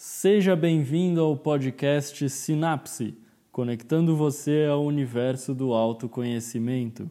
Seja 0.00 0.54
bem-vindo 0.54 1.20
ao 1.20 1.36
podcast 1.36 2.30
Sinapse, 2.30 3.18
conectando 3.50 4.14
você 4.14 4.68
ao 4.70 4.84
universo 4.84 5.52
do 5.52 5.74
autoconhecimento. 5.74 7.10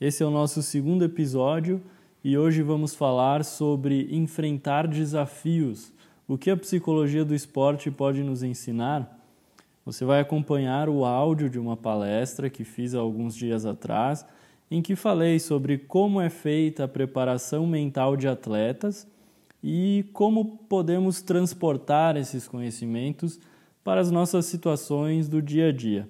Esse 0.00 0.22
é 0.22 0.26
o 0.26 0.30
nosso 0.30 0.62
segundo 0.62 1.04
episódio 1.04 1.78
e 2.24 2.38
hoje 2.38 2.62
vamos 2.62 2.94
falar 2.94 3.44
sobre 3.44 4.08
enfrentar 4.10 4.88
desafios. 4.88 5.92
O 6.26 6.38
que 6.38 6.50
a 6.50 6.56
psicologia 6.56 7.22
do 7.22 7.34
esporte 7.34 7.90
pode 7.90 8.22
nos 8.22 8.42
ensinar? 8.42 9.22
Você 9.84 10.02
vai 10.06 10.18
acompanhar 10.18 10.88
o 10.88 11.04
áudio 11.04 11.50
de 11.50 11.58
uma 11.58 11.76
palestra 11.76 12.48
que 12.48 12.64
fiz 12.64 12.94
há 12.94 12.98
alguns 12.98 13.36
dias 13.36 13.66
atrás, 13.66 14.24
em 14.70 14.80
que 14.80 14.96
falei 14.96 15.38
sobre 15.38 15.76
como 15.76 16.18
é 16.18 16.30
feita 16.30 16.84
a 16.84 16.88
preparação 16.88 17.66
mental 17.66 18.16
de 18.16 18.26
atletas 18.26 19.06
e 19.62 20.04
como 20.12 20.58
podemos 20.68 21.22
transportar 21.22 22.16
esses 22.16 22.46
conhecimentos 22.46 23.40
para 23.82 24.00
as 24.00 24.10
nossas 24.10 24.46
situações 24.46 25.28
do 25.28 25.40
dia 25.40 25.68
a 25.68 25.72
dia. 25.72 26.08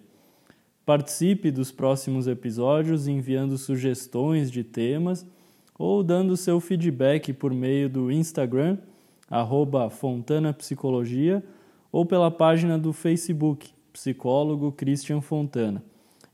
Participe 0.85 1.51
dos 1.51 1.73
próximos 1.73 2.27
episódios 2.27 3.09
enviando 3.09 3.59
sugestões 3.59 4.51
de 4.51 4.63
temas 4.63 5.27
ou 5.79 6.03
dando 6.03 6.37
seu 6.37 6.61
feedback 6.61 7.33
por 7.33 7.53
meio 7.53 7.89
do 7.89 8.11
Instagram, 8.11 8.79
arroba 9.29 9.91
Fontana 9.91 10.53
Psicologia, 10.53 11.45
ou 11.93 12.07
pela 12.07 12.31
página 12.31 12.79
do 12.79 12.93
Facebook, 12.93 13.71
Psicólogo 13.93 14.73
Christian 14.73 15.21
Fontana. 15.21 15.83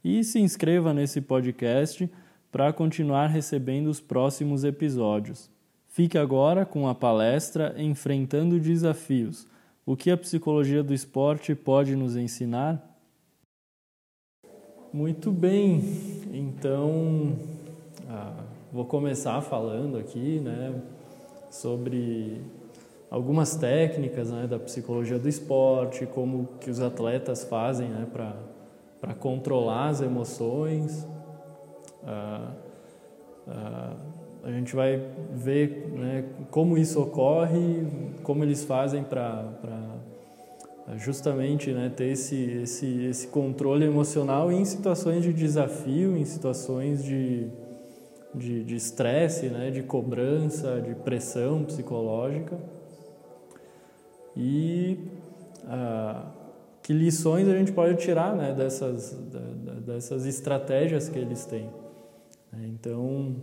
E 0.04 0.22
se 0.22 0.38
inscreva 0.38 0.92
nesse 0.92 1.20
podcast 1.20 2.10
para 2.50 2.72
continuar 2.72 3.28
recebendo 3.28 3.86
os 3.86 4.00
próximos 4.00 4.64
episódios. 4.64 5.50
Fique 5.92 6.16
agora 6.16 6.64
com 6.64 6.88
a 6.88 6.94
palestra 6.94 7.74
Enfrentando 7.76 8.58
Desafios. 8.58 9.46
O 9.84 9.94
que 9.94 10.10
a 10.10 10.16
psicologia 10.16 10.82
do 10.82 10.94
esporte 10.94 11.54
pode 11.54 11.94
nos 11.94 12.16
ensinar? 12.16 12.82
Muito 14.90 15.30
bem, 15.30 15.84
então 16.32 17.36
ah, 18.08 18.42
vou 18.72 18.86
começar 18.86 19.42
falando 19.42 19.98
aqui 19.98 20.40
né, 20.40 20.80
sobre 21.50 22.40
algumas 23.10 23.54
técnicas 23.54 24.30
né, 24.30 24.46
da 24.46 24.58
psicologia 24.58 25.18
do 25.18 25.28
esporte, 25.28 26.06
como 26.06 26.48
que 26.58 26.70
os 26.70 26.80
atletas 26.80 27.44
fazem 27.44 27.88
né, 27.88 28.06
para 28.98 29.12
controlar 29.12 29.88
as 29.88 30.00
emoções. 30.00 31.06
Ah, 32.02 32.50
ah, 33.46 34.11
a 34.42 34.50
gente 34.50 34.74
vai 34.74 35.00
ver 35.32 35.88
né, 35.94 36.24
como 36.50 36.76
isso 36.76 37.00
ocorre, 37.00 37.86
como 38.22 38.42
eles 38.42 38.64
fazem 38.64 39.04
para 39.04 39.48
justamente 40.96 41.70
né, 41.72 41.90
ter 41.94 42.06
esse, 42.06 42.36
esse, 42.62 43.04
esse 43.04 43.28
controle 43.28 43.84
emocional 43.84 44.50
em 44.50 44.64
situações 44.64 45.22
de 45.22 45.32
desafio, 45.32 46.16
em 46.16 46.24
situações 46.24 47.04
de 47.04 47.50
de 48.34 48.74
estresse, 48.74 49.48
de 49.48 49.52
né, 49.52 49.70
de 49.70 49.82
cobrança, 49.82 50.80
de 50.80 50.94
pressão 50.94 51.64
psicológica. 51.64 52.58
E 54.34 54.98
ah, 55.66 56.30
que 56.82 56.92
lições 56.92 57.46
a 57.46 57.52
gente 57.52 57.72
pode 57.72 57.96
tirar 57.96 58.34
né, 58.34 58.54
dessas, 58.54 59.12
dessas 59.84 60.26
estratégias 60.26 61.08
que 61.08 61.18
eles 61.18 61.44
têm. 61.44 61.68
Então, 62.64 63.36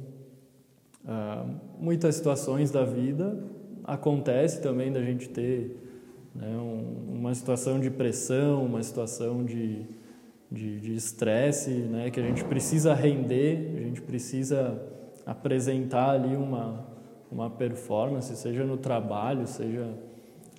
ah, 1.08 1.45
muitas 1.80 2.16
situações 2.16 2.72
da 2.72 2.83
vida 2.83 3.44
acontece 3.83 4.61
também 4.61 4.92
da 4.92 5.02
gente 5.02 5.30
ter 5.30 5.75
né, 6.36 6.55
um, 6.58 7.17
uma 7.17 7.33
situação 7.33 7.80
de 7.80 7.89
pressão, 7.89 8.66
uma 8.66 8.83
situação 8.83 9.44
de 9.44 9.86
de 10.52 10.95
estresse, 10.95 11.70
né, 11.70 12.09
que 12.09 12.20
a 12.20 12.23
gente 12.23 12.44
precisa 12.44 12.95
render, 12.95 13.75
a 13.77 13.81
gente 13.81 14.02
precisa 14.02 14.82
apresentar 15.26 16.10
ali 16.11 16.36
uma 16.36 16.87
uma 17.31 17.48
performance, 17.48 18.36
seja 18.36 18.64
no 18.64 18.76
trabalho, 18.76 19.45
seja 19.45 19.93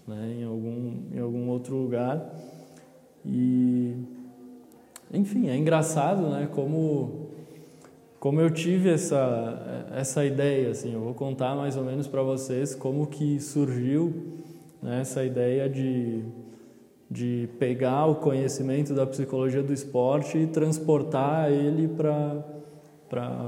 né, 0.06 0.36
em 0.38 0.44
algum 0.44 1.02
em 1.12 1.18
algum 1.18 1.48
outro 1.48 1.74
lugar. 1.74 2.32
E 3.24 3.96
enfim 5.12 5.48
é 5.48 5.56
engraçado, 5.56 6.22
né, 6.28 6.48
como 6.52 7.29
como 8.20 8.40
eu 8.40 8.50
tive 8.50 8.90
essa 8.90 9.88
essa 9.92 10.24
ideia 10.24 10.70
assim 10.70 10.94
eu 10.94 11.00
vou 11.00 11.14
contar 11.14 11.56
mais 11.56 11.76
ou 11.76 11.82
menos 11.82 12.06
para 12.06 12.22
vocês 12.22 12.74
como 12.74 13.06
que 13.08 13.40
surgiu 13.40 14.14
né, 14.80 15.00
essa 15.00 15.24
ideia 15.24 15.68
de 15.68 16.22
de 17.10 17.48
pegar 17.58 18.06
o 18.06 18.14
conhecimento 18.16 18.94
da 18.94 19.04
psicologia 19.04 19.64
do 19.64 19.72
esporte 19.72 20.38
e 20.38 20.46
transportar 20.46 21.50
ele 21.50 21.88
para 21.88 22.44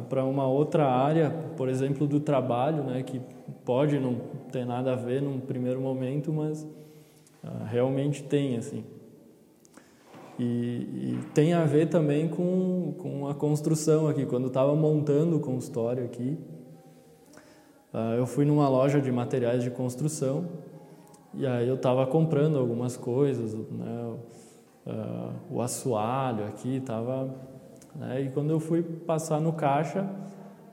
para 0.08 0.24
uma 0.24 0.44
outra 0.48 0.88
área, 0.88 1.30
por 1.56 1.68
exemplo, 1.68 2.04
do 2.04 2.18
trabalho, 2.18 2.82
né, 2.82 3.04
que 3.04 3.20
pode 3.64 3.96
não 3.96 4.16
ter 4.50 4.66
nada 4.66 4.92
a 4.92 4.96
ver 4.96 5.22
num 5.22 5.38
primeiro 5.38 5.80
momento, 5.80 6.32
mas 6.32 6.64
uh, 6.64 7.64
realmente 7.66 8.24
tem 8.24 8.56
assim. 8.56 8.82
E, 10.38 10.44
e, 10.44 11.18
tem 11.34 11.52
a 11.52 11.64
ver 11.64 11.88
também 11.88 12.28
com, 12.28 12.94
com 12.98 13.28
a 13.28 13.34
construção 13.34 14.08
aqui. 14.08 14.24
Quando 14.24 14.46
estava 14.46 14.74
montando 14.74 15.36
o 15.36 15.40
consultório 15.40 16.04
aqui, 16.04 16.38
uh, 17.92 18.16
eu 18.16 18.26
fui 18.26 18.44
numa 18.44 18.68
loja 18.68 19.00
de 19.00 19.12
materiais 19.12 19.62
de 19.62 19.70
construção 19.70 20.46
e 21.34 21.46
aí 21.46 21.68
eu 21.68 21.76
estava 21.76 22.06
comprando 22.06 22.58
algumas 22.58 22.96
coisas, 22.96 23.54
né? 23.54 24.14
Uh, 24.86 25.32
o 25.56 25.60
assoalho 25.60 26.46
aqui 26.46 26.76
estava... 26.76 27.34
Né? 27.94 28.22
E 28.22 28.30
quando 28.30 28.50
eu 28.50 28.58
fui 28.58 28.82
passar 28.82 29.40
no 29.40 29.52
caixa, 29.52 30.08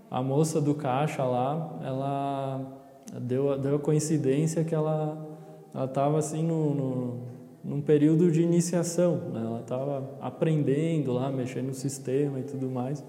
a 0.09 0.23
moça 0.23 0.59
do 0.59 0.73
caixa 0.73 1.23
lá, 1.23 1.77
ela 1.83 2.79
deu, 3.21 3.57
deu 3.59 3.75
a 3.75 3.79
coincidência 3.79 4.63
que 4.63 4.73
ela 4.73 5.27
estava 5.75 6.17
assim 6.17 6.43
no, 6.43 6.73
no 6.73 7.19
num 7.63 7.81
período 7.81 8.31
de 8.31 8.41
iniciação, 8.41 9.17
né? 9.33 9.41
ela 9.45 9.59
estava 9.59 10.17
aprendendo 10.21 11.11
lá, 11.11 11.29
mexendo 11.29 11.67
no 11.67 11.73
sistema 11.73 12.39
e 12.39 12.43
tudo 12.43 12.69
mais. 12.69 13.03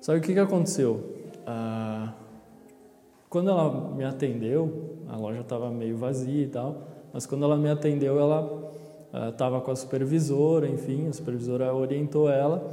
Só 0.00 0.12
que 0.12 0.18
o 0.18 0.22
que, 0.22 0.32
que 0.32 0.38
aconteceu? 0.38 1.02
Ah, 1.46 2.14
quando 3.28 3.50
ela 3.50 3.94
me 3.94 4.04
atendeu, 4.04 4.96
a 5.08 5.16
loja 5.16 5.40
estava 5.40 5.70
meio 5.70 5.96
vazia 5.96 6.44
e 6.44 6.48
tal, 6.48 6.82
mas 7.12 7.26
quando 7.26 7.44
ela 7.44 7.56
me 7.56 7.68
atendeu, 7.68 8.18
ela 8.18 8.72
estava 9.30 9.58
uh, 9.58 9.60
com 9.60 9.70
a 9.70 9.76
supervisora, 9.76 10.68
enfim, 10.68 11.08
a 11.08 11.12
supervisora 11.12 11.74
orientou 11.74 12.30
ela, 12.30 12.66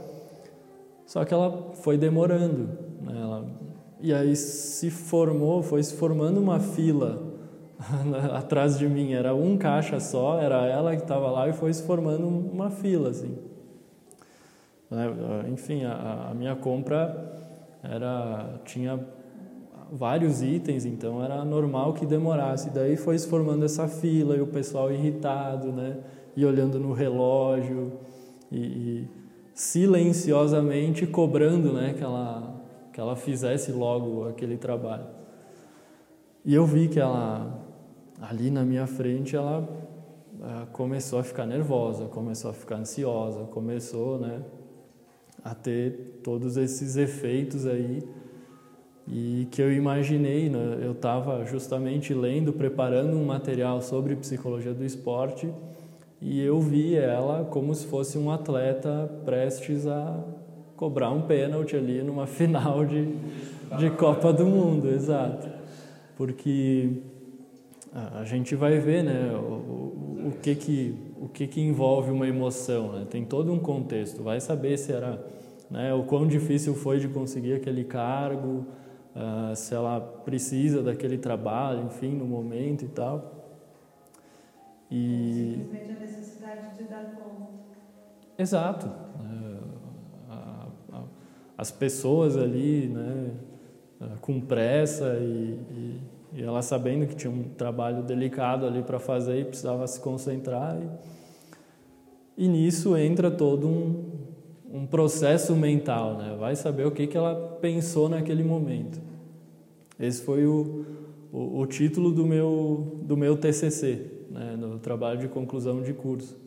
só 1.05 1.23
que 1.25 1.33
ela 1.33 1.71
foi 1.73 1.97
demorando, 1.97 2.69
né? 3.01 3.19
ela, 3.21 3.45
e 3.99 4.13
aí 4.13 4.35
se 4.35 4.89
formou, 4.89 5.61
foi 5.61 5.81
se 5.81 5.95
formando 5.95 6.39
uma 6.39 6.59
fila 6.59 7.24
atrás 8.33 8.77
de 8.77 8.87
mim, 8.87 9.13
era 9.13 9.33
um 9.33 9.57
caixa 9.57 9.99
só, 9.99 10.39
era 10.39 10.65
ela 10.65 10.95
que 10.95 11.01
estava 11.01 11.29
lá 11.29 11.47
e 11.47 11.53
foi 11.53 11.73
se 11.73 11.83
formando 11.83 12.27
uma 12.27 12.69
fila, 12.69 13.09
assim. 13.09 13.37
Né? 14.89 15.07
Enfim, 15.49 15.83
a, 15.83 16.29
a 16.31 16.33
minha 16.33 16.55
compra 16.55 17.33
era 17.83 18.59
tinha 18.65 18.99
vários 19.91 20.41
itens, 20.41 20.85
então 20.85 21.23
era 21.23 21.43
normal 21.45 21.93
que 21.93 22.05
demorasse. 22.05 22.69
Daí 22.69 22.95
foi 22.95 23.17
se 23.17 23.27
formando 23.27 23.65
essa 23.65 23.87
fila 23.87 24.35
e 24.35 24.41
o 24.41 24.47
pessoal 24.47 24.91
irritado, 24.91 25.71
né? 25.71 25.97
E 26.35 26.45
olhando 26.45 26.79
no 26.79 26.91
relógio 26.91 27.93
e, 28.51 28.57
e 28.57 29.09
silenciosamente 29.53 31.05
cobrando, 31.05 31.73
né? 31.73 31.93
Que 31.93 32.03
ela, 32.03 32.61
que 32.91 32.99
ela 32.99 33.15
fizesse 33.15 33.71
logo 33.71 34.27
aquele 34.27 34.57
trabalho. 34.57 35.05
E 36.43 36.53
eu 36.53 36.65
vi 36.65 36.87
que 36.87 36.99
ela, 36.99 37.64
ali 38.21 38.49
na 38.49 38.63
minha 38.63 38.87
frente, 38.87 39.35
ela 39.35 39.67
começou 40.71 41.19
a 41.19 41.23
ficar 41.23 41.45
nervosa, 41.45 42.05
começou 42.05 42.51
a 42.51 42.53
ficar 42.53 42.75
ansiosa, 42.77 43.45
começou, 43.45 44.19
né? 44.19 44.41
A 45.43 45.53
ter 45.53 46.19
todos 46.23 46.57
esses 46.57 46.97
efeitos 46.97 47.65
aí 47.65 48.03
e 49.07 49.47
que 49.51 49.61
eu 49.61 49.71
imaginei, 49.71 50.49
né? 50.49 50.79
eu 50.81 50.93
estava 50.93 51.45
justamente 51.45 52.13
lendo, 52.13 52.51
preparando 52.51 53.15
um 53.15 53.25
material 53.25 53.81
sobre 53.81 54.15
psicologia 54.15 54.73
do 54.73 54.83
esporte 54.83 55.47
e 56.19 56.41
eu 56.41 56.59
vi 56.59 56.95
ela 56.95 57.45
como 57.45 57.73
se 57.75 57.85
fosse 57.85 58.17
um 58.17 58.31
atleta 58.31 59.07
prestes 59.23 59.85
a 59.85 60.23
cobrar 60.75 61.11
um 61.11 61.21
pênalti 61.21 61.75
ali 61.75 62.01
numa 62.01 62.25
final 62.27 62.83
de, 62.83 63.15
de 63.77 63.91
Copa 63.91 64.33
do 64.33 64.45
Mundo, 64.45 64.89
exato. 64.89 65.47
Porque 66.17 67.01
a 67.95 68.25
gente 68.25 68.55
vai 68.55 68.77
ver 68.77 69.03
né, 69.03 69.31
o, 69.33 70.27
o, 70.27 70.37
que, 70.41 70.53
que, 70.53 71.13
o 71.17 71.29
que, 71.29 71.47
que 71.47 71.61
envolve 71.61 72.11
uma 72.11 72.27
emoção, 72.27 72.91
né? 72.91 73.07
tem 73.09 73.23
todo 73.23 73.53
um 73.53 73.59
contexto, 73.59 74.21
vai 74.21 74.41
saber 74.41 74.77
se 74.77 74.91
era 74.91 75.25
né, 75.71 75.93
o 75.93 76.03
quão 76.03 76.27
difícil 76.27 76.75
foi 76.75 76.99
de 76.99 77.07
conseguir 77.07 77.53
aquele 77.53 77.85
cargo, 77.85 78.65
uh, 79.15 79.55
se 79.55 79.73
ela 79.73 80.01
precisa 80.01 80.83
daquele 80.83 81.17
trabalho, 81.17 81.85
enfim, 81.85 82.11
no 82.11 82.25
momento 82.25 82.83
e 82.83 82.89
tal. 82.89 83.31
E... 84.91 85.55
Simplesmente 85.57 85.91
a 85.91 85.99
necessidade 85.99 86.77
de 86.77 86.83
dar 86.83 87.15
conta. 87.15 87.53
Exato. 88.37 88.87
É, 88.87 89.45
as 91.57 91.71
pessoas 91.71 92.35
ali, 92.35 92.87
né, 92.87 93.31
é, 94.01 94.05
com 94.19 94.41
pressa 94.41 95.17
e, 95.19 95.59
e, 95.71 96.01
e, 96.35 96.43
ela 96.43 96.61
sabendo 96.61 97.07
que 97.07 97.15
tinha 97.15 97.31
um 97.31 97.43
trabalho 97.43 98.03
delicado 98.03 98.65
ali 98.65 98.81
para 98.81 98.99
fazer 98.99 99.39
e 99.39 99.45
precisava 99.45 99.87
se 99.87 99.99
concentrar. 99.99 100.77
E, 102.37 102.45
e 102.45 102.47
nisso 102.47 102.97
entra 102.97 103.31
todo 103.31 103.67
um, 103.67 104.03
um 104.71 104.85
processo 104.85 105.55
mental, 105.55 106.17
né? 106.17 106.35
Vai 106.37 106.55
saber 106.55 106.85
o 106.85 106.91
que, 106.91 107.07
que 107.07 107.15
ela 107.15 107.57
pensou 107.61 108.09
naquele 108.09 108.43
momento. 108.43 108.99
Esse 109.97 110.21
foi 110.21 110.45
o, 110.45 110.85
o, 111.31 111.61
o 111.61 111.65
título 111.65 112.11
do 112.11 112.25
meu, 112.25 112.99
do 113.03 113.15
meu 113.15 113.37
TCC, 113.37 114.11
né? 114.29 114.55
no 114.57 114.77
trabalho 114.79 115.19
de 115.19 115.29
conclusão 115.29 115.81
de 115.81 115.93
curso. 115.93 116.37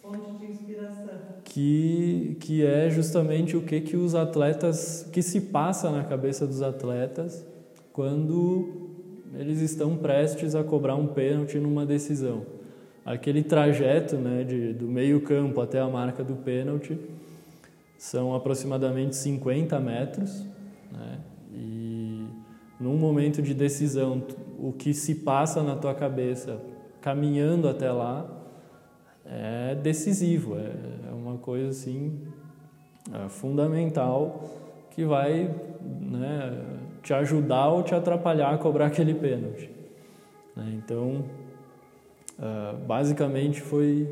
Fonte 0.00 0.38
de 0.38 0.52
inspiração. 0.52 1.08
Que, 1.44 2.36
que 2.40 2.64
é 2.64 2.88
justamente 2.88 3.56
o 3.56 3.62
que, 3.62 3.80
que 3.80 3.96
os 3.96 4.14
atletas, 4.14 5.08
que 5.12 5.20
se 5.20 5.40
passa 5.40 5.90
na 5.90 6.04
cabeça 6.04 6.46
dos 6.46 6.62
atletas 6.62 7.44
quando 7.92 8.91
eles 9.34 9.60
estão 9.60 9.96
prestes 9.96 10.54
a 10.54 10.62
cobrar 10.62 10.94
um 10.94 11.06
pênalti 11.06 11.58
numa 11.58 11.86
decisão. 11.86 12.46
Aquele 13.04 13.42
trajeto 13.42 14.16
né, 14.16 14.44
de, 14.44 14.72
do 14.72 14.86
meio 14.86 15.20
campo 15.22 15.60
até 15.60 15.80
a 15.80 15.88
marca 15.88 16.22
do 16.22 16.36
pênalti 16.36 16.98
são 17.98 18.34
aproximadamente 18.34 19.16
50 19.16 19.78
metros, 19.80 20.44
né? 20.92 21.18
e 21.52 22.26
num 22.78 22.96
momento 22.96 23.40
de 23.40 23.54
decisão, 23.54 24.22
o 24.58 24.72
que 24.72 24.92
se 24.92 25.16
passa 25.16 25.62
na 25.62 25.76
tua 25.76 25.94
cabeça 25.94 26.60
caminhando 27.00 27.68
até 27.68 27.90
lá 27.90 28.28
é 29.24 29.74
decisivo, 29.74 30.56
é, 30.56 31.10
é 31.10 31.12
uma 31.12 31.38
coisa 31.38 31.68
assim 31.68 32.20
é 33.10 33.28
fundamental 33.28 34.48
que 34.90 35.04
vai 35.04 35.50
né, 36.00 36.64
te 37.02 37.12
ajudar 37.12 37.68
ou 37.68 37.82
te 37.82 37.94
atrapalhar 37.94 38.54
a 38.54 38.58
cobrar 38.58 38.86
aquele 38.86 39.14
pênalti. 39.14 39.70
Né? 40.56 40.74
Então, 40.76 41.24
uh, 42.38 42.76
basicamente 42.86 43.60
foi 43.60 44.06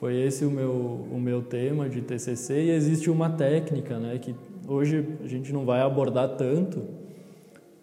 foi 0.00 0.16
esse 0.16 0.46
o 0.46 0.50
meu, 0.50 0.72
o 1.12 1.20
meu 1.20 1.42
tema 1.42 1.86
de 1.86 2.00
TCC 2.00 2.54
e 2.54 2.70
existe 2.70 3.10
uma 3.10 3.28
técnica, 3.28 3.98
né, 3.98 4.16
que 4.16 4.34
hoje 4.66 5.06
a 5.22 5.28
gente 5.28 5.52
não 5.52 5.66
vai 5.66 5.82
abordar 5.82 6.36
tanto, 6.36 6.82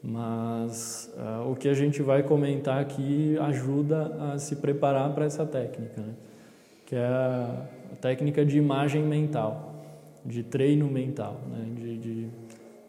mas 0.01 1.13
uh, 1.16 1.51
o 1.51 1.56
que 1.56 1.69
a 1.69 1.75
gente 1.75 2.01
vai 2.01 2.24
comentar 2.24 2.81
aqui 2.81 3.38
ajuda 3.38 4.33
a 4.33 4.40
se 4.40 4.56
preparar 4.56 5.13
para 5.13 5.25
essa 5.25 5.45
técnica, 5.45 6.01
né, 6.01 6.13
que 6.88 6.95
é 6.95 7.06
a, 7.06 7.68
técnica 8.01 8.44
de 8.44 8.57
imagem 8.57 9.04
mental, 9.04 9.75
de 10.25 10.42
treino 10.42 10.88
mental, 10.88 11.40
né, 11.51 11.68
de, 11.75 11.98
de 12.00 12.28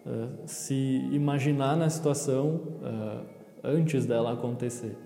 uh, 0.08 0.28
se 0.46 1.08
imaginar 1.12 1.76
na 1.76 1.90
situação 1.90 2.60
uh, 2.82 3.26
antes 3.62 4.06
dela 4.06 4.32
acontecer. 4.32 4.96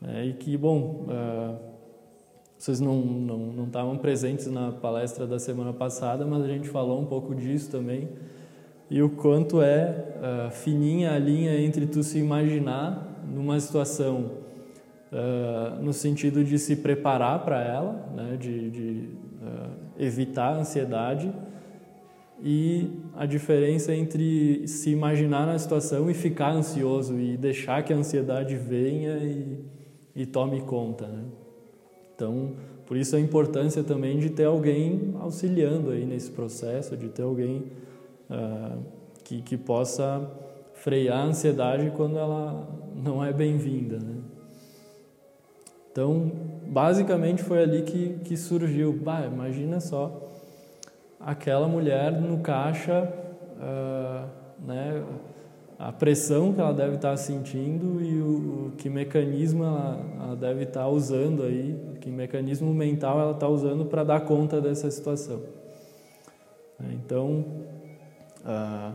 Né, 0.00 0.26
e 0.26 0.32
que, 0.34 0.56
bom, 0.56 1.06
vocês 2.58 2.80
não, 2.80 2.96
não, 2.96 3.38
não 3.38 3.64
estavam 3.64 3.96
presentes 3.98 4.46
na 4.46 4.70
palestra 4.70 5.26
da 5.26 5.38
semana 5.38 5.72
passada, 5.72 6.24
mas 6.24 6.44
a 6.44 6.46
gente 6.46 6.68
falou 6.68 7.00
um 7.00 7.06
pouco 7.06 7.34
disso 7.34 7.70
também. 7.70 8.08
E 8.92 9.02
o 9.02 9.08
quanto 9.08 9.62
é 9.62 10.48
uh, 10.48 10.50
fininha 10.50 11.12
a 11.14 11.18
linha 11.18 11.58
entre 11.58 11.86
tu 11.86 12.02
se 12.02 12.18
imaginar 12.18 13.24
numa 13.26 13.58
situação 13.58 14.32
uh, 15.10 15.82
no 15.82 15.94
sentido 15.94 16.44
de 16.44 16.58
se 16.58 16.76
preparar 16.76 17.42
para 17.42 17.60
ela, 17.62 17.92
né, 18.14 18.36
de, 18.38 18.70
de 18.70 19.08
uh, 19.42 19.70
evitar 19.98 20.54
a 20.54 20.58
ansiedade, 20.58 21.32
e 22.42 22.90
a 23.14 23.24
diferença 23.24 23.94
entre 23.94 24.66
se 24.66 24.90
imaginar 24.90 25.46
na 25.46 25.56
situação 25.58 26.10
e 26.10 26.14
ficar 26.14 26.50
ansioso 26.50 27.18
e 27.18 27.36
deixar 27.36 27.84
que 27.84 27.92
a 27.92 27.96
ansiedade 27.96 28.56
venha 28.56 29.16
e, 29.18 29.64
e 30.14 30.26
tome 30.26 30.60
conta. 30.62 31.06
Né? 31.06 31.24
Então, 32.14 32.54
por 32.84 32.96
isso 32.96 33.14
a 33.14 33.20
importância 33.20 33.84
também 33.84 34.18
de 34.18 34.28
ter 34.30 34.44
alguém 34.44 35.14
auxiliando 35.20 35.90
aí 35.90 36.04
nesse 36.04 36.32
processo, 36.32 36.96
de 36.96 37.08
ter 37.08 37.22
alguém 37.22 37.64
uh, 38.28 38.78
que, 39.22 39.40
que 39.40 39.56
possa 39.56 40.28
frear 40.74 41.18
a 41.18 41.24
ansiedade 41.26 41.92
quando 41.96 42.18
ela 42.18 42.68
não 42.96 43.24
é 43.24 43.32
bem-vinda, 43.32 43.98
né? 43.98 44.16
Então, 45.90 46.32
basicamente 46.66 47.42
foi 47.42 47.62
ali 47.62 47.82
que, 47.82 48.18
que 48.24 48.36
surgiu. 48.36 48.92
Bah, 48.94 49.26
imagina 49.26 49.78
só 49.78 50.31
aquela 51.24 51.68
mulher 51.68 52.12
no 52.12 52.38
caixa, 52.38 53.08
uh, 53.56 54.28
né? 54.66 55.02
a 55.78 55.90
pressão 55.90 56.52
que 56.52 56.60
ela 56.60 56.72
deve 56.72 56.94
estar 56.94 57.16
sentindo 57.16 58.00
e 58.00 58.20
o, 58.20 58.68
o 58.68 58.72
que 58.76 58.88
mecanismo 58.88 59.64
ela, 59.64 60.00
ela, 60.20 60.36
deve 60.36 60.62
estar 60.62 60.86
usando 60.88 61.42
aí, 61.42 61.76
que 62.00 62.08
mecanismo 62.08 62.72
mental 62.72 63.18
ela 63.18 63.32
está 63.32 63.48
usando 63.48 63.84
para 63.86 64.04
dar 64.04 64.20
conta 64.20 64.60
dessa 64.60 64.88
situação. 64.88 65.40
Então, 66.92 67.44
ah, 68.44 68.92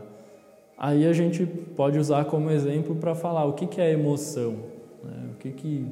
aí 0.78 1.06
a 1.06 1.12
gente 1.12 1.44
pode 1.46 1.98
usar 1.98 2.24
como 2.24 2.50
exemplo 2.50 2.96
para 2.96 3.14
falar 3.14 3.44
o 3.44 3.52
que, 3.52 3.66
que 3.66 3.82
é 3.82 3.92
emoção, 3.92 4.52
né? 5.04 5.30
o 5.32 5.34
que 5.36 5.50
que, 5.50 5.86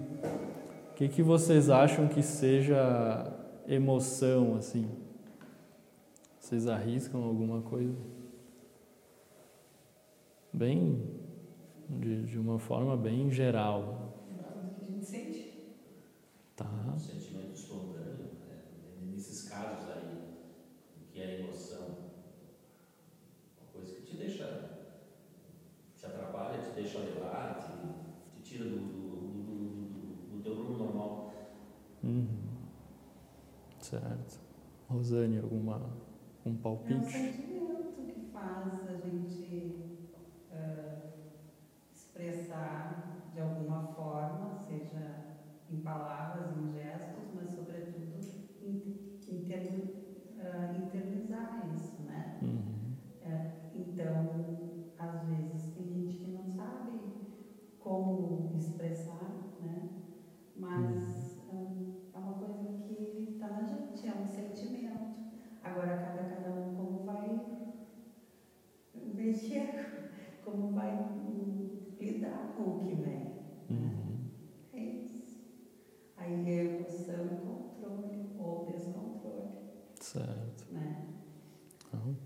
o 0.92 0.94
que 0.94 1.08
que 1.08 1.22
vocês 1.22 1.68
acham 1.68 2.06
que 2.06 2.22
seja 2.22 3.26
emoção 3.68 4.56
assim? 4.56 4.86
Vocês 6.46 6.68
arriscam 6.68 7.24
alguma 7.24 7.60
coisa? 7.60 7.92
bem 10.52 11.02
de, 11.88 12.22
de 12.22 12.38
uma 12.38 12.56
forma 12.56 12.96
bem 12.96 13.28
geral. 13.32 14.14
O 14.30 14.78
que 14.78 14.84
a 14.84 14.88
gente 14.88 15.04
sente. 15.04 15.74
Tá. 16.54 16.70
Um 16.94 17.00
sentimento 17.00 17.52
espontâneo, 17.52 18.30
né? 18.38 18.62
nesses 19.10 19.48
casos 19.48 19.90
aí, 19.90 20.38
o 21.02 21.12
que 21.12 21.20
é 21.20 21.40
emoção, 21.40 21.96
uma 23.60 23.72
coisa 23.72 23.96
que 23.96 24.02
te 24.02 24.16
deixa, 24.16 24.70
te 25.96 26.06
atrapalha, 26.06 26.62
te 26.62 26.76
deixa 26.76 27.00
levar, 27.00 27.58
te, 27.58 28.40
te 28.40 28.48
tira 28.48 28.66
do, 28.66 28.78
do, 28.78 29.42
do, 29.42 30.36
do, 30.36 30.42
teu 30.44 30.54
rumo 30.54 30.78
normal. 30.78 31.34
Uhum. 32.04 32.28
Certo. 33.80 34.38
Rosane, 34.88 35.38
alguma 35.38 36.05
um 36.48 36.56
palpite? 36.56 36.94
É 36.94 36.96
um 36.96 37.02
sentimento 37.04 37.92
que 37.94 38.30
faz 38.32 38.88
a 38.88 38.96
gente 38.96 39.86
expressar 41.92 43.30
de 43.32 43.40
alguma 43.40 43.88
forma, 43.94 44.54
seja 44.54 45.36
em 45.68 45.80
palavras, 45.80 46.56
em 46.56 46.72
gestos, 46.72 47.34
mas 47.34 47.50
sobretudo 47.50 48.06
inter, 48.06 48.48
uh, 48.60 49.75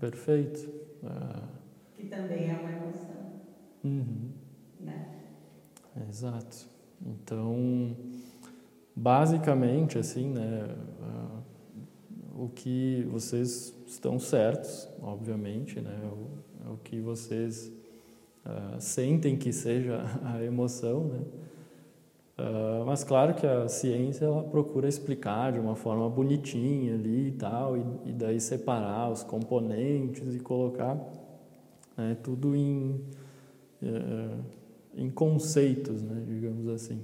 perfeito. 0.01 0.67
Ah. 1.03 1.47
Que 1.95 2.07
também 2.07 2.49
é 2.49 2.57
uma 2.57 2.71
emoção. 2.71 3.31
Uhum. 3.83 4.31
Né? 4.79 5.21
Exato. 6.09 6.67
Então, 7.05 7.95
basicamente, 8.95 9.99
assim, 9.99 10.29
né, 10.31 10.75
uh, 10.99 12.43
o 12.43 12.49
que 12.49 13.07
vocês 13.11 13.75
estão 13.85 14.17
certos, 14.17 14.89
obviamente, 15.01 15.79
né, 15.79 15.99
o, 16.11 16.73
o 16.73 16.77
que 16.77 16.99
vocês 16.99 17.71
uh, 18.45 18.79
sentem 18.79 19.37
que 19.37 19.53
seja 19.53 20.01
a 20.25 20.43
emoção, 20.43 21.05
né? 21.05 21.21
Uh, 22.41 22.83
mas 22.87 23.03
claro 23.03 23.35
que 23.35 23.45
a 23.45 23.67
ciência 23.67 24.25
ela 24.25 24.41
procura 24.41 24.87
explicar 24.87 25.51
de 25.51 25.59
uma 25.59 25.75
forma 25.75 26.09
bonitinha 26.09 26.95
ali 26.95 27.27
e 27.27 27.31
tal, 27.33 27.77
e, 27.77 27.83
e 28.05 28.13
daí 28.13 28.39
separar 28.39 29.11
os 29.11 29.21
componentes 29.21 30.33
e 30.33 30.39
colocar 30.39 30.97
né, 31.95 32.17
tudo 32.23 32.55
em, 32.55 32.99
uh, 33.83 34.39
em 34.95 35.11
conceitos, 35.11 36.01
né, 36.01 36.23
digamos 36.25 36.67
assim. 36.67 36.99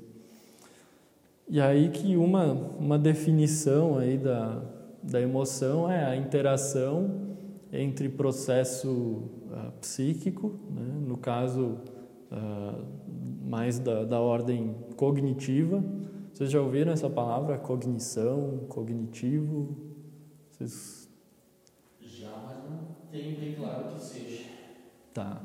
E 1.47 1.61
aí 1.61 1.89
que 1.89 2.17
uma, 2.17 2.53
uma 2.79 2.97
definição 2.97 3.99
aí 3.99 4.17
da, 4.17 4.63
da 5.03 5.21
emoção 5.21 5.89
é 5.89 6.03
a 6.03 6.15
interação 6.15 7.35
entre 7.71 8.09
processo 8.09 8.89
uh, 8.89 9.71
psíquico, 9.79 10.59
né? 10.69 10.99
no 11.05 11.15
caso 11.15 11.77
uh, 12.31 12.85
mais 13.47 13.79
da, 13.79 14.03
da 14.03 14.19
ordem 14.19 14.75
cognitiva. 14.95 15.83
Vocês 16.33 16.51
já 16.51 16.61
ouviram 16.61 16.91
essa 16.91 17.09
palavra, 17.09 17.57
cognição, 17.57 18.65
cognitivo? 18.67 19.75
Vocês... 20.51 21.09
Já, 22.01 22.29
mas 22.45 22.57
não 22.69 22.79
tenho 23.09 23.39
bem 23.39 23.55
claro 23.55 23.95
que 23.95 24.01
seja. 24.01 24.43
Tá, 25.13 25.41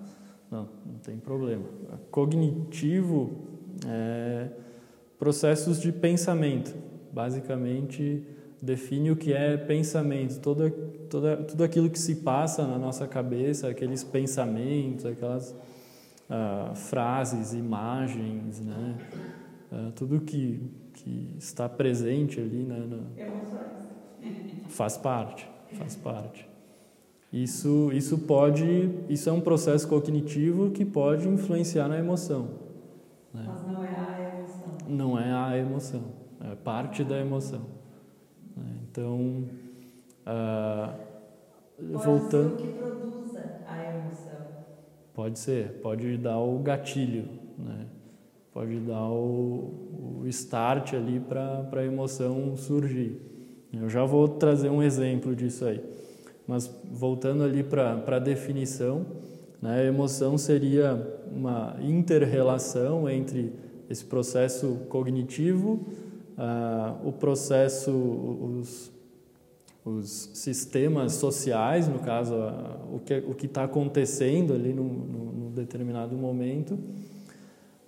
não, 0.51 0.69
não 0.85 0.99
tem 0.99 1.17
problema. 1.17 1.65
Cognitivo 2.11 3.31
é 3.87 4.51
processos 5.19 5.81
de 5.81 5.93
pensamento, 5.93 6.75
basicamente 7.13 8.27
define 8.63 9.11
o 9.11 9.17
que 9.17 9.33
é 9.33 9.57
pensamento, 9.57 10.39
todo, 10.41 10.71
toda, 11.11 11.37
tudo 11.37 11.65
aquilo 11.65 11.91
que 11.91 11.99
se 11.99 12.17
passa 12.17 12.65
na 12.65 12.79
nossa 12.79 13.09
cabeça, 13.09 13.69
aqueles 13.69 14.05
pensamentos, 14.05 15.05
aquelas 15.05 15.55
uh, 16.33 16.75
frases, 16.75 17.53
imagens, 17.53 18.61
né? 18.61 18.97
Uh, 19.71 19.93
tudo 19.93 20.21
que, 20.21 20.61
que 20.95 21.35
está 21.39 21.69
presente 21.69 22.41
ali, 22.41 22.65
né? 22.65 22.87
Emoções. 23.17 23.83
Faz 24.69 24.97
parte, 24.97 25.49
faz 25.73 25.97
parte. 25.97 26.49
Isso, 27.33 27.91
isso 27.93 28.19
pode, 28.19 28.91
isso 29.09 29.29
é 29.29 29.33
um 29.33 29.41
processo 29.41 29.89
cognitivo 29.89 30.71
que 30.71 30.85
pode 30.85 31.27
influenciar 31.29 31.89
na 31.89 31.99
emoção. 31.99 32.49
Né? 33.33 33.45
Mas 33.47 33.67
não 33.67 33.83
é 33.83 33.89
a 33.89 34.39
emoção. 34.39 34.79
Não 34.87 35.19
é 35.19 35.33
a 35.33 35.59
emoção, 35.59 36.03
é 36.41 36.55
parte 36.57 37.03
da 37.03 37.19
emoção. 37.19 37.63
Né? 38.55 38.65
Então, 38.83 39.45
pode 41.77 42.05
voltando. 42.05 42.57
Que 42.57 42.69
produza 42.69 43.61
a 43.67 43.83
emoção. 43.83 44.32
Pode 45.15 45.39
ser, 45.39 45.81
pode 45.83 46.17
dar 46.17 46.39
o 46.39 46.59
gatilho, 46.59 47.29
né? 47.59 47.87
pode 48.53 48.79
dar 48.81 49.09
o, 49.09 50.21
o 50.21 50.27
start 50.29 50.95
ali 50.95 51.21
para 51.21 51.69
a 51.73 51.85
emoção 51.85 52.57
surgir. 52.57 53.21
Eu 53.73 53.89
já 53.89 54.05
vou 54.05 54.29
trazer 54.29 54.71
um 54.71 54.83
exemplo 54.83 55.35
disso 55.35 55.65
aí. 55.65 55.83
Mas 56.47 56.71
voltando 56.91 57.45
ali 57.45 57.63
para 57.63 58.03
a 58.07 58.19
definição, 58.19 59.07
né, 59.61 59.81
a 59.81 59.85
emoção 59.85 60.37
seria 60.37 61.21
uma 61.31 61.77
inter-relação 61.81 63.09
entre 63.09 63.53
esse 63.89 64.05
processo 64.05 64.81
cognitivo 64.89 65.87
ah, 66.37 66.97
o 67.05 67.13
processo, 67.13 67.91
os, 67.91 68.92
os 69.85 70.31
sistemas 70.35 71.15
sociais, 71.15 71.89
no 71.89 71.99
caso, 71.99 72.35
o 72.93 73.01
que 73.01 73.19
o 73.19 73.35
que 73.35 73.47
está 73.47 73.65
acontecendo 73.65 74.53
ali 74.53 74.73
no, 74.73 74.85
no 74.85 75.51
determinado 75.51 76.17
momento, 76.17 76.79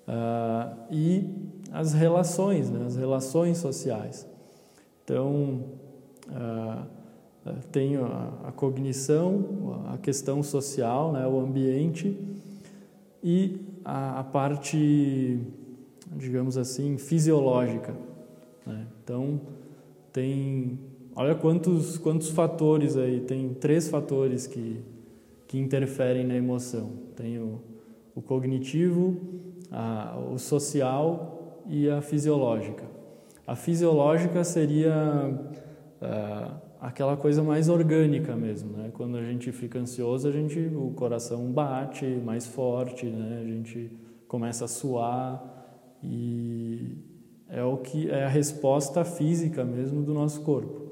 ah, 0.06 0.76
e 0.90 1.24
as 1.72 1.92
relações, 1.92 2.70
né, 2.70 2.84
as 2.86 2.96
relações 2.96 3.58
sociais. 3.58 4.26
Então, 5.04 5.64
ah, 6.30 6.86
tenho 7.70 8.06
a, 8.06 8.48
a, 8.48 8.52
cognição, 8.52 9.84
a 9.92 9.98
questão 9.98 10.42
social, 10.42 11.12
né, 11.12 11.26
o 11.26 11.38
ambiente 11.40 12.18
e 13.22 13.60
a, 13.84 14.20
a 14.20 14.24
parte, 14.24 15.40
digamos 16.16 16.56
assim, 16.56 16.96
fisiológica. 16.96 17.94
Né? 18.66 18.86
Então, 19.02 19.40
tem. 20.12 20.78
Olha 21.16 21.34
quantos, 21.34 21.96
quantos 21.96 22.30
fatores 22.30 22.96
aí. 22.96 23.20
Tem 23.20 23.54
três 23.54 23.88
fatores 23.88 24.46
que, 24.46 24.80
que 25.46 25.58
interferem 25.58 26.26
na 26.26 26.34
emoção: 26.34 26.90
tem 27.14 27.38
o, 27.38 27.60
o 28.14 28.20
cognitivo, 28.20 29.20
a, 29.70 30.18
o 30.32 30.38
social 30.38 31.62
e 31.68 31.88
a 31.88 32.00
fisiológica. 32.00 32.84
A 33.46 33.54
fisiológica 33.54 34.42
seria 34.42 35.38
uh, 36.02 36.54
aquela 36.80 37.16
coisa 37.16 37.42
mais 37.42 37.68
orgânica 37.68 38.34
mesmo, 38.34 38.76
né? 38.76 38.90
Quando 38.92 39.16
a 39.16 39.22
gente 39.22 39.52
fica 39.52 39.78
ansioso, 39.78 40.26
a 40.26 40.32
gente 40.32 40.58
o 40.74 40.90
coração 40.92 41.52
bate 41.52 42.06
mais 42.06 42.46
forte, 42.46 43.06
né? 43.06 43.40
A 43.40 43.46
gente 43.46 43.90
começa 44.26 44.64
a 44.64 44.68
suar 44.68 45.42
e 46.02 46.96
é 47.48 47.62
o 47.62 47.76
que 47.76 48.10
é 48.10 48.24
a 48.24 48.28
resposta 48.28 49.04
física 49.04 49.64
mesmo 49.64 50.02
do 50.02 50.12
nosso 50.12 50.42
corpo. 50.42 50.83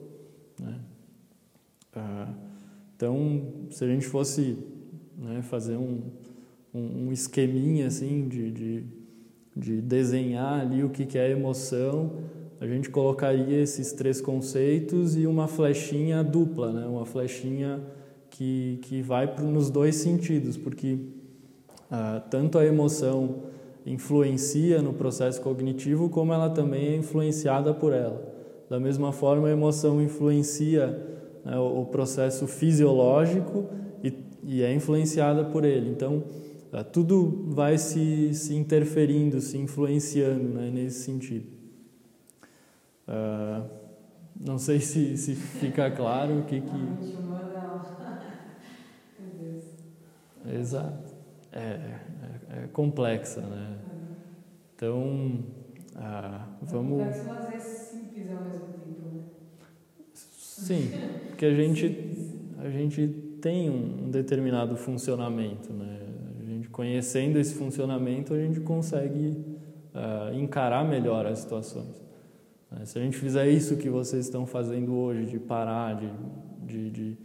Então, 2.97 3.43
se 3.71 3.85
a 3.85 3.89
gente 3.89 4.07
fosse 4.07 4.57
né, 5.19 5.43
fazer 5.43 5.77
um, 5.77 6.03
um, 6.75 7.13
esqueminha 7.13 7.87
assim 7.87 8.29
de, 8.29 8.51
de, 8.51 8.85
de, 9.57 9.81
desenhar 9.81 10.61
ali 10.61 10.83
o 10.83 10.89
que, 10.91 11.05
que 11.05 11.19
é 11.19 11.31
emoção, 11.31 12.13
a 12.61 12.67
gente 12.67 12.89
colocaria 12.89 13.61
esses 13.61 13.93
três 13.93 14.21
conceitos 14.21 15.17
e 15.17 15.27
uma 15.27 15.49
flechinha 15.49 16.23
dupla, 16.23 16.73
né? 16.73 16.87
uma 16.87 17.05
flechinha 17.05 17.81
que, 18.31 18.79
que 18.83 19.03
vai 19.03 19.35
nos 19.43 19.69
dois 19.69 19.97
sentidos, 19.97 20.57
porque 20.57 20.99
ah, 21.91 22.23
tanto 22.31 22.57
a 22.57 22.65
emoção 22.65 23.43
influencia 23.85 24.81
no 24.81 24.93
processo 24.93 25.43
cognitivo, 25.43 26.09
como 26.09 26.33
ela 26.33 26.49
também 26.49 26.89
é 26.89 26.97
influenciada 26.97 27.75
por 27.75 27.93
ela. 27.93 28.33
Da 28.71 28.79
mesma 28.79 29.13
forma, 29.13 29.49
a 29.49 29.51
emoção 29.51 30.01
influencia 30.01 31.13
né, 31.45 31.59
o 31.59 31.85
processo 31.87 32.47
fisiológico 32.47 33.69
e, 34.03 34.13
e, 34.43 34.63
é 34.63 34.73
influenciada 34.73 35.45
por 35.45 35.65
ele. 35.65 35.91
Então, 35.91 36.25
é, 36.73 36.83
tudo 36.83 37.45
vai 37.49 37.79
se, 37.79 38.35
se 38.35 38.55
interferindo, 38.55 39.41
se 39.41 39.59
influenciando 39.59 40.49
né, 40.49 40.71
nesse 40.71 41.01
sentido. 41.05 41.47
Uh, 43.09 43.69
não 44.41 44.59
sei 44.59 44.81
se, 44.81 45.17
se 45.17 45.35
fica 45.35 45.91
claro 45.91 46.41
o 46.41 46.45
que 46.45 46.61
que... 46.61 46.89
Exato. 50.59 51.15
É, 51.53 51.61
é, 51.61 52.65
é 52.65 52.69
complexa, 52.73 53.41
né? 53.43 53.79
Então, 54.75 55.45
ah, 55.95 56.47
vamos. 56.63 57.17
É 57.55 57.59
simples 57.61 58.31
ao 58.33 58.43
mesmo 58.43 58.67
tempo? 58.67 58.82
Sim, 60.63 60.91
porque 61.29 61.47
a 61.47 61.55
gente 61.55 62.11
a 62.59 62.71
gente 62.71 63.09
tem 63.41 63.69
um 63.69 64.11
determinado 64.11 64.77
funcionamento, 64.77 65.73
né? 65.73 65.99
A 66.41 66.45
gente 66.45 66.69
conhecendo 66.69 67.39
esse 67.39 67.55
funcionamento 67.55 68.33
a 68.33 68.39
gente 68.39 68.61
consegue 68.61 69.37
uh, 69.95 70.35
encarar 70.35 70.85
melhor 70.85 71.27
as 71.27 71.41
situações. 71.41 72.01
Né? 72.71 72.85
Se 72.85 72.99
a 72.99 73.03
gente 73.03 73.17
fizer 73.17 73.49
isso 73.49 73.77
que 73.77 73.91
vocês 73.91 74.25
estão 74.25 74.47
fazendo 74.47 74.95
hoje, 74.95 75.27
de 75.27 75.39
parar, 75.39 75.95
de, 75.97 76.11
de, 76.65 76.91
de 76.91 77.19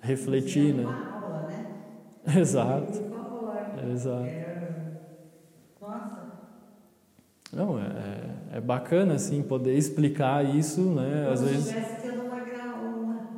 refletir, 0.00 0.74
né? 0.74 0.84
Aula, 0.84 1.46
né? 1.48 1.66
Exato. 2.40 3.10
Exato. 3.92 4.24
É, 4.26 4.98
nossa. 5.80 6.30
Não, 7.52 7.78
é, 7.78 8.56
é 8.58 8.60
bacana 8.60 9.14
assim 9.14 9.42
poder 9.42 9.76
explicar 9.76 10.44
isso, 10.44 10.82
né? 10.82 11.28
Às 11.32 11.42
vezes. 11.42 11.66
estivesse 11.66 12.02
tendo 12.02 12.22
uma, 12.22 12.36
uma, 12.36 13.28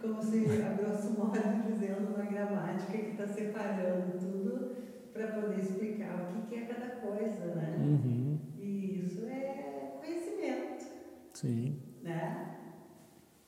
como 0.00 0.22
se, 0.22 0.44
a 0.62 0.72
grosso 0.74 1.12
modo, 1.12 1.38
dizendo 1.66 2.14
uma 2.14 2.24
gramática 2.24 2.98
que 2.98 3.12
está 3.12 3.26
separando 3.26 4.18
tudo 4.18 4.76
para 5.12 5.28
poder 5.28 5.60
explicar 5.60 6.28
o 6.28 6.34
que, 6.34 6.48
que 6.48 6.54
é 6.56 6.66
cada 6.66 6.96
coisa, 6.96 7.54
né? 7.54 7.76
Uhum. 7.78 8.38
E 8.58 9.04
isso 9.06 9.24
é 9.26 9.96
conhecimento. 10.00 10.84
Sim. 11.32 11.76
Né? 12.02 12.56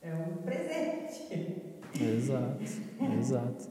É 0.01 0.13
um 0.13 0.34
presente. 0.45 1.63
Exato, 1.99 2.63
exato. 3.19 3.69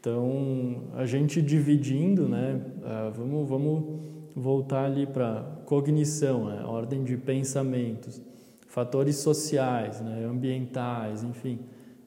Então, 0.00 0.88
a 0.94 1.06
gente 1.06 1.40
dividindo, 1.40 2.28
né, 2.28 2.60
uh, 2.78 3.12
vamos, 3.12 3.48
vamos 3.48 4.00
voltar 4.34 4.86
ali 4.86 5.06
para 5.06 5.42
cognição, 5.64 6.46
né, 6.46 6.64
ordem 6.64 7.04
de 7.04 7.16
pensamentos, 7.16 8.20
fatores 8.66 9.16
sociais, 9.16 10.00
né, 10.00 10.24
ambientais, 10.24 11.22
enfim, 11.22 11.60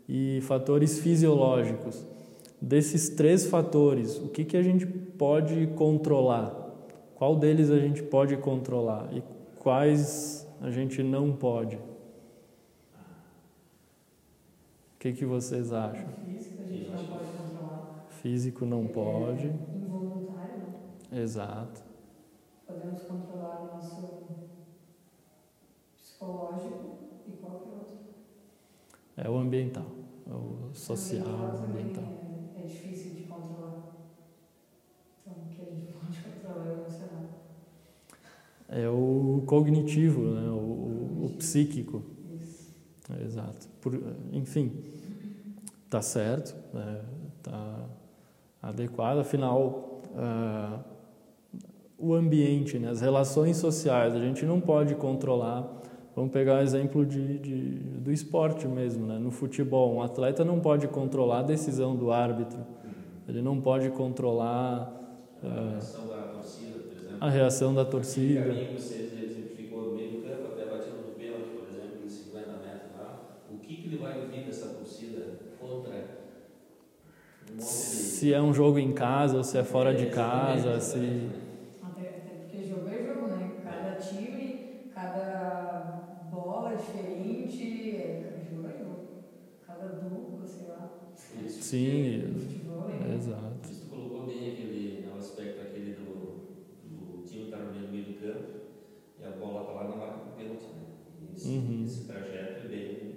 e 0.10 0.39
fatores 0.42 1.00
fisiológicos. 1.00 2.06
Desses 2.62 3.10
três 3.10 3.46
fatores, 3.46 4.18
o 4.18 4.27
que, 4.30 4.44
que 4.44 4.58
a 4.58 4.63
gente 4.63 4.86
pode 4.86 5.68
controlar? 5.75 6.54
Qual 7.15 7.36
deles 7.36 7.70
a 7.70 7.80
gente 7.80 8.04
pode 8.04 8.36
controlar 8.38 9.10
e 9.13 9.24
quais 9.60 10.48
a 10.62 10.70
gente 10.70 11.01
não 11.01 11.32
pode? 11.32 11.77
O 14.94 14.94
que, 15.05 15.13
que 15.13 15.25
vocês 15.25 15.71
acham? 15.71 16.07
Isso 16.27 16.55
a 16.59 16.65
gente 16.65 16.89
não 16.89 17.05
pode 17.05 17.25
físico 18.24 18.65
não 18.65 18.88
pode. 18.88 19.45
É 19.45 19.77
involuntário. 19.77 20.63
Exato. 21.12 21.83
Podemos 22.65 23.03
controlar 23.03 23.62
o 23.62 23.75
nosso, 23.75 24.24
psicológico 25.95 26.97
e 27.27 27.33
qual 27.33 27.59
que 27.59 27.69
o 27.69 27.74
outro? 27.74 27.97
É 29.15 29.29
o 29.29 29.38
ambiental, 29.38 29.91
é 30.27 30.33
o 30.33 30.74
social, 30.74 31.27
o 31.27 31.63
ambiental. 31.63 32.03
É, 32.55 32.63
é 32.63 32.65
difícil 32.65 33.12
de 33.12 33.24
controlar. 33.25 33.95
Então, 35.21 35.33
o 35.33 35.50
que 35.50 35.62
a 35.62 35.65
gente 35.65 35.93
pode 35.93 36.17
controlar 36.17 36.65
é 36.65 36.69
o 36.69 36.79
emocional. 36.79 37.25
É 38.67 38.89
o 38.89 39.43
cognitivo, 39.45 40.24
né? 40.24 40.50
o, 40.50 40.55
o, 40.55 41.25
o 41.25 41.29
psíquico. 41.38 42.14
Exato. 43.24 43.67
Por, 43.81 44.00
enfim, 44.31 44.71
tá 45.89 46.01
certo, 46.01 46.55
né? 46.74 47.01
tá 47.43 47.85
adequado. 48.62 49.19
Afinal, 49.19 50.01
uh, 50.13 50.79
o 51.97 52.13
ambiente, 52.13 52.77
né? 52.77 52.89
as 52.89 53.01
relações 53.01 53.57
sociais, 53.57 54.15
a 54.15 54.19
gente 54.19 54.45
não 54.45 54.59
pode 54.59 54.95
controlar. 54.95 55.81
Vamos 56.15 56.31
pegar 56.31 56.59
o 56.59 56.62
exemplo 56.62 57.05
de, 57.05 57.39
de, 57.39 57.71
do 58.00 58.12
esporte 58.12 58.67
mesmo. 58.67 59.05
Né? 59.05 59.19
No 59.19 59.31
futebol, 59.31 59.93
um 59.93 60.01
atleta 60.01 60.43
não 60.45 60.59
pode 60.59 60.88
controlar 60.88 61.39
a 61.39 61.43
decisão 61.43 61.95
do 61.95 62.12
árbitro. 62.12 62.59
Ele 63.27 63.41
não 63.41 63.59
pode 63.59 63.89
controlar 63.89 64.91
a 65.43 65.50
reação 65.50 66.07
da 66.07 66.21
torcida, 66.24 66.79
por 66.79 66.93
exemplo. 66.93 67.17
A 67.19 67.29
reação 67.29 67.74
da 67.74 67.85
torcida. 67.85 68.53
Que 68.53 68.74
você 68.74 68.95
exemplificou 69.25 69.89
no 69.89 69.95
meio 69.95 70.12
do 70.12 70.27
campo, 70.27 70.53
até 70.53 70.65
batendo 70.65 71.07
no 71.07 71.13
pênalti, 71.13 71.50
por 71.50 71.67
exemplo, 71.67 72.05
em 72.05 72.09
50 72.09 72.47
metros 72.47 72.91
lá, 72.97 73.39
o 73.51 73.57
que, 73.57 73.75
que 73.75 73.88
ele 73.88 73.97
vai 73.97 74.21
ouvir 74.21 74.45
dessa 74.45 74.67
torcida 74.69 75.39
contra 75.59 75.91
um 77.51 77.55
monte 77.55 77.62
de... 77.62 77.65
Se 78.25 78.34
é 78.34 78.41
um 78.41 78.51
jogo 78.51 78.79
em 78.79 78.91
casa 78.91 79.38
ou 79.38 79.44
se 79.44 79.55
é 79.55 79.63
fora 79.63 79.94
de 79.94 80.08
casa, 80.08 80.79
se... 80.79 81.29
Até, 81.84 82.01
até 82.10 82.32
porque 82.41 82.63
jogo 82.67 82.88
é 82.89 83.05
jogo, 83.05 83.27
né? 83.27 83.51
Cada 83.63 83.98
time, 83.98 84.89
cada 84.91 86.25
bola 86.32 86.72
é 86.74 86.75
diferente, 86.75 87.98
é, 87.98 88.48
jogo 88.50 88.67
é 88.67 88.72
jogo. 88.79 89.08
Cada 89.67 89.89
dupla, 89.89 90.44
sei 90.44 90.67
lá. 90.70 90.89
Isso. 91.46 91.62
Sim, 91.62 92.34
Futebol 92.34 92.89
é. 92.89 93.13
exato. 93.15 93.70
Isso 93.70 93.82
tu 93.86 93.89
colocou 93.96 94.25
bem 94.25 94.53
aquele, 94.53 95.08
o 95.13 95.20
aspecto 95.20 95.62
aquele 95.62 95.94
do, 95.94 96.48
do 96.89 97.24
time 97.29 97.44
estar 97.44 97.58
no 97.60 97.74
meio 97.91 98.05
do 98.05 98.13
campo 98.20 98.48
e 99.22 99.24
a 99.24 99.29
bola 99.29 99.62
está 99.62 99.74
lá 99.74 99.84
na 99.84 99.96
marca 99.98 100.17
do 100.25 100.36
pênalti, 100.36 100.63
né? 100.63 100.82
E 101.32 101.36
esse, 101.36 101.48
Uhum. 101.50 101.84
esse 101.86 102.05
trajeto 102.08 102.65
é 102.65 102.70
bem... 102.70 103.15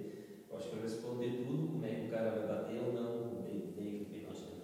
Eu 0.51 0.55
acho 0.55 0.69
que 0.69 0.75
vai 0.75 0.83
responder 0.83 1.45
tudo, 1.47 1.67
como 1.67 1.83
é 1.83 1.89
que 1.95 2.05
o 2.05 2.09
cara 2.11 2.29
vai 2.29 2.47
bater 2.47 2.79
ou 2.85 2.93
não, 2.93 3.41
bem, 3.41 3.73
bem 3.75 3.87
aquele 3.87 4.05
pênalti. 4.05 4.41
né? 4.41 4.59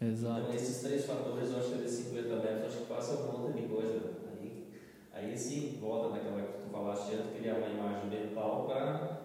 Exato. 0.00 0.40
Então, 0.42 0.54
esses 0.54 0.73
três 0.84 1.04
fatores, 1.06 1.50
eu 1.50 1.58
acho 1.58 1.68
que 1.70 1.78
desses 1.78 2.06
50 2.06 2.36
metros, 2.36 2.66
acho 2.66 2.76
que 2.84 2.92
passa 2.92 3.14
um 3.22 3.38
monte 3.38 3.60
de 3.62 3.68
coisa. 3.68 4.00
Aí, 4.30 4.68
aí 5.12 5.36
sim, 5.38 5.78
volta 5.80 6.10
naquela 6.16 6.42
que 6.42 6.62
tu 6.62 6.70
falaste 6.70 7.14
antes, 7.14 7.36
criar 7.38 7.54
uma 7.56 7.68
imagem 7.68 8.08
mental 8.10 8.66
para 8.66 9.24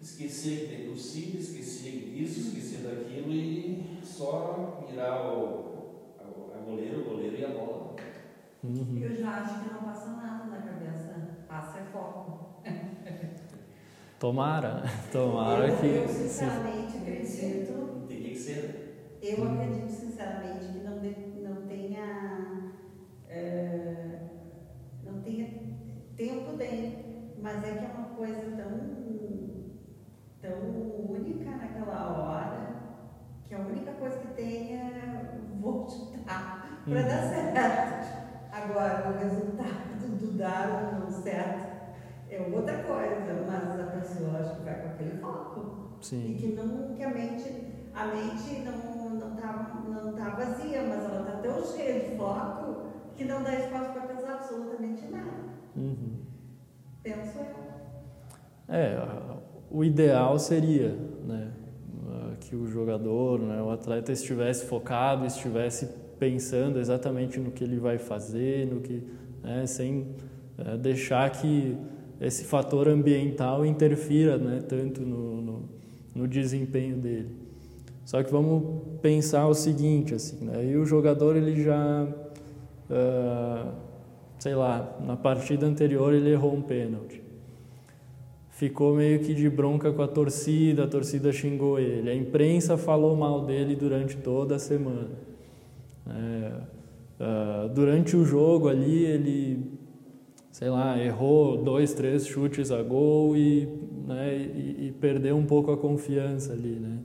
esquecer 0.00 0.60
que 0.68 0.76
tem 0.76 0.86
torcida, 0.88 1.38
esquecer 1.38 1.90
disso, 2.10 2.40
esquecer 2.48 2.78
daquilo 2.88 3.32
e 3.32 4.00
só 4.02 4.84
mirar 4.90 5.26
o, 5.32 6.12
a, 6.20 6.56
a 6.58 6.60
goleiro, 6.60 7.00
o 7.00 7.04
goleiro 7.04 7.36
e 7.38 7.44
a 7.44 7.48
bola. 7.48 7.94
Uhum. 8.64 8.98
Eu 9.02 9.14
já 9.16 9.30
acho 9.40 9.62
que 9.64 9.72
não 9.74 9.80
passa 9.82 10.08
nada 10.10 10.44
na 10.46 10.56
cabeça. 10.58 11.14
Passa 11.46 11.78
é 11.80 11.82
foco. 11.84 12.54
Tomara, 14.18 14.82
tomara 15.12 15.68
eu, 15.68 15.76
que. 15.76 15.86
eu 15.86 16.08
sinceramente 16.08 16.96
acredito, 16.96 18.06
Teria 18.08 18.30
que 18.30 18.36
ser. 18.38 18.62
né? 18.62 18.84
eu 19.20 19.44
acredito 19.44 19.90
sinceramente 19.90 20.64
que 20.72 20.78
não, 20.78 20.98
de- 20.98 21.42
não 21.42 21.66
tenha. 21.66 22.72
eh, 23.28 24.18
não 25.04 25.20
tenha 25.20 25.46
tempo 26.16 26.56
tem, 26.56 27.32
mas 27.42 27.62
é 27.64 27.72
que 27.74 27.84
é 27.84 27.88
uma 27.88 28.08
coisa 28.16 28.40
tão, 28.56 28.80
tão 30.40 30.58
única 31.10 31.50
naquela 31.50 32.16
hora 32.16 32.76
que 33.46 33.54
a 33.54 33.58
única 33.58 33.92
coisa 33.92 34.16
que 34.20 34.28
tem 34.34 34.74
é 34.78 35.38
vou 35.60 35.86
chutar 35.86 36.80
para 36.86 36.96
Uhum. 37.00 37.06
dar 37.06 37.28
certo. 37.28 38.24
Agora, 38.52 39.10
o 39.10 39.18
resultado 39.18 40.18
do 40.18 40.38
dar 40.38 40.92
ou 40.94 41.00
não 41.00 41.10
certo 41.10 41.74
é 42.30 42.40
outra 42.40 42.82
coisa, 42.84 43.44
mas 43.46 43.80
a 43.80 43.84
pessoa 43.98 44.38
acho 44.38 44.56
que 44.56 44.62
vai 44.64 44.80
com 44.82 44.88
aquele 44.90 45.20
foco. 46.04 46.22
E 46.22 46.28
Sim, 46.28 46.36
que, 46.38 46.46
não, 46.48 46.94
que 46.94 47.02
a 47.02 47.10
mente, 47.10 47.50
a 47.94 48.06
mente 48.06 48.62
não, 48.64 49.14
não, 49.18 49.36
tá, 49.36 49.82
não 49.88 50.12
tá 50.12 50.30
vazia, 50.30 50.82
mas 50.82 51.04
ela 51.04 51.24
tá 51.24 51.38
tão 51.42 51.64
cheia 51.64 52.10
de 52.10 52.16
foco 52.16 52.82
que 53.16 53.24
não 53.24 53.42
dá 53.42 53.54
espaço 53.54 53.92
para 53.92 54.02
pensar 54.02 54.34
absolutamente 54.34 55.06
nada. 55.10 55.30
uhum. 55.76 56.16
Penso 57.02 57.38
eu. 57.38 58.74
É, 58.74 58.98
o 59.70 59.84
ideal 59.84 60.38
seria 60.38 60.96
né, 61.26 61.52
que 62.40 62.56
o 62.56 62.66
jogador, 62.66 63.40
né, 63.40 63.60
o 63.62 63.70
atleta 63.70 64.12
estivesse 64.12 64.66
focado, 64.66 65.26
estivesse 65.26 65.88
pensando 66.18 66.78
exatamente 66.78 67.38
no 67.38 67.50
que 67.50 67.64
ele 67.64 67.78
vai 67.78 67.98
fazer, 67.98 68.66
no 68.66 68.80
que, 68.80 69.02
né, 69.42 69.66
sem 69.66 70.06
eh, 70.58 70.76
deixar 70.76 71.30
que 71.30 71.76
esse 72.20 72.44
fator 72.44 72.88
ambiental 72.88 73.66
interfira 73.66 74.38
né, 74.38 74.62
tanto 74.66 75.02
no, 75.02 75.42
no, 75.42 75.68
no 76.14 76.28
desempenho 76.28 76.96
dele. 76.96 77.30
Só 78.04 78.22
que 78.22 78.30
vamos 78.30 78.82
pensar 79.00 79.46
o 79.48 79.54
seguinte, 79.54 80.14
assim, 80.14 80.44
né, 80.44 80.64
e 80.64 80.76
o 80.76 80.84
jogador 80.84 81.36
ele 81.36 81.62
já, 81.62 82.06
ah, 82.90 83.72
sei 84.38 84.54
lá, 84.54 84.98
na 85.04 85.16
partida 85.16 85.66
anterior 85.66 86.12
ele 86.12 86.30
errou 86.30 86.54
um 86.54 86.62
pênalti 86.62 87.24
ficou 88.54 88.94
meio 88.94 89.18
que 89.18 89.34
de 89.34 89.50
bronca 89.50 89.92
com 89.92 90.02
a 90.02 90.08
torcida, 90.08 90.84
a 90.84 90.86
torcida 90.86 91.32
xingou 91.32 91.78
ele, 91.78 92.08
a 92.08 92.14
imprensa 92.14 92.76
falou 92.76 93.16
mal 93.16 93.44
dele 93.44 93.74
durante 93.74 94.16
toda 94.16 94.54
a 94.56 94.58
semana. 94.58 95.10
É, 96.08 96.52
ah, 97.18 97.70
durante 97.74 98.16
o 98.16 98.24
jogo 98.24 98.68
ali, 98.68 99.04
ele, 99.04 99.72
sei 100.52 100.70
lá, 100.70 100.98
errou 100.98 101.56
dois, 101.56 101.94
três 101.94 102.26
chutes 102.26 102.70
a 102.70 102.82
gol 102.82 103.36
e, 103.36 103.68
né, 104.06 104.36
e, 104.36 104.94
e 105.26 105.32
um 105.32 105.44
pouco 105.44 105.70
a 105.70 105.76
confiança 105.76 106.52
ali, 106.52 106.78
né? 106.80 106.98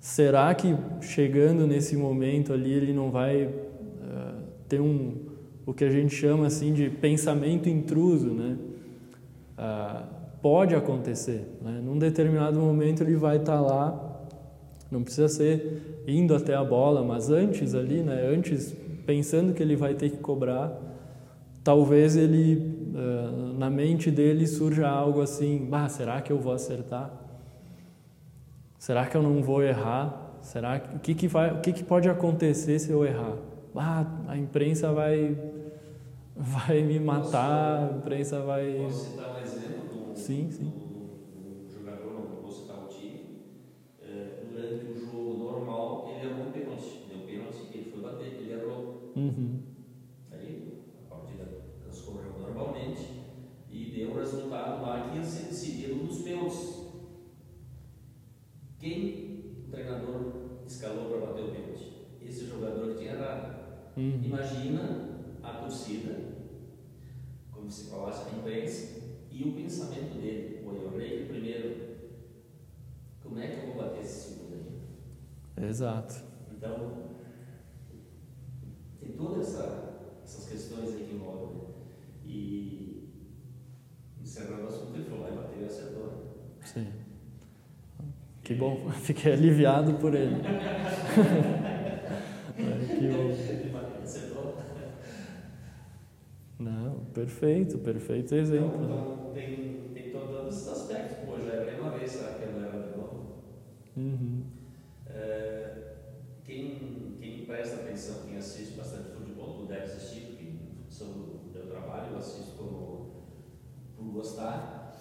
Será 0.00 0.54
que 0.54 0.76
chegando 1.00 1.66
nesse 1.66 1.96
momento 1.96 2.52
ali 2.52 2.72
ele 2.72 2.92
não 2.92 3.10
vai 3.10 3.48
ah, 4.02 4.34
ter 4.68 4.80
um 4.80 5.14
o 5.66 5.72
que 5.72 5.82
a 5.82 5.90
gente 5.90 6.14
chama 6.14 6.46
assim 6.46 6.74
de 6.74 6.90
pensamento 6.90 7.68
intruso, 7.68 8.28
né? 8.28 8.58
Ah, 9.56 10.04
pode 10.42 10.74
acontecer, 10.74 11.48
né? 11.62 11.80
Num 11.82 11.98
determinado 11.98 12.60
momento 12.60 13.02
ele 13.02 13.16
vai 13.16 13.38
estar 13.38 13.60
lá, 13.60 14.26
não 14.90 15.02
precisa 15.02 15.26
ser 15.26 16.02
indo 16.06 16.34
até 16.34 16.54
a 16.54 16.62
bola, 16.62 17.02
mas 17.02 17.30
antes 17.30 17.74
ali, 17.74 18.02
né? 18.02 18.28
Antes 18.28 18.76
pensando 19.06 19.54
que 19.54 19.62
ele 19.62 19.74
vai 19.74 19.94
ter 19.94 20.10
que 20.10 20.18
cobrar, 20.18 20.70
talvez 21.62 22.14
ele 22.14 22.83
na 23.58 23.68
mente 23.68 24.10
dele 24.10 24.46
surja 24.46 24.88
algo 24.88 25.20
assim, 25.20 25.66
bah, 25.68 25.88
será 25.88 26.22
que 26.22 26.32
eu 26.32 26.38
vou 26.38 26.52
acertar? 26.52 27.10
Será 28.78 29.06
que 29.06 29.16
eu 29.16 29.22
não 29.22 29.42
vou 29.42 29.62
errar? 29.62 30.38
Será 30.40 30.78
que 30.78 30.96
o 30.96 31.00
que 31.00 31.14
que 31.14 31.28
vai, 31.28 31.52
o 31.52 31.60
que 31.60 31.72
que 31.72 31.82
pode 31.82 32.08
acontecer 32.08 32.78
se 32.78 32.90
eu 32.90 33.04
errar? 33.04 33.36
Ah, 33.74 34.06
a 34.28 34.36
imprensa 34.36 34.92
vai 34.92 35.36
vai 36.36 36.82
me 36.82 37.00
matar, 37.00 37.90
a 37.90 37.96
imprensa 37.96 38.40
vai 38.40 38.82
Posso 38.82 39.10
citar 39.10 39.34
um 39.34 39.38
exemplo 39.38 40.12
Sim, 40.14 40.50
sim. 40.50 40.64
do, 40.64 41.64
do 41.64 41.72
jogador, 41.72 42.12
não 42.14 42.42
vou 42.42 42.50
citar 42.50 42.84
o 42.84 42.88
time. 42.88 43.40
É, 44.00 44.44
durante 44.48 44.86
o 44.86 44.94
jogo 44.94 45.38
normal, 45.38 46.08
ele 46.08 46.30
errou 46.30 46.46
um 46.46 46.52
pênalti. 46.52 47.06
Deu 47.08 47.18
pênalti, 47.26 47.66
ele 47.74 47.90
foi 47.90 48.00
bater, 48.00 48.26
ele 48.26 48.52
errou. 48.52 49.12
Uhum. 49.16 49.60
Aí 50.30 50.84
a 51.04 51.14
partida 51.14 51.44
transcorreu 51.82 52.38
normalmente 52.38 53.22
e 53.70 53.84
deu 53.86 54.10
um 54.10 54.14
resultado 54.14 54.82
lá 54.82 55.08
que 55.10 55.16
ia 55.16 55.24
ser 55.24 55.48
decidido 55.48 55.96
nos 55.96 56.22
pênaltis. 56.22 56.84
Quem 58.78 59.64
o 59.66 59.70
treinador 59.70 60.32
escalou 60.66 61.06
para 61.06 61.26
bater 61.26 61.44
o 61.44 61.50
pênalti? 61.50 61.92
Esse 62.22 62.46
jogador 62.46 62.90
que 62.90 62.98
tinha 62.98 63.14
errado. 63.14 63.64
Uhum. 63.96 64.20
Imagina 64.24 65.20
a 65.42 65.52
torcida, 65.54 66.16
como 67.50 67.70
se 67.70 67.90
falasse 67.90 68.28
a 68.28 68.38
imprensa, 68.38 69.04
e 69.30 69.42
o 69.42 69.52
pensamento 69.52 70.20
dele. 70.20 70.60
Pô, 70.62 70.72
eu 70.72 70.92
errei 70.94 71.18
aqui 71.18 71.32
primeiro. 71.32 71.76
Como 73.22 73.38
é 73.38 73.48
que 73.48 73.58
eu 73.58 73.66
vou 73.66 73.84
bater 73.84 74.00
esse 74.02 74.30
segundo 74.30 74.54
aí? 75.56 75.63
Exato. 75.74 76.22
Então, 76.56 76.92
tem 79.00 79.10
todas 79.16 79.48
essa, 79.48 80.20
essas 80.22 80.48
questões 80.48 80.88
aí 80.94 81.04
que 81.08 81.14
envolvem. 81.16 81.56
né? 81.56 81.64
E, 82.24 83.08
encerrando 84.22 84.62
o 84.62 84.68
assunto, 84.68 84.94
ele 84.94 85.04
falou, 85.04 85.24
vai 85.24 85.32
bater 85.32 85.62
e 85.62 85.64
acertou. 85.64 86.06
né? 86.06 86.12
Sim. 86.64 86.92
Que 88.44 88.54
bom, 88.54 88.88
fiquei 89.02 89.32
aliviado 89.32 89.94
por 89.94 90.14
ele. 90.14 90.36
Que 92.56 93.08
bom. 93.08 93.34
Não, 96.56 97.04
Perfeito, 97.12 97.78
perfeito 97.78 98.34
exemplo. 98.36 98.84
Então, 98.84 99.32
tem, 99.34 99.90
tem 99.92 100.10
todos 100.12 100.54
esses 100.54 100.68
aspectos. 100.68 101.16
Pô, 101.28 101.36
já 101.44 101.52
é 101.52 101.80
uma 101.80 101.90
vez, 101.90 102.12
será 102.12 102.34
que 102.34 102.44
eu 102.44 102.52
não 102.52 102.60
era 102.68 102.80
de 102.80 102.96
novo? 102.96 103.42
Uhum. 103.96 104.44
É, 105.06 105.94
quem, 106.44 107.16
quem 107.20 107.44
presta 107.44 107.76
atenção, 107.82 108.22
quem 108.26 108.36
assiste 108.36 108.76
bastante 108.76 109.10
futebol, 109.10 109.58
tu 109.58 109.66
deve 109.66 109.82
assistir, 109.82 110.26
porque 110.26 110.52
sobre 110.88 111.18
o 111.20 111.50
teu 111.52 111.66
trabalho 111.66 112.12
eu 112.12 112.18
assisto 112.18 112.52
por, 112.56 113.10
por 113.96 114.04
gostar. 114.12 114.92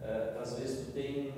É, 0.00 0.36
às 0.38 0.58
vezes 0.58 0.86
tu 0.86 0.92
tem, 0.92 1.32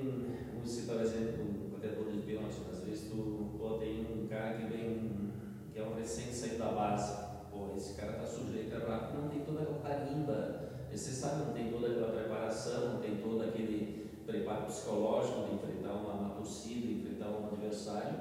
vamos 0.53 0.69
citar 0.69 0.97
o 0.97 1.01
exemplo 1.01 1.45
do 1.45 1.71
batedor 1.71 2.11
de 2.11 2.19
pênalti, 2.19 2.57
às 2.69 2.83
vezes 2.83 3.09
tu 3.09 3.55
pô, 3.57 3.77
tem 3.77 4.05
um 4.05 4.27
cara 4.27 4.57
que 4.57 4.65
vem, 4.67 5.31
que 5.71 5.79
é 5.79 5.83
um 5.83 5.95
recente 5.95 6.33
saído 6.35 6.57
da 6.59 6.71
base. 6.71 7.27
Pô, 7.51 7.73
esse 7.75 7.95
cara 7.99 8.13
tá 8.13 8.25
sujeito 8.25 8.75
a 8.75 8.79
rápido, 8.79 9.21
não 9.21 9.29
tem 9.29 9.39
toda 9.43 9.61
aquela 9.63 9.79
tarimba 9.79 10.69
necessária, 10.91 11.45
não 11.45 11.53
tem 11.53 11.71
toda 11.71 11.87
aquela 11.87 12.11
preparação, 12.11 12.93
não 12.93 13.01
tem 13.01 13.17
todo 13.17 13.41
aquele 13.41 14.05
preparo 14.27 14.65
psicológico 14.65 15.47
de 15.47 15.55
enfrentar 15.55 15.93
uma, 15.93 16.13
uma 16.13 16.35
torcida, 16.35 16.85
enfrentar 16.91 17.29
um 17.29 17.47
adversário. 17.47 18.19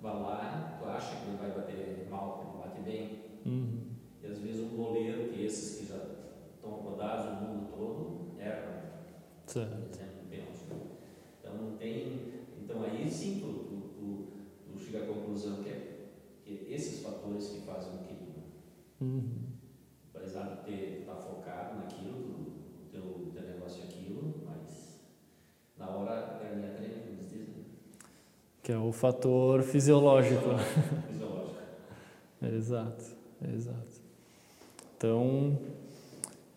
Vai 0.00 0.14
lá, 0.14 0.78
tu 0.80 0.88
acha 0.88 1.16
que 1.16 1.28
ele 1.28 1.36
vai 1.36 1.50
bater 1.50 2.06
mal, 2.08 2.38
que 2.38 2.46
ele 2.46 2.58
bate 2.64 2.80
bem. 2.82 3.18
Uhum. 3.44 3.80
E 4.22 4.26
às 4.26 4.38
vezes 4.38 4.60
um 4.62 4.76
goleiro, 4.76 5.30
que 5.30 5.44
esses 5.44 5.80
que 5.80 5.86
já 5.92 5.98
estão 6.54 6.70
rodados 6.70 7.42
no 7.42 7.48
mundo 7.48 7.68
todo, 7.76 8.38
erram 8.40 8.84
Certo. 9.46 9.76
por 9.76 9.90
exemplo, 9.90 10.22
no 10.22 10.28
pênalti. 10.30 10.64
né? 10.70 10.76
Então 11.40 11.54
não 11.56 11.76
tem. 11.76 12.32
Então 12.62 12.82
aí 12.82 13.10
sim 13.10 13.40
tu, 13.40 13.64
tu, 13.64 13.76
tu, 13.94 14.72
tu 14.72 14.78
chega 14.78 15.04
à 15.04 15.06
conclusão 15.06 15.62
que, 15.62 15.68
é, 15.68 16.06
que 16.42 16.72
esses 16.72 17.02
fatores 17.02 17.48
que 17.48 17.60
fazem 17.66 17.92
com 17.98 18.04
que 18.04 18.14
Uhum. 19.00 19.48
apesar 20.14 20.44
de 20.44 20.64
ter 20.64 21.00
estar 21.00 21.16
focado 21.16 21.76
naquilo, 21.76 22.14
o 22.86 22.88
teu, 22.90 23.30
teu 23.34 23.42
negócio 23.42 23.82
é 23.82 23.86
aquilo, 23.86 24.42
mas 24.46 25.00
na 25.76 25.90
hora 25.90 26.20
a 26.20 26.38
perninha 26.38 26.72
treme, 26.72 26.94
como 27.00 27.08
eles 27.12 27.28
dizem, 27.28 27.48
né? 27.48 27.64
Que 28.64 28.72
é 28.72 28.78
o 28.78 28.90
fator 28.90 29.62
fisiológico. 29.62 30.40
fisiológico. 30.40 31.54
Exato, 32.56 33.04
exato. 33.54 34.02
Então, 34.96 35.58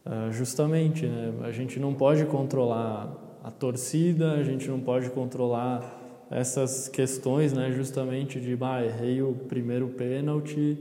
ah, 0.05 0.29
justamente, 0.31 1.05
né, 1.05 1.33
a 1.43 1.51
gente 1.51 1.79
não 1.79 1.93
pode 1.93 2.25
controlar 2.25 3.13
a 3.43 3.51
torcida, 3.51 4.33
a 4.33 4.43
gente 4.43 4.69
não 4.69 4.79
pode 4.79 5.09
controlar 5.09 5.97
essas 6.31 6.87
questões, 6.87 7.51
né, 7.51 7.71
justamente 7.71 8.39
de, 8.39 8.55
bah, 8.55 8.83
errei 8.83 9.21
o 9.21 9.33
primeiro 9.33 9.89
pênalti, 9.89 10.77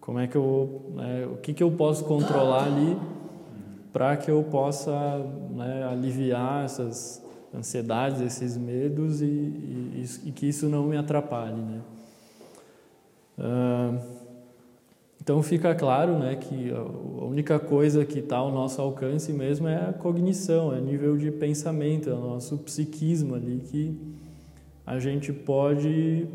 como 0.00 0.18
é 0.18 0.26
que 0.26 0.36
eu, 0.36 0.90
né, 0.94 1.28
o 1.30 1.36
que 1.36 1.52
que 1.52 1.62
eu 1.62 1.70
posso 1.70 2.04
controlar 2.04 2.64
ali 2.64 2.96
para 3.92 4.16
que 4.16 4.30
eu 4.30 4.42
possa 4.42 5.18
né, 5.50 5.86
aliviar 5.90 6.64
essas 6.64 7.22
ansiedades, 7.54 8.20
esses 8.20 8.56
medos 8.56 9.20
e, 9.20 9.26
e, 9.26 10.04
e 10.26 10.32
que 10.32 10.46
isso 10.46 10.68
não 10.68 10.84
me 10.84 10.96
atrapalhe, 10.96 11.60
né? 11.60 11.80
Ah, 13.38 13.98
então 15.20 15.40
fica 15.40 15.72
claro 15.72 16.18
né, 16.18 16.34
que 16.34 16.72
a 16.72 17.24
única 17.24 17.56
coisa 17.58 18.04
que 18.04 18.18
está 18.18 18.38
ao 18.38 18.50
nosso 18.50 18.82
alcance 18.82 19.32
mesmo 19.32 19.68
é 19.68 19.88
a 19.88 19.92
cognição, 19.92 20.74
é 20.74 20.78
o 20.78 20.84
nível 20.84 21.16
de 21.16 21.30
pensamento, 21.30 22.10
é 22.10 22.12
o 22.12 22.20
nosso 22.20 22.58
psiquismo 22.58 23.36
ali 23.36 23.62
que 23.70 23.96
a 24.84 24.98
gente 24.98 25.32
pode 25.32 26.26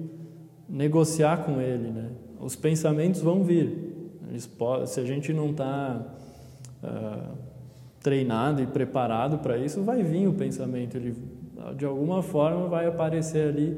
negociar 0.69 1.43
com 1.43 1.59
ele. 1.59 1.89
Né? 1.91 2.11
Os 2.39 2.55
pensamentos 2.55 3.19
vão 3.19 3.43
vir. 3.43 4.09
Eles 4.29 4.47
po- 4.47 4.85
se 4.85 5.01
a 5.01 5.05
gente 5.05 5.33
não 5.33 5.51
está 5.51 6.01
treinado 8.01 8.61
e 8.61 8.67
preparado 8.67 9.39
para 9.39 9.57
isso, 9.57 9.81
vai 9.83 10.03
vir 10.03 10.27
o 10.27 10.33
pensamento. 10.33 10.95
Ele 10.95 11.15
de 11.75 11.85
alguma 11.85 12.21
forma 12.21 12.67
vai 12.67 12.87
aparecer 12.87 13.49
ali 13.49 13.77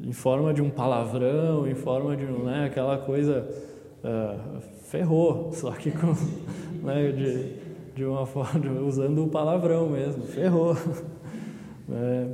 em 0.00 0.12
forma 0.12 0.52
de 0.52 0.62
um 0.62 0.70
palavrão, 0.70 1.66
em 1.66 1.74
forma 1.74 2.16
de 2.16 2.24
né, 2.24 2.66
aquela 2.66 2.98
coisa 2.98 3.48
ah, 4.02 4.60
ferrou, 4.82 5.52
só 5.52 5.70
que 5.72 5.90
com, 5.90 6.14
né, 6.84 7.12
de, 7.12 7.52
de 7.94 8.04
uma 8.04 8.26
forma 8.26 8.80
usando 8.80 9.24
o 9.24 9.28
palavrão 9.28 9.88
mesmo, 9.88 10.24
ferrou. 10.24 10.74
né? 11.88 12.28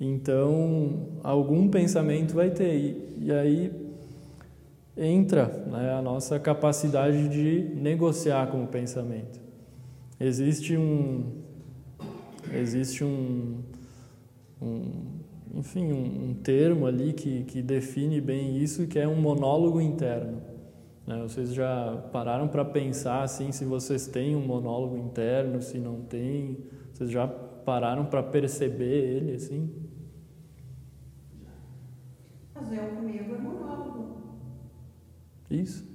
Então 0.00 1.08
algum 1.22 1.68
pensamento 1.68 2.34
vai 2.34 2.50
ter 2.50 2.74
e, 2.74 3.16
e 3.18 3.32
aí 3.32 3.72
entra 4.96 5.46
né, 5.66 5.94
a 5.94 6.02
nossa 6.02 6.38
capacidade 6.38 7.28
de 7.28 7.74
negociar 7.74 8.48
com 8.48 8.64
o 8.64 8.66
pensamento. 8.66 9.40
Existe 10.20 10.76
um 10.76 11.42
existe 12.52 13.02
um, 13.02 13.62
um 14.60 15.20
enfim, 15.54 15.92
um, 15.92 16.30
um 16.30 16.34
termo 16.34 16.86
ali 16.86 17.12
que, 17.12 17.44
que 17.44 17.62
define 17.62 18.20
bem 18.20 18.58
isso, 18.58 18.86
que 18.86 18.98
é 18.98 19.08
um 19.08 19.20
monólogo 19.20 19.80
interno. 19.80 20.40
Né? 21.06 21.20
Vocês 21.22 21.52
já 21.52 21.96
pararam 22.12 22.48
para 22.48 22.64
pensar 22.64 23.22
assim, 23.22 23.50
se 23.50 23.64
vocês 23.64 24.06
têm 24.06 24.36
um 24.36 24.46
monólogo 24.46 24.96
interno, 24.96 25.60
se 25.60 25.78
não 25.78 26.02
tem? 26.02 26.58
Vocês 26.92 27.10
já 27.10 27.26
pararam 27.26 28.06
para 28.06 28.22
perceber 28.22 29.16
ele 29.16 29.34
assim? 29.34 29.74
Mas 32.54 32.72
eu 32.72 32.88
comigo 32.90 33.34
é 33.34 33.38
monólogo. 33.38 34.20
Isso. 35.50 35.88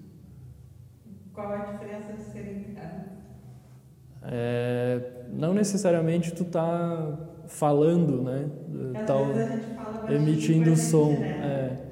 Qual 1.31 1.51
a 1.51 1.57
diferença 1.65 2.13
de 2.13 2.21
ser 2.21 2.69
interno? 2.69 3.14
É, 4.31 5.01
não 5.31 5.53
necessariamente 5.53 6.33
tu 6.33 6.45
tá 6.45 7.17
falando, 7.47 8.21
né? 8.21 8.49
Às 8.95 9.05
Tá 9.05 9.13
baixinho 9.13 10.15
emitindo 10.15 10.75
som, 10.75 11.11
né? 11.11 11.27
é. 11.27 11.85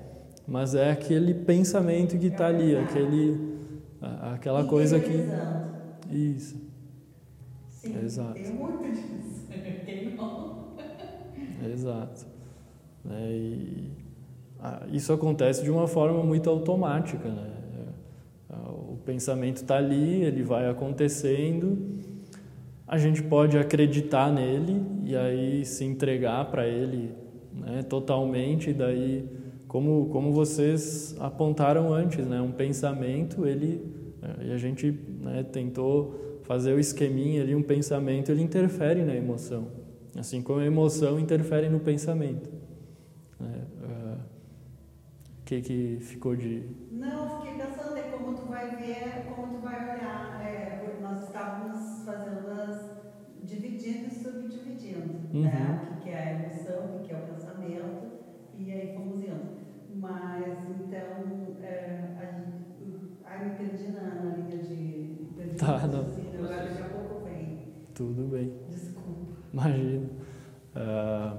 Mas 0.48 0.76
é 0.76 0.92
aquele 0.92 1.34
pensamento 1.34 2.18
que 2.18 2.28
está 2.28 2.48
ali, 2.48 2.76
aquele, 2.76 3.58
aquela 4.34 4.66
coisa 4.66 5.00
que 5.00 5.26
isso, 6.12 6.62
Sim, 7.70 7.98
Exato. 8.04 8.34
tem 8.34 8.54
muito 8.54 8.92
disso. 8.92 9.44
Não? 10.18 10.74
exato. 11.72 12.26
Né? 13.04 13.32
E 13.32 13.92
ah, 14.60 14.86
isso 14.92 15.12
acontece 15.12 15.64
de 15.64 15.72
uma 15.72 15.88
forma 15.88 16.24
muito 16.24 16.50
automática, 16.50 17.28
né? 17.28 17.52
É, 18.50 18.56
O 18.70 18.98
pensamento 19.06 19.58
está 19.58 19.78
ali, 19.78 20.24
ele 20.24 20.44
vai 20.44 20.70
acontecendo. 20.70 22.00
A 22.88 22.98
gente 22.98 23.24
pode 23.24 23.58
acreditar 23.58 24.32
nele 24.32 24.82
e 25.06 25.16
aí 25.16 25.66
se 25.66 25.84
entregar 25.86 26.46
para 26.52 26.68
ele 26.68 27.12
né, 27.54 27.82
totalmente. 27.84 28.70
E 28.72 28.74
daí, 28.74 29.26
como, 29.68 30.10
como 30.10 30.32
vocês 30.32 31.16
apontaram 31.20 31.94
antes, 31.94 32.26
né, 32.28 32.42
um 32.42 32.52
pensamento, 32.52 33.46
ele 33.48 33.82
eh, 34.22 34.48
e 34.48 34.52
a 34.52 34.58
gente 34.58 34.92
né, 35.22 35.44
tentou 35.44 36.40
fazer 36.44 36.74
o 36.74 36.80
esqueminha 36.80 37.42
ali, 37.42 37.56
um 37.56 37.64
pensamento 37.64 38.30
ele 38.32 38.42
interfere 38.44 39.02
na 39.04 39.16
emoção, 39.16 39.68
assim 40.18 40.42
como 40.42 40.60
a 40.60 40.66
emoção 40.66 41.20
interfere 41.20 41.70
no 41.70 41.80
pensamento. 41.80 42.50
né? 43.40 43.62
Ah, 43.84 44.18
O 45.42 45.46
que 45.46 45.62
que 45.62 45.98
ficou 46.02 46.36
de 46.36 46.64
Não, 46.92 47.30
fiquei 47.30 47.54
pensando 47.58 47.98
em 47.98 48.10
como 48.12 48.34
tu 48.36 48.46
vai 48.48 48.76
ver, 48.76 49.26
como 49.26 49.48
tu 49.54 49.62
vai 49.62 49.78
olhar. 49.96 50.42
É, 50.46 51.00
nós 51.02 51.28
estávamos 51.28 52.04
fazendo 52.06 52.50
as. 52.50 52.92
dividindo 53.44 54.08
e 54.08 54.12
subdividindo, 54.12 55.23
Uhum. 55.34 55.44
né? 55.44 55.82
O 55.92 55.96
que 55.96 56.02
que 56.04 56.10
é 56.10 56.18
a 56.20 56.32
emoção, 56.34 56.86
o 56.86 57.00
que 57.00 57.08
que 57.08 57.14
é 57.14 57.18
o 57.18 57.22
pensamento, 57.22 58.12
e 58.58 58.72
aí 58.72 58.94
fomos 58.96 59.20
indo. 59.24 59.64
Mas, 59.96 60.46
então, 60.70 61.58
é, 61.64 62.16
a 62.20 62.26
gente. 62.26 62.64
Ai, 63.26 63.46
me 63.46 63.56
perdi 63.56 63.92
na, 63.92 64.02
na 64.24 64.36
linha 64.36 64.58
de. 64.64 65.28
perdi 65.36 65.56
Tá, 65.56 65.88
não. 65.88 66.04
raciocínio, 66.04 66.44
Agora 66.44 66.64
daqui 66.68 66.82
a 66.82 66.86
pouco 66.90 67.24
vem. 67.26 67.68
tudo 67.94 68.24
bem? 68.30 68.54
Desculpa. 68.70 69.34
Imagina. 69.54 70.10
Ah, 70.76 71.38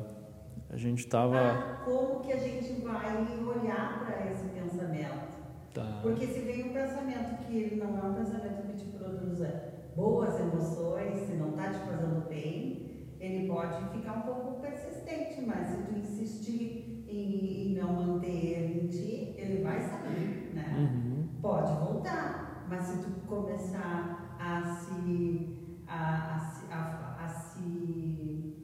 a 0.71 0.77
gente 0.77 0.99
estava. 1.01 1.37
Ah, 1.39 1.83
como 1.85 2.21
que 2.21 2.33
a 2.33 2.39
gente 2.39 2.81
vai 2.83 3.17
olhar 3.17 4.05
para 4.05 4.31
esse 4.31 4.49
pensamento? 4.49 5.35
Tá. 5.73 5.99
Porque 6.03 6.27
se 6.27 6.41
vem 6.41 6.71
um 6.71 6.73
pensamento 6.73 7.37
que 7.47 7.57
ele 7.57 7.77
não 7.83 7.99
é 7.99 8.03
um 8.03 8.15
pensamento 8.15 8.63
que 8.69 8.77
te 8.77 8.85
produza 8.97 9.73
boas 9.97 10.39
emoções, 10.39 11.19
se 11.21 11.33
não 11.35 11.51
está 11.51 11.71
te 11.71 11.79
fazendo 11.81 12.29
bem, 12.29 12.84
ele 13.25 13.49
pode 13.49 13.89
ficar 13.91 14.19
um 14.19 14.23
pouco 14.23 14.61
persistente, 14.61 15.41
mas 15.43 15.69
se 15.69 15.83
tu 15.83 15.99
insistir 15.99 17.05
em, 17.09 17.75
não 17.75 17.93
manter 17.93 18.29
ele 18.29 18.81
em 18.85 18.87
ti, 18.89 19.35
ele 19.39 19.63
vai 19.63 19.81
sair, 19.81 20.53
né? 20.55 20.75
Uhum. 20.79 21.29
Pode 21.41 21.73
voltar, 21.73 22.67
mas 22.69 22.83
se 22.85 22.99
tu 22.99 23.11
começar 23.27 24.37
a 24.39 24.63
se, 24.75 25.83
a, 25.87 26.35
a, 26.35 26.39
se- 26.39 26.73
a, 26.73 27.17
a 27.25 27.29
se 27.29 28.57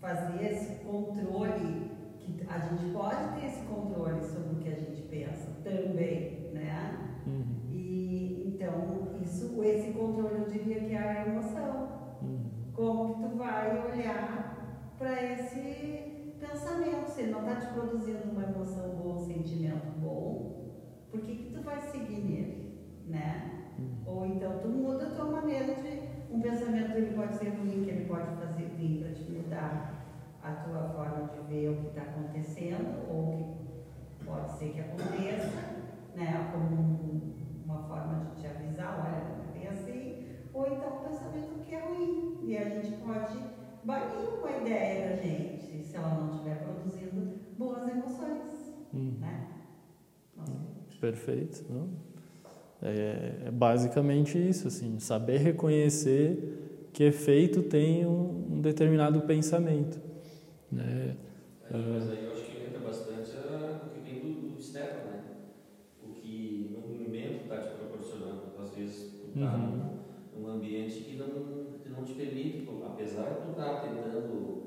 fazer 0.00 0.44
esse 0.44 0.84
controle, 0.84 1.90
que 2.18 2.44
a 2.48 2.58
gente 2.58 2.92
pode 2.92 3.40
ter 3.40 3.46
esse 3.46 3.62
controle 3.66 4.20
sobre 4.24 4.54
o 4.54 4.56
que 4.56 4.68
a 4.68 4.74
gente 4.74 5.02
pensa 5.02 5.50
também, 5.62 6.50
né? 6.52 7.22
Uhum. 7.26 7.44
E 7.70 8.54
então 8.54 9.20
isso, 9.22 9.62
esse 9.62 9.92
controle 9.92 10.40
como 12.80 13.14
que 13.14 13.28
tu 13.28 13.36
vai 13.36 13.92
olhar 13.92 14.94
para 14.98 15.22
esse 15.22 16.34
pensamento? 16.40 17.10
Se 17.10 17.20
ele 17.20 17.32
não 17.32 17.40
está 17.40 17.56
te 17.56 17.74
produzindo 17.74 18.30
uma 18.32 18.44
emoção 18.44 18.88
boa, 18.96 19.16
um 19.16 19.26
sentimento 19.26 19.86
bom, 19.98 20.70
por 21.10 21.20
que, 21.20 21.36
que 21.36 21.52
tu 21.52 21.62
vai 21.62 21.78
seguir 21.78 22.22
nele? 22.24 23.04
Né? 23.06 23.74
Uhum. 23.78 24.02
Ou 24.06 24.26
então 24.26 24.60
tu 24.60 24.68
muda 24.68 25.08
a 25.08 25.10
tua 25.10 25.26
maneira 25.26 25.74
de. 25.74 26.08
Um 26.30 26.40
pensamento 26.40 26.96
ele 26.96 27.14
pode 27.14 27.36
ser 27.36 27.50
ruim, 27.50 27.84
que 27.84 27.90
ele 27.90 28.06
pode 28.06 28.34
fazer 28.36 28.70
vir 28.78 29.02
para 29.02 29.12
te 29.12 29.30
mudar 29.30 30.04
a 30.42 30.52
tua 30.52 30.88
forma 30.94 31.28
de 31.28 31.52
ver 31.52 31.68
o 31.68 31.76
que 31.82 31.88
está 31.88 32.02
acontecendo, 32.02 33.10
ou 33.10 33.58
que 34.16 34.24
pode 34.24 34.52
ser 34.52 34.70
que 34.70 34.80
aconteça, 34.80 35.84
né? 36.16 36.50
Como 36.50 36.80
um, 36.80 37.34
uma 37.62 37.82
forma 37.82 38.24
de 38.24 38.40
te 38.40 38.46
avisar, 38.46 39.04
olha, 39.04 39.50
é 39.50 39.58
bem 39.58 39.68
assim, 39.68 40.28
ou 40.54 40.66
então 40.66 40.96
um 40.96 41.08
pensamento 41.08 41.59
que 41.70 41.76
é 41.76 41.80
ruim. 41.80 42.38
E 42.42 42.56
a 42.56 42.68
gente 42.68 42.96
pode 42.96 43.38
banir 43.84 44.28
uma 44.38 44.56
ideia 44.58 45.08
da 45.10 45.22
gente, 45.22 45.84
se 45.84 45.96
ela 45.96 46.14
não 46.14 46.30
estiver 46.30 46.64
produzindo 46.64 47.38
boas 47.56 47.88
emoções. 47.88 48.74
Hum. 48.92 49.14
Né? 49.20 49.46
Perfeito. 51.00 51.64
Não? 51.70 51.88
É, 52.82 53.46
é, 53.46 53.50
basicamente 53.50 54.36
isso, 54.36 54.68
assim, 54.68 54.98
saber 54.98 55.38
reconhecer 55.38 56.88
que 56.92 57.04
efeito 57.04 57.62
tem 57.62 58.04
um, 58.04 58.56
um 58.56 58.60
determinado 58.60 59.20
pensamento. 59.22 60.00
Né? 60.72 61.16
É, 61.70 61.76
mas 61.76 62.10
aí 62.10 62.24
eu 62.24 62.32
acho 62.32 62.44
que 62.44 62.66
entra 62.66 62.80
bastante 62.80 63.30
o 63.30 63.90
que 63.90 64.00
vem 64.00 64.20
do, 64.20 64.50
do 64.50 64.58
externo, 64.58 65.10
né? 65.10 65.22
O 66.02 66.08
que 66.08 66.70
no 66.72 66.88
movimento 66.88 67.42
está 67.44 67.58
te 67.58 67.74
proporcionando. 67.76 68.42
Às 68.60 68.74
vezes 68.74 69.12
tu 69.12 69.28
está 69.28 69.54
uhum. 69.54 69.98
num 70.36 70.48
ambiente 70.48 71.00
que 71.00 71.16
não, 71.16 71.28
que 71.82 71.88
não 71.88 72.02
te 72.02 72.14
permite, 72.14 72.68
apesar 72.84 73.30
de 73.30 73.46
tu 73.46 73.50
estar 73.50 73.74
tá 73.74 73.80
tentando 73.80 74.62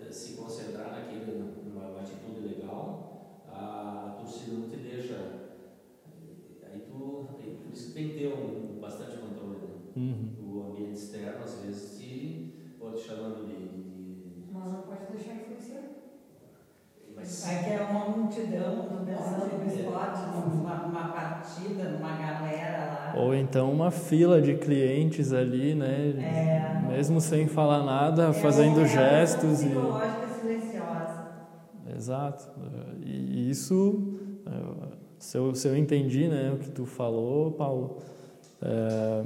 eh, 0.00 0.10
se 0.10 0.34
concentrar 0.34 0.92
naquele, 0.92 1.54
numa 1.64 2.00
atitude 2.00 2.40
legal, 2.40 3.44
a 3.48 4.16
torcida 4.18 4.56
não 4.56 4.68
te 4.68 4.76
deixa. 4.76 5.40
Aí 6.72 6.80
tu, 6.80 7.26
aí, 7.38 7.58
por 7.62 7.72
isso 7.72 7.92
tem 7.92 8.10
que 8.10 8.18
ter 8.18 8.32
um, 8.32 8.80
bastante 8.80 9.18
controle. 9.18 9.58
Né? 9.58 9.80
Uhum. 9.96 10.54
O 10.54 10.70
ambiente 10.70 10.94
externo, 10.94 11.44
às 11.44 11.60
vezes, 11.60 11.98
te 11.98 12.74
pode 12.78 13.00
chamando 13.00 13.46
de, 13.46 13.68
de. 13.68 14.52
Mas 14.52 14.72
não 14.72 14.82
pode 14.82 15.12
deixar 15.12 15.34
influenciar. 15.34 16.00
É 17.20 17.64
que 17.64 17.70
é 17.74 17.80
uma 17.82 18.08
multidão 18.08 19.04
pensando 19.04 19.58
no 19.58 19.66
esporte, 19.66 20.20
numa, 20.30 20.76
numa 20.76 21.12
partida, 21.60 21.84
numa 21.90 22.16
galera 22.16 22.78
lá. 22.86 23.14
Ou 23.16 23.34
então 23.34 23.70
uma 23.72 23.90
fila 23.90 24.40
de 24.40 24.54
clientes 24.54 25.32
ali, 25.32 25.74
né? 25.74 26.14
É. 26.18 26.88
Mesmo 26.88 27.20
sem 27.20 27.46
falar 27.46 27.84
nada, 27.84 28.28
é 28.28 28.32
fazendo 28.32 28.86
gestos. 28.86 29.62
e 29.62 29.68
silenciosa. 30.40 31.28
Exato. 31.94 32.48
E 33.04 33.50
isso, 33.50 34.18
é, 34.46 34.96
se 35.18 35.36
eu, 35.36 35.54
se 35.54 35.68
eu 35.68 35.76
entendi 35.76 36.28
né, 36.28 36.52
o 36.54 36.58
que 36.58 36.70
tu 36.70 36.86
falou, 36.86 37.52
Paulo, 37.52 37.98
é, 38.62 39.24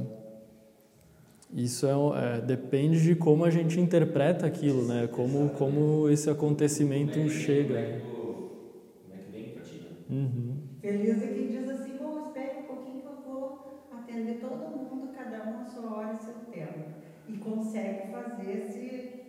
isso 1.53 1.87
é, 1.87 1.93
é, 2.37 2.41
depende 2.41 3.01
de 3.03 3.15
como 3.15 3.45
a 3.45 3.51
gente 3.51 3.81
interpreta 3.81 4.47
aquilo, 4.47 4.85
né? 4.87 5.07
Como, 5.07 5.51
como 5.51 6.09
esse 6.09 6.29
acontecimento 6.29 7.15
como 7.15 7.27
é 7.27 7.29
chega. 7.31 7.75
Como 8.03 9.15
é 9.15 9.19
que 9.19 9.31
vem 9.31 9.51
para 9.51 9.63
ti? 9.63 9.83
Uhum. 10.11 10.57
Feliz 10.81 11.23
é 11.23 11.27
quem 11.29 11.49
diz 11.49 11.69
assim, 11.69 11.97
bom, 11.97 12.27
espere 12.27 12.59
um 12.59 12.63
pouquinho 12.65 13.01
que 13.01 13.07
eu 13.07 13.23
vou 13.25 13.89
atender 14.25 14.41
todo 14.41 14.57
mundo, 14.57 15.13
cada 15.15 15.51
um 15.51 15.61
a 15.61 15.65
sua 15.65 15.95
hora 15.95 16.13
e 16.15 16.17
seu 16.17 16.35
tempo. 16.51 16.95
E 17.29 17.37
consegue 17.39 18.11
fazer 18.11 18.51
esse, 18.51 19.23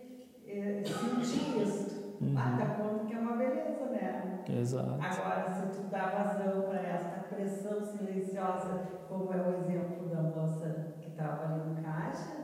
é, 0.47 0.83
sentir 0.83 1.61
isso. 1.61 2.15
Uhum. 2.21 2.35
Ah, 2.37 2.57
dá 2.57 2.65
conta 2.75 3.05
que 3.05 3.13
é 3.13 3.19
uma 3.19 3.35
beleza, 3.35 3.85
né? 3.87 4.43
Exato. 4.49 4.99
Agora, 5.01 5.53
se 5.53 5.77
tu 5.77 5.87
dá 5.89 6.07
vazão 6.07 6.61
para 6.63 6.79
essa 6.79 7.25
pressão 7.29 7.85
silenciosa, 7.85 8.87
como 9.09 9.33
é 9.33 9.37
o 9.37 9.53
exemplo 9.59 10.07
da 10.09 10.21
moça 10.21 10.93
estava 11.05 11.53
ali 11.53 11.69
no 11.69 11.83
caixa, 11.83 12.35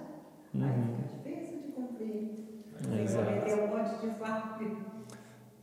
uhum. 0.54 0.64
aí 0.64 0.74
fica 0.74 1.30
difícil 1.30 1.62
de 1.62 1.72
cumprir. 1.72 2.42
Exato. 3.02 3.28
Tem 3.28 3.42
que 3.42 3.54
um 3.54 3.68
monte 3.68 4.02
de 4.02 4.08
fábrica. 4.16 4.76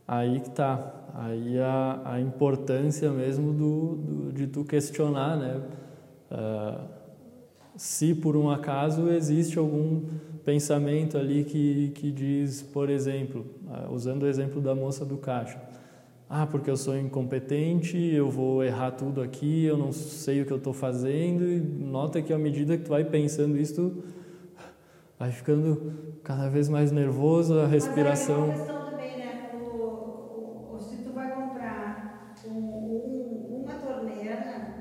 Aí 0.07 0.39
que 0.39 0.49
tá. 0.49 0.93
Aí 1.13 1.59
a, 1.59 2.01
a 2.05 2.21
importância 2.21 3.11
mesmo 3.11 3.53
do, 3.53 3.95
do 3.95 4.33
de 4.33 4.47
tu 4.47 4.63
questionar, 4.63 5.37
né? 5.37 5.61
Uh, 6.31 6.87
se 7.75 8.13
por 8.13 8.35
um 8.35 8.49
acaso 8.49 9.09
existe 9.09 9.57
algum 9.57 10.03
pensamento 10.43 11.17
ali 11.17 11.43
que, 11.43 11.89
que 11.95 12.11
diz, 12.11 12.61
por 12.61 12.89
exemplo, 12.89 13.45
uh, 13.65 13.93
usando 13.93 14.23
o 14.23 14.27
exemplo 14.27 14.61
da 14.61 14.75
moça 14.75 15.05
do 15.05 15.17
caixa, 15.17 15.59
ah, 16.31 16.45
porque 16.45 16.69
eu 16.69 16.77
sou 16.77 16.95
incompetente, 16.95 17.97
eu 17.97 18.29
vou 18.29 18.63
errar 18.63 18.91
tudo 18.91 19.19
aqui, 19.19 19.65
eu 19.65 19.75
não 19.75 19.91
sei 19.91 20.43
o 20.43 20.45
que 20.45 20.53
eu 20.53 20.57
estou 20.57 20.73
fazendo. 20.73 21.43
E 21.43 21.59
nota 21.59 22.21
que 22.21 22.31
à 22.31 22.37
medida 22.37 22.77
que 22.77 22.83
tu 22.83 22.89
vai 22.89 23.03
pensando 23.03 23.57
isso, 23.57 24.03
vai 25.17 25.31
ficando 25.31 25.91
cada 26.23 26.47
vez 26.47 26.69
mais 26.69 26.91
nervoso, 26.91 27.59
a 27.59 27.65
respiração. 27.65 28.49
Mas 28.49 28.61
aí 28.61 28.67
é 28.67 28.71
uma 28.71 28.75
questão 28.75 28.91
também, 28.91 29.17
né? 29.17 29.49
O, 29.55 30.75
o, 30.75 30.79
se 30.79 30.97
tu 30.97 31.11
vai 31.13 31.33
comprar 31.33 32.35
um, 32.47 32.51
um, 32.51 33.63
uma 33.63 33.73
torneira, 33.73 34.77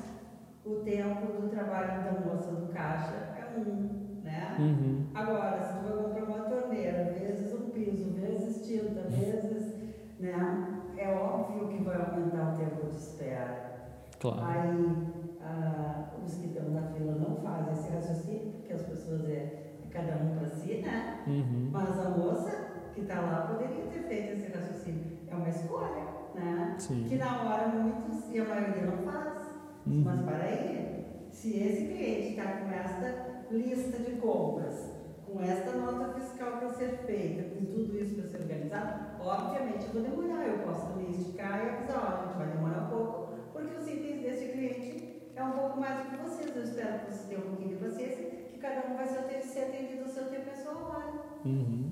o 0.66 0.74
tempo 0.80 1.40
do 1.40 1.48
trabalho 1.48 2.04
da 2.04 2.20
moça 2.26 2.50
do 2.50 2.70
caixa 2.70 3.14
é 3.38 3.58
um, 3.58 4.20
né? 4.22 4.54
Uhum. 4.58 5.06
Agora, 5.14 5.62
se 5.62 5.78
tu 5.78 5.84
vai 5.84 5.96
comprar 5.96 6.24
uma 6.24 6.44
torneira, 6.44 7.04
vezes 7.04 7.54
o 7.54 7.70
piso, 7.70 8.10
vezes 8.10 8.66
tinta, 8.66 9.00
vezes, 9.08 9.74
né? 10.20 10.74
é 10.98 11.14
óbvio 11.14 11.68
que 11.68 11.82
vai 11.84 11.96
aumentar 11.96 12.54
o 12.54 12.58
tempo 12.58 12.86
de 12.86 12.96
espera. 12.96 14.00
Claro. 14.18 14.44
Aí 14.44 14.96
ah, 15.40 16.10
os 16.24 16.34
que 16.36 16.46
estão 16.48 16.70
na 16.70 16.82
fila 16.88 17.14
não 17.14 17.36
fazem 17.36 17.72
esse 17.72 17.88
raciocínio, 17.90 18.52
porque 18.54 18.72
as 18.72 18.82
pessoas 19.08 19.28
é, 19.30 19.72
cada 19.90 20.16
um 20.16 20.36
para 20.36 20.48
si, 20.48 20.82
né? 20.82 21.24
Uhum. 21.26 21.70
Mas 21.72 21.98
a 21.98 22.10
moça 22.10 22.90
que 22.94 23.00
está 23.00 23.20
lá 23.20 23.46
poderia 23.52 23.86
ter 23.86 24.02
feito 24.02 24.32
esse 24.34 24.52
raciocínio. 24.52 25.18
É 25.26 25.34
uma 25.34 25.48
escolha, 25.48 26.04
né? 26.34 26.76
Sim. 26.78 27.06
Que 27.08 27.16
na 27.16 27.42
hora 27.42 27.68
muitos, 27.68 28.30
e 28.30 28.40
a 28.40 28.44
maioria 28.44 28.86
não 28.86 28.98
faz. 29.10 29.48
Uhum. 29.86 30.02
Mas 30.04 30.20
para 30.22 30.44
aí, 30.44 31.06
se 31.30 31.56
esse 31.56 31.86
cliente 31.86 32.28
está 32.30 32.44
com 32.44 32.70
esta 32.70 33.44
lista 33.50 33.98
de 33.98 34.12
compras 34.16 34.98
com 35.32 35.42
esta 35.42 35.72
nota 35.72 36.18
fiscal 36.18 36.52
para 36.52 36.70
ser 36.70 36.88
feita, 37.06 37.54
com 37.54 37.64
tudo 37.66 37.98
isso 37.98 38.14
para 38.14 38.28
ser 38.28 38.38
organizado, 38.38 39.20
obviamente 39.20 39.86
eu 39.86 39.92
vou 39.92 40.02
demorar. 40.02 40.46
Eu 40.46 40.58
posso 40.60 40.86
também 40.86 41.10
esticar 41.10 41.64
e 41.64 41.68
avisar, 41.68 41.98
olha, 41.98 42.14
a 42.14 42.26
gente 42.26 42.38
vai 42.38 42.46
demorar 42.48 42.86
um 42.86 42.90
pouco, 42.90 43.34
porque 43.52 43.74
os 43.74 43.86
itens 43.86 44.22
desse 44.22 44.52
cliente 44.52 45.22
é 45.36 45.44
um 45.44 45.52
pouco 45.52 45.80
mais 45.80 45.98
do 45.98 46.10
que 46.10 46.22
vocês. 46.22 46.56
Eu 46.56 46.62
espero 46.62 46.98
que 47.00 47.12
vocês 47.12 47.28
tenham 47.28 47.42
um 47.42 47.46
pouquinho 47.48 47.76
de 47.76 47.84
paciência, 47.84 48.27
cada 48.60 48.90
um 48.90 48.96
vai 48.96 49.06
ser 49.06 49.60
atendido 49.60 50.04
no 50.04 50.08
seu 50.08 50.24
tempo 50.24 50.50
pessoal 50.50 50.88
lá. 50.88 51.40
Uhum. 51.44 51.90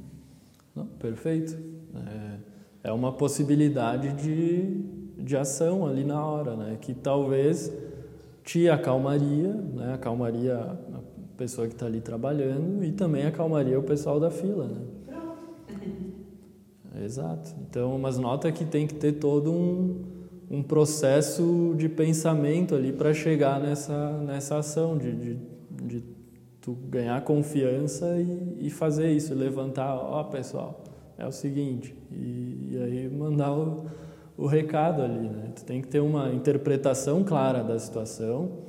Não, 0.74 0.86
perfeito. 0.86 1.56
É, 1.94 2.88
é 2.88 2.92
uma 2.92 3.12
possibilidade 3.12 4.12
de, 4.12 5.22
de 5.22 5.36
ação 5.36 5.86
ali 5.86 6.04
na 6.04 6.24
hora, 6.24 6.54
né? 6.56 6.78
Que 6.80 6.94
talvez 6.94 7.72
te 8.44 8.68
acalmaria, 8.68 9.52
né? 9.52 9.94
Acalmaria 9.94 10.78
pessoa 11.36 11.66
que 11.66 11.74
está 11.74 11.86
ali 11.86 12.00
trabalhando 12.00 12.82
e 12.82 12.92
também 12.92 13.26
acalmaria 13.26 13.78
o 13.78 13.82
pessoal 13.82 14.18
da 14.18 14.30
fila, 14.30 14.66
né? 14.66 14.80
Exato. 17.04 17.54
Então, 17.60 17.98
mas 17.98 18.16
nota 18.16 18.50
que 18.50 18.64
tem 18.64 18.86
que 18.86 18.94
ter 18.94 19.12
todo 19.12 19.52
um, 19.52 20.02
um 20.50 20.62
processo 20.62 21.74
de 21.76 21.88
pensamento 21.88 22.74
ali 22.74 22.90
para 22.92 23.12
chegar 23.12 23.60
nessa, 23.60 24.12
nessa 24.22 24.58
ação, 24.58 24.96
de, 24.96 25.12
de, 25.12 25.38
de 25.70 26.15
tu 26.66 26.74
ganhar 26.74 27.22
confiança 27.22 28.18
e, 28.18 28.66
e 28.66 28.70
fazer 28.70 29.12
isso, 29.12 29.32
levantar, 29.32 29.94
ó 29.94 30.20
oh, 30.20 30.24
pessoal, 30.24 30.82
é 31.16 31.24
o 31.24 31.30
seguinte, 31.30 31.94
e, 32.10 32.70
e 32.72 32.82
aí 32.82 33.08
mandar 33.08 33.52
o, 33.52 33.86
o 34.36 34.46
recado 34.46 35.00
ali, 35.00 35.28
né? 35.28 35.52
Tu 35.54 35.64
tem 35.64 35.80
que 35.80 35.86
ter 35.86 36.00
uma 36.00 36.32
interpretação 36.32 37.22
clara 37.22 37.62
da 37.62 37.78
situação, 37.78 38.64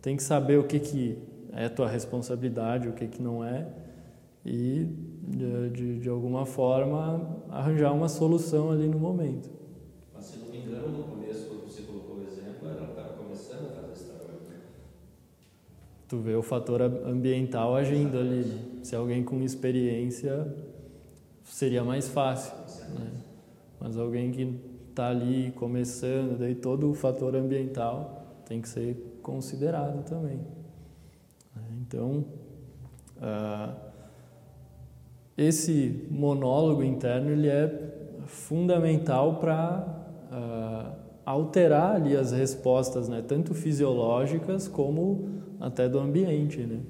tem 0.00 0.16
que 0.16 0.22
saber 0.22 0.60
o 0.60 0.64
que 0.64 0.78
que 0.78 1.18
é 1.52 1.68
tua 1.68 1.88
responsabilidade, 1.88 2.88
o 2.88 2.92
que, 2.92 3.08
que 3.08 3.20
não 3.20 3.44
é, 3.44 3.66
e 4.46 4.86
de, 5.26 5.70
de, 5.70 5.98
de, 5.98 6.08
alguma 6.08 6.46
forma 6.46 7.42
arranjar 7.48 7.92
uma 7.92 8.08
solução 8.08 8.70
ali 8.70 8.86
no 8.86 9.00
momento. 9.00 9.50
Mas 10.14 10.26
se 10.26 10.38
não 10.38 10.46
me 10.46 10.58
engano, 10.58 10.88
no 10.88 11.02
começo, 11.02 11.48
quando 11.48 11.64
você 11.64 11.82
colocou 11.82 12.18
o 12.18 12.22
exemplo, 12.22 12.68
ela 12.68 12.90
estava 12.90 13.14
começando 13.14 13.66
a 13.66 13.70
fazer 13.72 13.92
esse 13.92 14.04
trabalho. 14.04 14.38
Né? 14.48 14.60
Tu 16.10 16.18
vê 16.18 16.34
o 16.34 16.42
fator 16.42 16.82
ambiental 16.82 17.76
agindo 17.76 18.18
ali. 18.18 18.44
Né? 18.44 18.80
Se 18.82 18.96
alguém 18.96 19.22
com 19.22 19.40
experiência 19.42 20.52
seria 21.44 21.84
mais 21.84 22.08
fácil. 22.08 22.52
Né? 22.98 23.12
Mas 23.78 23.96
alguém 23.96 24.32
que 24.32 24.60
está 24.88 25.08
ali 25.08 25.52
começando, 25.52 26.36
daí 26.36 26.56
todo 26.56 26.90
o 26.90 26.94
fator 26.94 27.36
ambiental 27.36 28.42
tem 28.44 28.60
que 28.60 28.68
ser 28.68 29.20
considerado 29.22 30.04
também. 30.04 30.40
Então, 31.80 32.24
uh, 33.18 33.72
esse 35.38 36.08
monólogo 36.10 36.82
interno 36.82 37.30
ele 37.30 37.48
é 37.48 38.22
fundamental 38.26 39.36
para 39.36 39.86
uh, 40.32 40.92
alterar 41.24 41.94
ali 41.94 42.16
as 42.16 42.32
respostas, 42.32 43.08
né, 43.08 43.22
tanto 43.26 43.54
fisiológicas 43.54 44.66
como 44.66 45.39
até 45.60 45.88
do 45.88 45.98
ambiente, 45.98 46.58
né. 46.60 46.80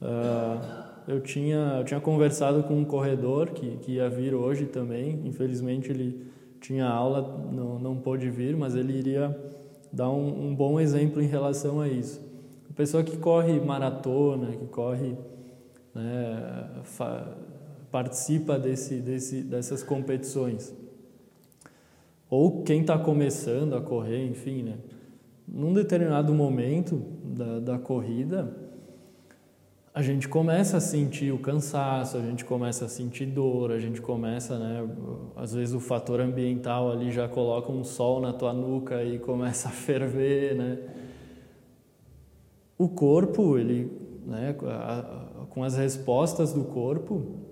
Uh, 0.00 0.82
eu 1.06 1.20
tinha 1.20 1.76
eu 1.78 1.84
tinha 1.84 2.00
conversado 2.00 2.62
com 2.64 2.74
um 2.74 2.84
corredor 2.84 3.50
que, 3.50 3.76
que 3.78 3.92
ia 3.92 4.08
vir 4.08 4.34
hoje 4.34 4.66
também, 4.66 5.20
infelizmente 5.24 5.90
ele 5.90 6.26
tinha 6.60 6.86
aula, 6.86 7.48
não, 7.52 7.78
não 7.78 7.96
pôde 7.96 8.30
vir, 8.30 8.56
mas 8.56 8.74
ele 8.74 8.96
iria 8.96 9.36
dar 9.92 10.10
um, 10.10 10.48
um 10.48 10.54
bom 10.54 10.80
exemplo 10.80 11.20
em 11.20 11.26
relação 11.26 11.80
a 11.80 11.88
isso. 11.88 12.20
A 12.70 12.72
pessoa 12.72 13.02
que 13.02 13.16
corre 13.16 13.60
maratona, 13.60 14.52
que 14.52 14.66
corre, 14.68 15.16
né, 15.94 16.82
participa 17.90 18.58
desse, 18.58 19.00
desse, 19.00 19.42
dessas 19.42 19.82
competições, 19.82 20.74
ou 22.30 22.62
quem 22.62 22.80
está 22.80 22.96
começando 22.96 23.74
a 23.74 23.80
correr, 23.80 24.24
enfim, 24.24 24.62
né, 24.62 24.78
num 25.46 25.72
determinado 25.72 26.32
momento 26.32 27.02
da, 27.24 27.60
da 27.60 27.78
corrida, 27.78 28.54
a 29.94 30.00
gente 30.00 30.26
começa 30.26 30.78
a 30.78 30.80
sentir 30.80 31.32
o 31.32 31.38
cansaço, 31.38 32.16
a 32.16 32.20
gente 32.20 32.46
começa 32.46 32.86
a 32.86 32.88
sentir 32.88 33.26
dor, 33.26 33.70
a 33.70 33.78
gente 33.78 34.00
começa, 34.00 34.58
né, 34.58 34.88
às 35.36 35.52
vezes 35.52 35.74
o 35.74 35.80
fator 35.80 36.18
ambiental 36.18 36.90
ali 36.90 37.12
já 37.12 37.28
coloca 37.28 37.70
um 37.70 37.84
sol 37.84 38.20
na 38.20 38.32
tua 38.32 38.54
nuca 38.54 39.04
e 39.04 39.18
começa 39.18 39.68
a 39.68 39.70
ferver, 39.70 40.56
né? 40.56 40.78
O 42.78 42.88
corpo, 42.88 43.58
ele, 43.58 43.92
né, 44.26 44.56
com 45.50 45.62
as 45.62 45.76
respostas 45.76 46.54
do 46.54 46.64
corpo, 46.64 47.42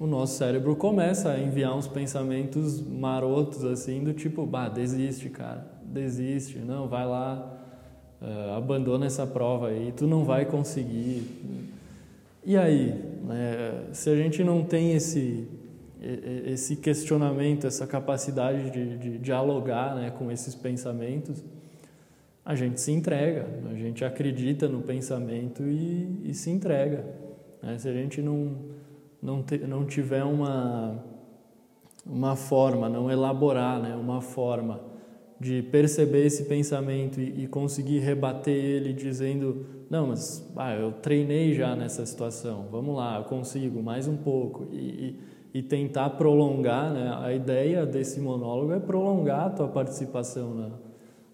o 0.00 0.06
nosso 0.06 0.36
cérebro 0.38 0.74
começa 0.74 1.30
a 1.30 1.40
enviar 1.40 1.76
uns 1.76 1.86
pensamentos 1.86 2.80
marotos 2.80 3.64
assim 3.64 4.02
do 4.02 4.12
tipo, 4.12 4.44
bah, 4.44 4.68
desiste, 4.68 5.30
cara, 5.30 5.71
desiste, 5.92 6.58
não, 6.58 6.88
vai 6.88 7.06
lá, 7.06 7.58
uh, 8.20 8.56
abandona 8.56 9.06
essa 9.06 9.26
prova 9.26 9.68
aí, 9.68 9.92
tu 9.96 10.06
não 10.06 10.24
vai 10.24 10.44
conseguir. 10.44 11.22
E 12.44 12.56
aí, 12.56 12.94
né, 13.24 13.84
se 13.92 14.10
a 14.10 14.16
gente 14.16 14.42
não 14.42 14.64
tem 14.64 14.92
esse 14.92 15.48
esse 16.44 16.74
questionamento, 16.76 17.64
essa 17.64 17.86
capacidade 17.86 18.70
de, 18.70 18.98
de 18.98 19.18
dialogar 19.18 19.94
né, 19.94 20.10
com 20.10 20.32
esses 20.32 20.52
pensamentos, 20.52 21.44
a 22.44 22.56
gente 22.56 22.80
se 22.80 22.90
entrega, 22.90 23.46
a 23.70 23.74
gente 23.74 24.04
acredita 24.04 24.68
no 24.68 24.82
pensamento 24.82 25.62
e, 25.62 26.22
e 26.24 26.34
se 26.34 26.50
entrega. 26.50 27.06
Né? 27.62 27.78
Se 27.78 27.88
a 27.88 27.92
gente 27.92 28.20
não, 28.20 28.56
não, 29.22 29.42
te, 29.44 29.58
não 29.58 29.86
tiver 29.86 30.24
uma, 30.24 31.04
uma 32.04 32.34
forma, 32.34 32.88
não 32.88 33.08
elaborar 33.08 33.80
né, 33.80 33.94
uma 33.94 34.20
forma 34.20 34.80
de 35.42 35.60
perceber 35.60 36.24
esse 36.24 36.44
pensamento 36.44 37.20
e, 37.20 37.42
e, 37.42 37.46
conseguir 37.48 37.98
rebater 37.98 38.54
ele 38.54 38.92
dizendo 38.92 39.66
não 39.90 40.06
mas 40.06 40.48
ah, 40.56 40.72
eu 40.72 40.92
treinei 40.92 41.52
já 41.52 41.74
nessa 41.74 42.06
situação 42.06 42.68
vamos 42.70 42.94
lá 42.94 43.18
eu 43.18 43.24
consigo 43.24 43.82
mais 43.82 44.06
um 44.06 44.16
pouco. 44.16 44.68
E, 44.70 44.76
e, 44.76 45.58
e 45.58 45.62
tentar 45.62 46.10
prolongar 46.10 46.92
né 46.92 47.18
a 47.20 47.32
ideia 47.34 47.84
desse 47.84 48.20
monólogo 48.20 48.72
é 48.72 48.78
prolongar 48.78 49.46
a 49.46 49.50
tua 49.50 49.66
participação 49.66 50.54
na, 50.54 50.70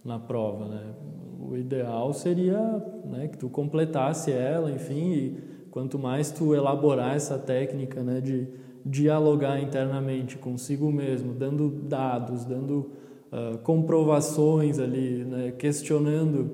na 0.03 0.19
prova 0.19 0.67
né. 0.67 0.95
O 1.39 1.55
ideal 1.55 2.13
seria 2.15 2.59
né, 3.05 3.29
que 3.29 3.37
tu 3.37 3.51
completasse 3.51 4.33
ela 4.33 4.71
enfim 4.71 5.13
e 5.13 5.37
quanto 5.71 5.99
mais 5.99 6.31
tu 6.31 6.55
elaborar 6.55 7.15
essa 7.15 7.39
técnica 7.39 8.03
né 8.03 8.23
de 8.23 8.49
dialogar 8.87 9.61
internamente 9.61 10.39
consigo 10.39 10.91
mesmo 10.91 11.35
dando 11.35 11.69
dados 11.69 12.47
dando 12.47 12.91
uh, 13.33 13.59
comprovações 13.59 14.79
ali, 14.79 15.25
né, 15.25 15.53
questionando 15.57 16.51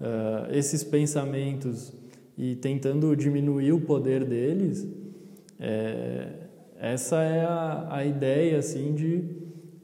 uh, 0.00 0.52
esses 0.52 0.82
pensamentos 0.82 1.92
e 2.36 2.56
tentando 2.56 3.14
diminuir 3.14 3.72
o 3.72 3.80
poder 3.80 4.24
deles, 4.24 4.86
é, 5.58 6.28
essa 6.80 7.22
é 7.22 7.44
a, 7.44 7.88
a 7.90 8.04
ideia 8.06 8.58
assim 8.58 8.94
de 8.94 9.22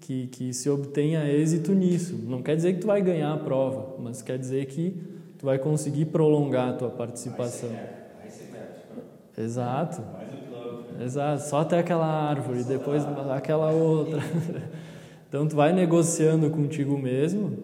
que, 0.00 0.26
que 0.28 0.54
se 0.54 0.70
obtenha 0.70 1.28
êxito 1.28 1.72
nisso. 1.74 2.16
Não 2.26 2.42
quer 2.42 2.56
dizer 2.56 2.72
que 2.72 2.80
tu 2.80 2.86
vai 2.86 3.02
ganhar 3.02 3.34
a 3.34 3.36
prova, 3.36 3.96
mas 3.98 4.22
quer 4.22 4.38
dizer 4.38 4.64
que 4.66 4.96
tu 5.38 5.44
vai 5.44 5.58
conseguir 5.58 6.06
prolongar 6.06 6.70
a 6.70 6.72
tua 6.72 6.88
participação. 6.88 7.68
Perto. 7.68 9.40
Exato. 9.42 10.02
Exato, 10.98 11.42
só 11.42 11.60
até 11.60 11.78
aquela 11.78 12.06
árvore, 12.06 12.64
depois 12.64 13.04
aquela 13.30 13.70
outra. 13.70 14.22
Então, 15.28 15.46
tu 15.48 15.56
vai 15.56 15.72
negociando 15.72 16.48
contigo 16.50 16.96
mesmo 16.96 17.58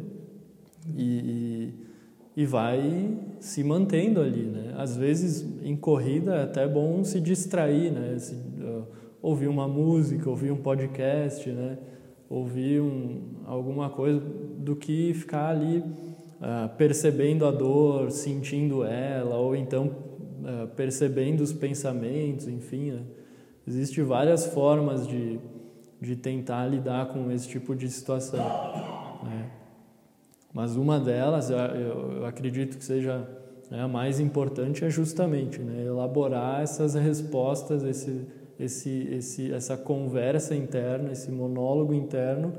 e, 0.96 1.72
e 2.36 2.44
vai 2.44 3.16
se 3.38 3.62
mantendo 3.62 4.20
ali, 4.20 4.42
né? 4.42 4.74
Às 4.76 4.96
vezes, 4.96 5.46
em 5.62 5.76
corrida, 5.76 6.34
é 6.34 6.42
até 6.42 6.66
bom 6.66 7.04
se 7.04 7.20
distrair, 7.20 7.92
né? 7.92 8.18
Se, 8.18 8.34
uh, 8.34 8.86
ouvir 9.22 9.46
uma 9.46 9.68
música, 9.68 10.28
ouvir 10.28 10.50
um 10.50 10.56
podcast, 10.56 11.48
né? 11.50 11.78
Ouvir 12.28 12.80
um, 12.80 13.20
alguma 13.46 13.90
coisa 13.90 14.20
do 14.58 14.74
que 14.74 15.14
ficar 15.14 15.50
ali 15.50 15.78
uh, 15.78 16.68
percebendo 16.76 17.46
a 17.46 17.52
dor, 17.52 18.10
sentindo 18.10 18.82
ela, 18.82 19.36
ou 19.36 19.54
então 19.54 19.86
uh, 19.86 20.66
percebendo 20.74 21.42
os 21.42 21.52
pensamentos, 21.52 22.48
enfim, 22.48 22.90
né? 22.90 23.02
Existem 23.66 24.02
várias 24.02 24.46
formas 24.46 25.06
de 25.06 25.38
de 26.02 26.16
tentar 26.16 26.66
lidar 26.66 27.06
com 27.06 27.30
esse 27.30 27.48
tipo 27.48 27.76
de 27.76 27.88
situação. 27.88 28.40
Né? 29.22 29.50
Mas 30.52 30.74
uma 30.74 30.98
delas, 30.98 31.48
eu, 31.48 32.26
acredito 32.26 32.76
que 32.76 32.84
seja 32.84 33.24
né, 33.70 33.80
a 33.80 33.88
mais 33.88 34.18
importante, 34.18 34.84
é 34.84 34.90
justamente 34.90 35.60
né, 35.60 35.84
elaborar 35.86 36.60
essas 36.60 36.94
respostas, 36.94 37.84
esse, 37.84 38.26
esse, 38.58 39.08
esse, 39.12 39.52
essa 39.52 39.76
conversa 39.76 40.56
interna, 40.56 41.12
esse 41.12 41.30
monólogo 41.30 41.94
interno, 41.94 42.52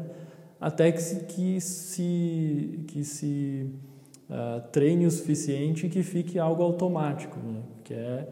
até 0.59 0.89
que 0.89 1.01
se, 1.01 1.25
que 1.25 1.59
se, 1.59 2.79
que 2.87 3.03
se 3.03 3.69
uh, 4.29 4.61
treine 4.71 5.05
o 5.05 5.11
suficiente 5.11 5.87
e 5.87 5.89
que 5.89 6.01
fique 6.01 6.39
algo 6.39 6.63
automático, 6.63 7.37
né? 7.39 7.61
que 7.83 7.93
é 7.93 8.25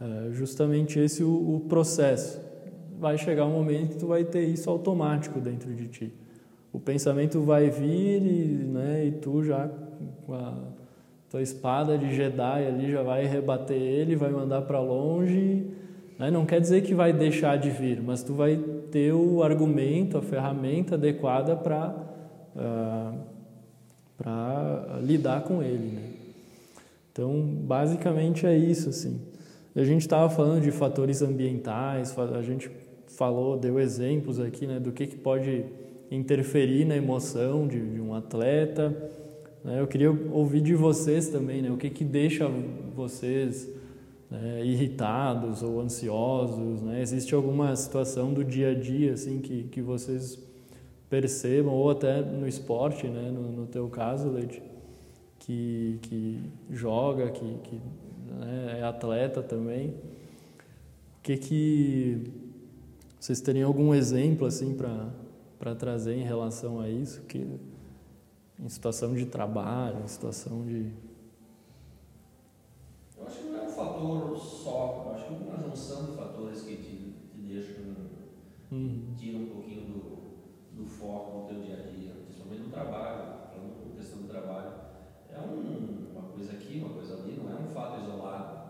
uh, 0.00 0.32
justamente 0.32 0.98
esse 0.98 1.22
o, 1.22 1.56
o 1.56 1.60
processo 1.68 2.45
vai 2.98 3.18
chegar 3.18 3.46
um 3.46 3.52
momento 3.52 3.90
que 3.90 3.96
tu 3.96 4.06
vai 4.06 4.24
ter 4.24 4.44
isso 4.44 4.68
automático 4.70 5.40
dentro 5.40 5.72
de 5.74 5.88
ti. 5.88 6.12
O 6.72 6.80
pensamento 6.80 7.40
vai 7.42 7.70
vir 7.70 8.22
e, 8.22 8.64
né, 8.64 9.06
e 9.06 9.12
tu 9.12 9.42
já 9.42 9.68
com 10.26 10.34
a 10.34 10.54
tua 11.30 11.42
espada 11.42 11.96
de 11.96 12.14
Jedi 12.14 12.66
ali 12.66 12.90
já 12.90 13.02
vai 13.02 13.24
rebater 13.24 13.76
ele, 13.76 14.16
vai 14.16 14.30
mandar 14.30 14.62
para 14.62 14.80
longe. 14.80 15.66
Né? 16.18 16.30
Não 16.30 16.44
quer 16.44 16.60
dizer 16.60 16.82
que 16.82 16.94
vai 16.94 17.12
deixar 17.12 17.56
de 17.56 17.70
vir, 17.70 18.02
mas 18.02 18.22
tu 18.22 18.34
vai 18.34 18.56
ter 18.90 19.12
o 19.12 19.42
argumento, 19.42 20.18
a 20.18 20.22
ferramenta 20.22 20.94
adequada 20.94 21.56
para 21.56 21.88
uh, 22.54 22.58
ah, 22.58 23.14
para 24.16 24.98
lidar 25.02 25.42
com 25.42 25.62
ele. 25.62 25.88
Né? 25.94 26.10
Então, 27.12 27.40
basicamente 27.42 28.46
é 28.46 28.56
isso 28.56 28.88
assim. 28.88 29.20
A 29.74 29.84
gente 29.84 30.02
estava 30.02 30.30
falando 30.30 30.62
de 30.62 30.70
fatores 30.70 31.20
ambientais, 31.20 32.16
a 32.18 32.40
gente 32.40 32.70
falou, 33.12 33.56
deu 33.56 33.78
exemplos 33.78 34.38
aqui 34.40 34.66
né, 34.66 34.78
do 34.78 34.92
que, 34.92 35.06
que 35.06 35.16
pode 35.16 35.64
interferir 36.10 36.84
na 36.84 36.96
emoção 36.96 37.66
de, 37.66 37.80
de 37.80 38.00
um 38.00 38.14
atleta. 38.14 38.94
Né? 39.64 39.80
Eu 39.80 39.86
queria 39.86 40.10
ouvir 40.10 40.60
de 40.60 40.74
vocês 40.74 41.28
também, 41.28 41.62
né, 41.62 41.70
o 41.70 41.76
que, 41.76 41.90
que 41.90 42.04
deixa 42.04 42.48
vocês 42.94 43.68
né, 44.30 44.64
irritados 44.64 45.62
ou 45.62 45.80
ansiosos. 45.80 46.82
Né? 46.82 47.00
Existe 47.00 47.34
alguma 47.34 47.74
situação 47.74 48.32
do 48.32 48.44
dia 48.44 48.70
a 48.70 48.74
dia 48.74 49.12
assim 49.12 49.40
que, 49.40 49.64
que 49.64 49.80
vocês 49.80 50.38
percebam, 51.08 51.72
ou 51.72 51.90
até 51.90 52.20
no 52.20 52.48
esporte, 52.48 53.06
né, 53.06 53.30
no, 53.30 53.52
no 53.52 53.66
teu 53.66 53.88
caso, 53.88 54.28
Leite, 54.28 54.60
que, 55.38 55.98
que 56.02 56.40
joga, 56.70 57.30
que, 57.30 57.58
que 57.62 57.80
né, 58.38 58.78
é 58.80 58.82
atleta 58.82 59.42
também. 59.42 59.90
O 59.90 61.22
que 61.22 61.36
que 61.36 62.45
vocês 63.18 63.40
teriam 63.40 63.68
algum 63.68 63.94
exemplo 63.94 64.46
assim 64.46 64.74
para 64.74 65.74
trazer 65.74 66.16
em 66.16 66.24
relação 66.24 66.80
a 66.80 66.88
isso, 66.88 67.22
que 67.22 67.58
em 68.58 68.68
situação 68.68 69.14
de 69.14 69.26
trabalho, 69.26 70.02
em 70.02 70.08
situação 70.08 70.64
de 70.64 70.92
Eu 73.18 73.26
acho 73.26 73.38
que 73.38 73.48
não 73.48 73.58
é 73.58 73.62
um 73.66 73.70
fator 73.70 74.38
só, 74.38 75.04
eu 75.06 75.14
acho 75.14 75.26
que 75.26 75.34
é 75.34 75.36
uma 75.36 75.62
junção 75.62 76.06
de 76.06 76.16
fatores 76.16 76.62
que 76.62 76.76
te, 76.76 77.14
te 77.32 77.38
deixam 77.38 77.96
uhum. 78.70 79.14
tira 79.16 79.38
um 79.38 79.46
pouquinho 79.46 79.82
do, 79.86 80.82
do 80.82 80.86
foco 80.86 81.38
no 81.38 81.46
teu 81.46 81.62
dia 81.62 81.76
a 81.76 81.90
dia, 81.90 82.12
principalmente 82.24 82.62
no 82.62 82.70
trabalho, 82.70 83.50
falando 83.50 83.82
com 83.82 83.96
questão 83.96 84.22
do 84.22 84.28
trabalho. 84.28 84.72
É 85.30 85.40
um, 85.40 86.12
uma 86.12 86.28
coisa 86.30 86.52
aqui, 86.52 86.78
uma 86.78 86.94
coisa 86.94 87.14
ali, 87.14 87.36
não 87.36 87.50
é 87.50 87.60
um 87.60 87.66
fato 87.68 88.02
isolado. 88.02 88.66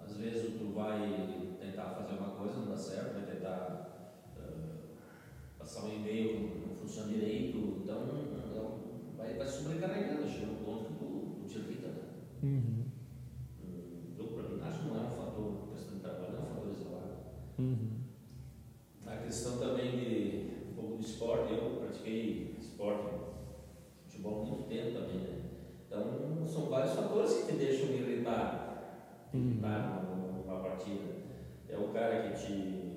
Às 0.00 0.16
vezes 0.16 0.58
tu 0.58 0.72
vai 0.72 1.56
tentar 1.60 1.90
fazer 1.90 2.14
uma 2.14 2.30
coisa, 2.30 2.56
não 2.56 2.70
dá 2.70 2.76
certo, 2.76 3.14
vai 3.14 3.34
tentar 3.34 4.10
uh, 4.38 5.61
passar 5.72 5.86
um 5.86 5.94
e-mail 5.94 6.50
não 6.66 6.76
funciona 6.76 7.08
direito, 7.08 7.80
então 7.82 7.96
é 7.96 9.16
vai, 9.16 9.34
vai 9.34 9.46
sobrecarregando, 9.46 10.28
chega 10.28 10.52
um 10.52 10.62
ponto 10.62 10.84
que 10.84 10.98
tu, 10.98 11.04
tu 11.40 11.48
te 11.48 11.58
irrita, 11.60 11.88
né? 11.88 12.02
Uhum. 12.42 12.84
Um 13.64 14.14
jogo 14.14 14.34
para 14.34 14.48
mim, 14.50 14.60
acho 14.60 14.80
que 14.80 14.88
não 14.88 14.96
é 14.96 15.00
um 15.00 15.10
fator, 15.10 15.68
questão 15.72 15.94
de 15.94 16.00
trabalho, 16.02 16.32
não 16.32 16.38
é 16.40 16.42
um 16.42 16.54
fator 16.54 16.72
isolado. 16.72 17.12
Uhum. 17.58 17.90
A 19.06 19.16
questão 19.16 19.58
também 19.58 19.92
de 19.92 20.70
um 20.70 20.74
pouco 20.74 20.96
do 20.96 21.02
esporte, 21.02 21.54
eu 21.54 21.80
pratiquei 21.80 22.54
esporte, 22.60 23.14
futebol 24.04 24.42
há 24.42 24.44
muito 24.44 24.68
tempo 24.68 24.92
também, 24.92 25.20
né? 25.20 25.40
Então 25.86 26.46
são 26.46 26.68
vários 26.68 26.92
fatores 26.92 27.32
que 27.32 27.52
te 27.52 27.58
deixam 27.58 27.86
irritar, 27.86 29.30
irritar 29.32 30.04
numa 30.04 30.60
partida. 30.60 31.22
É 31.66 31.78
o 31.78 31.88
cara 31.88 32.28
que 32.28 32.46
te, 32.46 32.92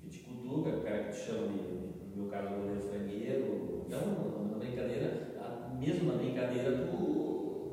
que 0.00 0.08
te 0.08 0.20
cutuca, 0.20 0.70
o 0.70 0.82
cara 0.82 1.04
que 1.04 1.12
te 1.12 1.26
chama 1.26 1.48
de, 1.48 1.77
no 2.18 2.24
meu 2.24 2.32
caso, 2.32 2.54
goleiro 2.54 2.80
frangueiro. 2.80 3.84
Então, 3.86 4.48
na 4.50 4.58
brincadeira, 4.58 5.28
mesmo 5.78 6.12
na 6.12 6.18
brincadeira, 6.18 6.86
tu, 6.86 7.72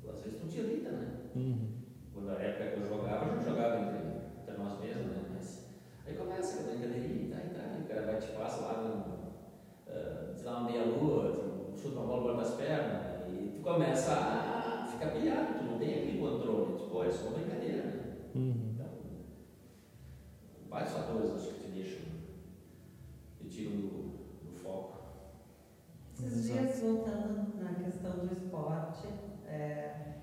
tu, 0.00 0.10
às 0.10 0.20
vezes 0.20 0.40
tu 0.40 0.46
te 0.46 0.60
irrita, 0.60 0.90
né? 0.90 1.08
Uhum. 1.34 1.68
Quando 2.14 2.26
na 2.26 2.34
época 2.34 2.70
que 2.70 2.80
eu 2.80 2.86
jogava, 2.86 3.26
a 3.26 3.34
gente 3.34 3.44
jogava 3.44 3.80
entre, 3.80 3.98
entre 4.40 4.62
nós 4.62 4.80
mesmos, 4.80 5.06
né? 5.06 5.24
Mas 5.34 5.66
aí 6.06 6.14
começa 6.14 6.60
a 6.60 6.62
brincadeirinha, 6.70 7.36
tá, 7.36 7.60
tá, 7.60 7.78
o 7.78 7.88
cara 7.88 8.06
vai 8.06 8.16
te 8.16 8.28
passa 8.28 8.62
lá, 8.62 8.82
no, 8.82 8.94
uh, 9.92 10.42
dá 10.42 10.58
uma 10.58 10.70
meia-lua, 10.70 11.74
chuta 11.76 11.98
uma 11.98 12.06
bola 12.06 12.36
das 12.36 12.54
pernas, 12.54 13.28
e 13.28 13.52
tu 13.56 13.62
começa 13.62 14.12
a 14.12 14.86
ficar 14.86 15.10
pilhado, 15.10 15.58
tu 15.58 15.64
não 15.64 15.78
tem 15.78 15.94
aquele 15.94 16.18
controle. 16.18 16.70
Isso 17.08 17.24
é 17.24 17.28
uma 17.28 17.38
brincadeira, 17.38 17.82
né? 17.82 18.16
Uhum. 18.36 18.72
Então, 18.74 18.86
vários 20.68 20.92
fatores 20.92 21.30
acho 21.32 21.54
que 21.54 21.64
te 21.64 21.70
deixam, 21.72 22.02
te 23.36 23.48
tiram 23.48 23.72
do, 23.72 23.88
do 24.44 24.52
foco. 24.52 25.00
Esses 26.12 26.44
dias, 26.44 26.80
voltando 26.80 27.58
na 27.60 27.74
questão 27.74 28.18
do 28.18 28.32
esporte, 28.32 29.08
é, 29.48 30.18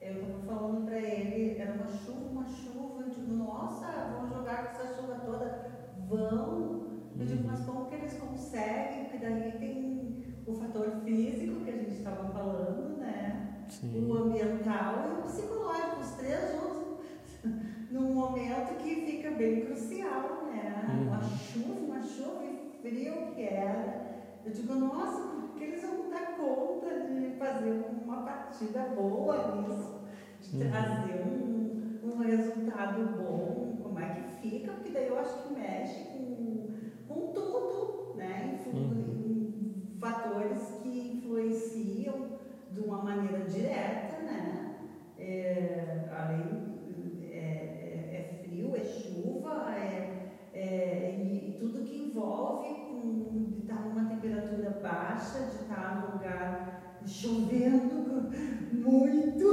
eu 0.00 0.14
estava 0.14 0.38
falando 0.40 0.86
para 0.86 0.98
ele, 0.98 1.58
era 1.60 1.74
uma 1.74 1.86
chuva, 1.86 2.30
uma 2.30 2.46
chuva, 2.46 3.02
eu 3.02 3.10
digo, 3.10 3.34
nossa, 3.74 4.08
vão 4.12 4.28
jogar 4.28 4.64
com 4.64 4.70
essa 4.82 4.94
chuva 4.94 5.14
toda, 5.24 5.70
vão. 6.08 6.84
Eu 7.18 7.26
digo, 7.26 7.46
mas 7.48 7.60
como 7.64 7.86
que 7.86 7.94
eles 7.94 8.14
conseguem? 8.18 9.04
Porque 9.04 9.18
daí 9.18 9.52
tem 9.58 10.34
o 10.46 10.52
fator 10.54 10.90
físico 11.04 11.64
que 11.64 11.70
a 11.70 11.76
gente 11.76 11.92
estava 11.92 12.28
falando, 12.32 12.98
né? 12.98 13.64
Sim. 13.68 14.08
O 14.10 14.14
ambiental 14.16 14.94
e 15.08 15.20
o 15.20 15.22
psicológico, 15.22 16.00
os 16.00 16.10
três 16.12 16.52
juntos, 16.52 17.04
num 17.90 18.14
momento 18.14 18.76
que 18.78 19.06
fica 19.06 19.30
bem 19.32 19.64
crucial, 19.66 20.46
né? 20.52 20.84
Uhum. 20.88 21.06
Uma 21.08 21.22
chuva, 21.22 21.80
uma 21.80 22.02
chuva 22.02 22.44
e 22.44 22.78
frio 22.82 23.32
que 23.34 23.42
era. 23.42 24.04
Eu 24.44 24.52
digo, 24.52 24.74
nossa, 24.74 25.22
como 25.28 25.48
que 25.54 25.64
eles 25.64 25.82
vão 25.82 26.10
dar 26.10 26.36
conta 26.36 27.00
de 27.08 27.36
fazer 27.38 27.84
uma 28.04 28.22
partida 28.22 28.80
boa 28.94 29.56
nisso? 29.56 29.94
De 30.42 30.62
Uhum. 30.62 30.70
trazer 30.70 31.22
um, 31.26 31.63
um 32.06 32.18
resultado 32.18 33.02
bom? 33.04 33.74
Como 33.78 33.98
é 33.98 34.06
que 34.06 34.22
fica? 34.22 34.72
Porque 34.72 34.90
daí 34.90 35.06
eu 35.06 35.16
acho 35.16 35.36
que 35.36 35.48
mexe 35.48 36.02
com, 36.02 36.64
com 37.04 37.22
tudo, 37.24 37.72
né? 38.12 38.42
Influ- 38.42 38.92
Uhum. 38.92 39.16
em 39.16 39.72
fatores 39.98 40.70
que 40.70 41.06
influenciam 41.06 42.26
de 42.68 42.80
uma 42.80 42.98
maneira 42.98 43.42
direta, 43.42 44.18
né? 44.20 44.70
É, 45.16 46.02
além 46.08 47.16
é, 47.20 48.06
é- 48.10 48.16
é 48.16 48.20
frio, 48.22 48.74
é 48.74 48.82
chuva, 48.82 49.70
é, 49.72 50.10
é- 50.50 51.08
e, 51.08 51.46
e 51.46 51.50
tudo 51.52 51.80
que 51.80 51.94
envolve 51.96 52.74
com, 52.74 53.44
de 53.48 53.60
estar 53.60 53.80
numa 53.82 54.02
temperatura 54.02 54.70
baixa, 54.70 55.42
de 55.42 55.56
estar 55.56 55.92
num 55.92 56.04
lugar 56.06 56.58
chovendo 57.04 58.02
muito, 58.68 59.44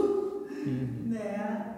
Uhum. 0.65 1.07
né? 1.07 1.70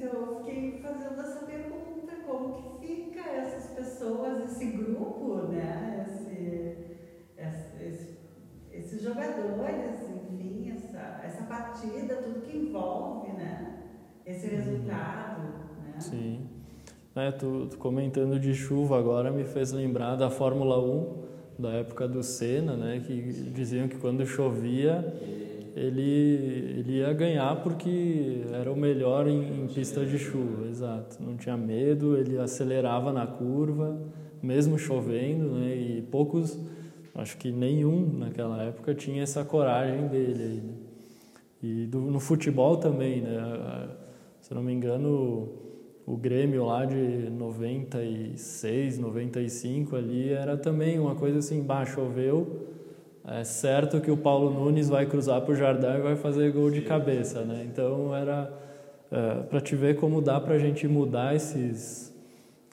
Então 0.00 0.08
eu 0.20 0.36
fiquei 0.44 0.80
fazendo 0.80 1.20
essa 1.20 1.44
pergunta, 1.44 2.14
como 2.26 2.54
que 2.80 2.86
fica 2.86 3.20
essas 3.20 3.74
pessoas, 3.74 4.50
esse 4.50 4.64
grupo, 4.72 5.34
né? 5.48 6.06
Esse, 6.08 6.76
esse, 7.36 7.84
esse- 7.84 8.20
esses 8.72 9.02
jogadores, 9.02 10.08
enfim, 10.08 10.70
essa, 10.72 11.20
essa 11.24 11.42
partida, 11.44 12.16
tudo 12.16 12.40
que 12.40 12.56
envolve, 12.56 13.32
né? 13.32 13.82
Esse 14.24 14.46
resultado, 14.48 15.42
né? 15.42 15.94
Sim. 15.98 16.48
É, 17.14 17.30
tu, 17.32 17.66
tu 17.66 17.76
comentando 17.78 18.38
de 18.38 18.54
chuva 18.54 18.98
agora 18.98 19.30
me 19.30 19.44
fez 19.44 19.72
lembrar 19.72 20.16
da 20.16 20.30
Fórmula 20.30 20.78
1, 20.80 21.28
da 21.58 21.72
época 21.72 22.08
do 22.08 22.22
Senna, 22.22 22.76
né, 22.76 23.02
que 23.06 23.20
diziam 23.52 23.88
que 23.88 23.98
quando 23.98 24.24
chovia 24.24 25.04
ele, 25.80 26.78
ele 26.78 26.98
ia 26.98 27.12
ganhar 27.12 27.62
porque 27.62 28.42
era 28.52 28.70
o 28.70 28.76
melhor 28.76 29.26
em, 29.26 29.64
em 29.64 29.66
pista 29.66 30.04
de 30.04 30.18
chuva, 30.18 30.68
exato. 30.68 31.22
Não 31.22 31.36
tinha 31.36 31.56
medo, 31.56 32.16
ele 32.16 32.38
acelerava 32.38 33.12
na 33.12 33.26
curva, 33.26 33.98
mesmo 34.42 34.78
chovendo, 34.78 35.52
né, 35.52 35.74
e 35.74 36.02
poucos, 36.02 36.58
acho 37.14 37.36
que 37.38 37.50
nenhum 37.50 38.18
naquela 38.18 38.62
época 38.62 38.94
tinha 38.94 39.22
essa 39.22 39.44
coragem 39.44 40.06
dele. 40.08 40.42
aí, 40.42 40.60
né. 40.60 40.74
E 41.62 41.86
do, 41.86 42.00
no 42.00 42.20
futebol 42.20 42.76
também, 42.76 43.22
né, 43.22 43.88
se 44.40 44.52
não 44.54 44.62
me 44.62 44.72
engano, 44.72 45.48
o 46.06 46.16
Grêmio 46.16 46.64
lá 46.66 46.84
de 46.84 47.30
96, 47.30 48.98
95 48.98 49.96
ali 49.96 50.30
era 50.30 50.56
também 50.56 50.98
uma 50.98 51.14
coisa 51.14 51.38
assim, 51.38 51.62
bah, 51.62 51.84
choveu, 51.84 52.66
é 53.26 53.44
certo 53.44 54.00
que 54.00 54.10
o 54.10 54.16
Paulo 54.16 54.50
Nunes 54.50 54.88
vai 54.88 55.06
cruzar 55.06 55.40
pro 55.42 55.54
Jardel 55.54 55.98
e 55.98 56.02
vai 56.02 56.16
fazer 56.16 56.52
gol 56.52 56.70
de 56.70 56.80
cabeça, 56.82 57.42
né? 57.42 57.66
Então 57.70 58.14
era 58.14 58.50
para 59.48 59.60
te 59.60 59.74
ver 59.74 59.96
como 59.96 60.22
dá 60.22 60.40
para 60.40 60.54
a 60.54 60.58
gente 60.58 60.86
mudar 60.86 61.34
esses 61.34 62.10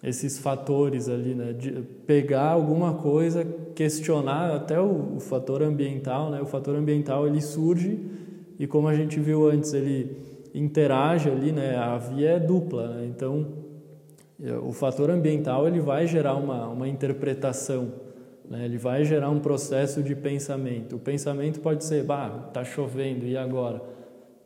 esses 0.04 0.38
fatores 0.38 1.10
ali, 1.10 1.34
né? 1.34 1.54
De 1.54 1.72
pegar 2.06 2.52
alguma 2.52 2.94
coisa, 2.94 3.46
questionar 3.74 4.56
até 4.56 4.80
o, 4.80 5.16
o 5.16 5.20
fator 5.20 5.64
ambiental, 5.64 6.30
né? 6.30 6.42
O 6.42 6.46
fator 6.46 6.76
ambiental 6.76 7.28
ele 7.28 7.42
surge 7.42 8.00
e 8.60 8.68
como 8.68 8.88
a 8.88 8.96
gente 8.96 9.20
viu 9.20 9.50
antes 9.50 9.74
ele 9.74 10.18
interage 10.54 11.30
ali, 11.30 11.52
né? 11.52 11.76
A 11.76 11.98
via 11.98 12.32
é 12.32 12.40
dupla, 12.40 12.88
né? 12.90 13.08
Então 13.08 13.48
é, 14.42 14.54
o 14.54 14.72
fator 14.72 15.10
ambiental 15.10 15.68
ele 15.68 15.80
vai 15.80 16.06
gerar 16.06 16.36
uma, 16.36 16.68
uma 16.68 16.88
interpretação, 16.88 17.92
né? 18.50 18.66
ele 18.66 18.78
vai 18.78 19.04
gerar 19.04 19.30
um 19.30 19.40
processo 19.40 20.02
de 20.02 20.16
pensamento. 20.16 20.96
O 20.96 21.00
pensamento 21.00 21.60
pode 21.60 21.84
ser, 21.84 22.04
bah, 22.04 22.30
tá 22.54 22.64
chovendo 22.64 23.26
e 23.26 23.38
agora? 23.38 23.82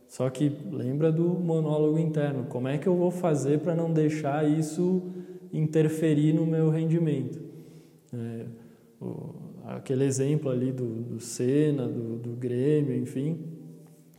Só 0.07 0.29
que 0.29 0.51
lembra 0.69 1.11
do 1.11 1.23
monólogo 1.23 1.97
interno. 1.97 2.45
Como 2.45 2.67
é 2.67 2.77
que 2.77 2.87
eu 2.87 2.95
vou 2.95 3.11
fazer 3.11 3.59
para 3.59 3.73
não 3.73 3.91
deixar 3.91 4.47
isso 4.49 5.03
interferir 5.53 6.33
no 6.33 6.45
meu 6.45 6.69
rendimento? 6.69 7.39
É, 8.13 8.45
o, 9.01 9.33
aquele 9.65 10.03
exemplo 10.03 10.49
ali 10.49 10.71
do, 10.71 10.85
do 10.85 11.19
Senna, 11.19 11.87
do, 11.87 12.17
do 12.17 12.31
Grêmio, 12.31 12.95
enfim, 12.95 13.39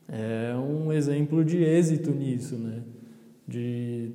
é 0.09 0.55
um 0.57 0.93
exemplo 0.93 1.45
de 1.45 1.62
êxito 1.62 2.11
nisso, 2.11 2.57
né? 2.57 2.83
De, 3.47 4.12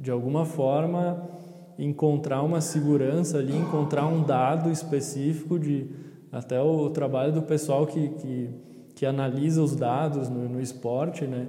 de 0.00 0.10
alguma 0.10 0.44
forma, 0.44 1.35
encontrar 1.78 2.42
uma 2.42 2.60
segurança 2.60 3.38
ali, 3.38 3.56
encontrar 3.56 4.06
um 4.06 4.22
dado 4.22 4.70
específico 4.70 5.58
de 5.58 5.86
até 6.32 6.60
o 6.60 6.90
trabalho 6.90 7.32
do 7.32 7.42
pessoal 7.42 7.86
que, 7.86 8.08
que, 8.10 8.50
que 8.94 9.06
analisa 9.06 9.62
os 9.62 9.76
dados 9.76 10.28
no, 10.28 10.48
no 10.48 10.60
esporte, 10.60 11.26
né? 11.26 11.48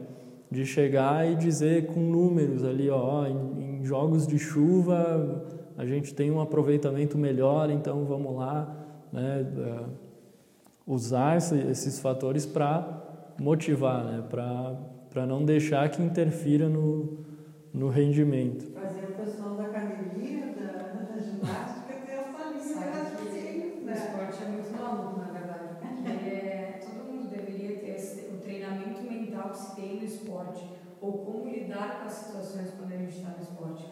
De 0.49 0.65
chegar 0.65 1.29
e 1.29 1.35
dizer 1.35 1.87
com 1.87 1.99
números 1.99 2.63
ali, 2.63 2.89
ó, 2.89 3.25
em, 3.25 3.79
em 3.79 3.85
jogos 3.85 4.25
de 4.25 4.39
chuva 4.39 5.45
a 5.77 5.85
gente 5.85 6.13
tem 6.13 6.31
um 6.31 6.41
aproveitamento 6.41 7.17
melhor, 7.19 7.69
então 7.69 8.03
vamos 8.03 8.35
lá, 8.35 8.75
né? 9.13 9.45
É, 9.57 9.83
usar 10.87 11.37
esse, 11.37 11.55
esses 11.55 11.99
fatores 11.99 12.45
para 12.45 13.03
motivar, 13.39 14.03
né? 14.03 14.23
Para 14.27 15.25
não 15.27 15.45
deixar 15.45 15.87
que 15.89 16.01
interfira 16.01 16.67
no, 16.67 17.19
no 17.71 17.89
rendimento. 17.89 18.71
Fazer 18.71 19.05
o 19.05 19.23
pessoal 19.23 19.55
da 19.55 19.67
lidar 31.77 31.99
com 31.99 32.05
as 32.07 32.13
situações 32.13 32.71
quando 32.77 32.91
a 32.93 32.97
gente 32.97 33.17
está 33.17 33.29
no 33.29 33.43
esporte. 33.43 33.85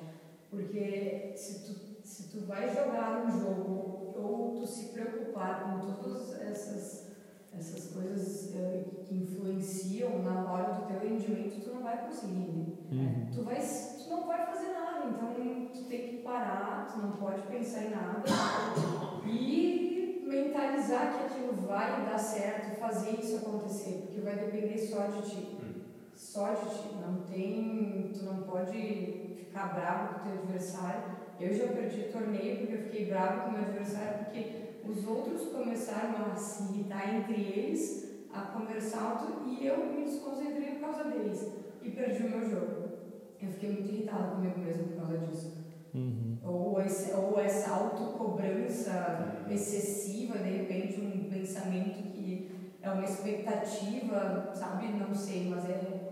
Porque 0.50 1.34
se 1.36 1.66
tu, 1.66 1.80
se 2.04 2.30
tu 2.30 2.46
vai 2.46 2.68
jogar 2.74 3.26
um 3.26 3.40
jogo 3.40 4.14
ou 4.18 4.56
tu 4.56 4.66
se 4.66 4.90
preocupar 4.90 5.64
com 5.64 5.94
todas 5.94 6.34
essas, 6.42 7.08
essas 7.54 7.92
coisas 7.94 8.56
eh, 8.56 8.86
que 9.04 9.16
influenciam 9.16 10.24
na 10.24 10.52
hora 10.52 10.74
do 10.74 10.88
teu 10.88 11.00
rendimento, 11.00 11.62
tu 11.64 11.76
não 11.76 11.84
vai 11.84 12.06
conseguir. 12.08 12.34
né? 12.50 12.76
Uhum. 12.92 13.28
Tu, 13.34 13.44
vai, 13.44 13.58
tu 13.58 14.10
não 14.10 14.28
vai 14.28 14.46
fazer 14.46 14.74
nada, 14.74 15.08
então 15.10 15.36
tu 15.74 15.84
tem 15.84 16.08
que 16.08 16.18
parar, 16.24 16.88
tu 16.92 17.00
não 17.00 17.12
pode 17.14 17.42
pensar 17.44 17.84
em 17.84 17.90
nada, 17.92 18.24
E 19.28 20.24
mentalizar 20.26 21.14
que 21.14 21.26
aquilo 21.26 21.54
vai 21.68 22.06
dar 22.06 22.18
certo, 22.18 22.80
fazer 22.80 23.12
isso 23.20 23.38
acontecer, 23.38 24.04
porque 24.06 24.22
vai 24.22 24.36
depender 24.36 24.78
só 24.78 25.08
de 25.08 25.22
ti. 25.30 25.55
Só 26.16 26.54
de 26.54 26.70
ti. 26.70 26.96
Não 27.02 27.22
tem. 27.24 28.12
Tu 28.14 28.24
não 28.24 28.44
pode 28.44 29.36
ficar 29.38 29.74
bravo 29.74 30.14
com 30.14 30.20
o 30.20 30.24
teu 30.32 30.42
adversário. 30.42 31.16
Eu 31.40 31.54
já 31.54 31.68
perdi 31.68 32.04
torneio 32.12 32.60
porque 32.60 32.74
eu 32.74 32.84
fiquei 32.84 33.06
bravo 33.08 33.42
com 33.42 33.50
o 33.50 33.52
meu 33.54 33.62
adversário, 33.62 34.26
porque 34.26 34.66
os 34.88 35.06
outros 35.06 35.50
começaram 35.50 36.32
a 36.32 36.36
se 36.36 36.74
irritar 36.74 37.14
entre 37.14 37.42
eles, 37.42 38.26
a 38.32 38.42
conversar 38.42 39.02
alto, 39.02 39.50
e 39.50 39.66
eu 39.66 39.86
me 39.86 40.06
desconcentrei 40.06 40.76
por 40.76 40.82
causa 40.82 41.04
deles. 41.06 41.52
E 41.82 41.92
perdi 41.92 42.24
o 42.24 42.30
meu 42.30 42.50
jogo. 42.50 42.86
Eu 43.42 43.52
fiquei 43.52 43.74
muito 43.74 43.90
irritada 43.90 44.36
comigo 44.36 44.60
mesmo 44.60 44.88
por 44.88 44.98
causa 44.98 45.18
disso. 45.18 45.58
Uhum. 45.94 46.38
Ou, 46.44 46.82
esse, 46.82 47.14
ou 47.14 47.40
essa 47.40 47.72
autocobrança 47.72 49.46
excessiva, 49.50 50.40
de 50.40 50.50
repente, 50.50 51.00
um 51.00 51.30
pensamento 51.30 52.12
que 52.12 52.52
é 52.82 52.90
uma 52.90 53.04
expectativa, 53.04 54.52
sabe? 54.54 54.88
Não 54.88 55.14
sei, 55.14 55.50
mas 55.50 55.70
é, 55.70 56.05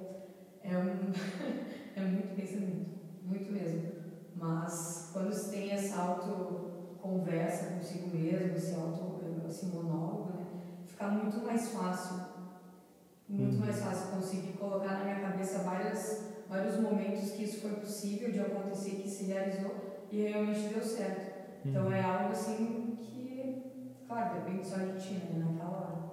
é, 0.63 0.77
um, 0.77 1.11
é 1.95 2.01
muito 2.01 2.35
pensamento, 2.35 2.89
muito 3.23 3.51
mesmo. 3.51 3.91
Mas 4.35 5.09
quando 5.13 5.33
se 5.33 5.51
tem 5.51 5.71
essa 5.71 6.01
autoconversa 6.01 7.75
consigo 7.75 8.15
mesmo, 8.15 8.55
esse, 8.55 8.73
auto, 8.75 9.21
esse 9.47 9.65
monólogo, 9.67 10.33
né? 10.37 10.45
fica 10.85 11.07
muito 11.07 11.37
mais 11.45 11.69
fácil, 11.69 12.25
muito 13.29 13.59
mais 13.59 13.79
fácil 13.79 14.11
conseguir 14.11 14.53
colocar 14.53 14.99
na 14.99 15.03
minha 15.03 15.19
cabeça 15.21 15.59
várias 15.59 16.33
vários 16.53 16.79
momentos 16.79 17.31
que 17.31 17.43
isso 17.43 17.61
foi 17.61 17.71
possível 17.71 18.31
de 18.31 18.39
acontecer, 18.39 19.01
que 19.01 19.09
se 19.09 19.25
realizou 19.25 20.05
e 20.11 20.21
realmente 20.21 20.73
deu 20.73 20.83
certo. 20.83 21.33
Então 21.65 21.91
é 21.91 22.01
algo 22.01 22.31
assim 22.31 22.95
que, 22.99 23.63
claro, 24.07 24.39
depende 24.39 24.67
só 24.67 24.77
de 24.77 24.99
ti, 25.01 25.13
né, 25.13 25.43
naquela 25.43 25.71
hora. 25.71 26.03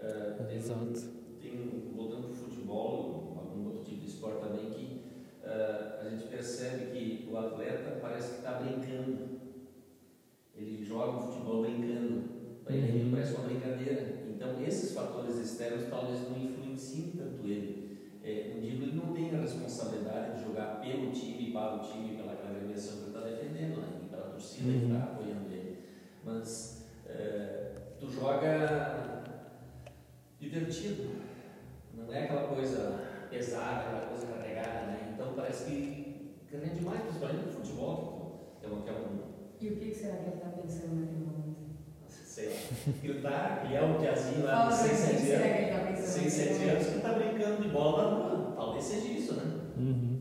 É, 0.00 0.44
tem, 0.44 0.56
Exato. 0.56 1.16
Tem, 1.40 1.92
voltando 1.94 2.22
para 2.22 2.32
o 2.32 2.34
futebol, 2.34 3.36
algum 3.38 3.66
outro 3.66 3.84
tipo 3.84 4.04
de 4.04 4.10
esporte 4.26 4.40
também, 4.40 4.70
que 4.70 5.02
uh, 5.44 6.06
a 6.06 6.08
gente 6.10 6.28
percebe 6.28 6.86
que 6.86 7.28
o 7.30 7.36
atleta 7.36 7.98
parece 8.00 8.30
que 8.32 8.36
está 8.38 8.52
brincando. 8.52 9.36
Ele 10.54 10.84
joga 10.84 11.18
o 11.18 11.22
futebol 11.32 11.62
brincando. 11.62 12.36
Para 12.64 12.74
ele 12.74 13.04
Uhum. 13.04 13.10
parece 13.12 13.34
uma 13.34 13.44
brincadeira. 13.46 14.22
Então, 14.28 14.60
esses 14.60 14.92
fatores 14.92 15.36
externos 15.38 15.88
talvez 15.88 16.28
não 16.28 16.36
influenciem 16.36 17.12
tanto 17.16 17.46
ele. 17.46 17.86
É, 18.24 18.50
não 18.54 18.60
digo 18.60 18.82
ele 18.82 18.96
não 18.96 19.12
tem 19.12 19.32
a 19.34 19.40
responsabilidade 19.40 20.38
de 20.38 20.44
jogar 20.44 20.80
pelo 20.80 21.12
time, 21.12 21.52
para 21.52 21.76
o 21.76 21.78
time, 21.78 22.16
pela 22.16 22.32
agremiação 22.32 22.96
que 22.96 23.02
ele 23.02 23.08
está 23.16 23.20
defendendo, 23.20 23.76
né? 23.80 23.88
e 24.04 24.08
pela 24.08 24.22
torcida 24.30 24.72
que 24.72 24.78
Uhum. 24.78 24.92
está 24.94 25.04
apoiando 25.04 25.52
ele. 25.52 25.78
Mas 26.24 26.86
é, 27.06 27.72
tu 28.00 28.10
joga 28.10 29.22
divertido, 30.40 31.10
não 31.94 32.12
é 32.12 32.24
aquela 32.24 32.48
coisa 32.48 33.00
pesada, 33.30 33.80
aquela 33.80 34.06
coisa 34.06 34.26
carregada, 34.26 34.86
né? 34.86 35.12
Então 35.14 35.32
parece 35.34 35.64
que 35.64 36.06
que 36.48 36.56
rende 36.56 36.80
mais, 36.84 37.00
principalmente 37.02 37.46
no 37.46 37.52
futebol, 37.52 38.56
que 38.60 38.66
é 38.66 38.68
um, 38.68 38.80
que 38.82 38.88
é 38.88 38.92
um 38.92 39.18
E 39.60 39.68
o 39.68 39.76
que, 39.76 39.86
que 39.90 39.94
será 39.94 40.16
que 40.16 40.26
ele 40.28 40.36
está 40.36 40.48
pensando 40.50 40.94
naquele 41.00 41.24
momento? 41.26 41.56
sei 42.08 42.48
lá, 42.50 42.54
gritar, 43.02 43.62
criar 43.66 43.84
um 43.84 43.94
piazinho 43.98 44.44
lá 44.44 44.60
de 44.62 44.66
pra 44.66 44.76
6, 44.76 44.90
mim, 45.00 45.06
o 45.06 45.10
que 45.10 45.16
7 45.16 45.26
será 45.26 45.44
anos. 45.44 45.56
que 45.56 45.62
ele 45.62 45.70
está 45.70 45.86
pensando 45.86 46.20
6, 46.22 46.32
7 46.32 46.48
naquele 46.50 46.70
anos 46.70 46.86
momento? 46.86 46.94
que 46.96 47.00
tá 47.08 47.12
brincando 47.14 47.62
de 47.62 47.68
bola 47.68 48.10
na 48.10 48.16
rua. 48.16 48.52
Talvez 48.56 48.84
seja 48.84 49.06
isso, 49.12 49.34
né? 49.34 49.60
Uhum. 49.76 50.18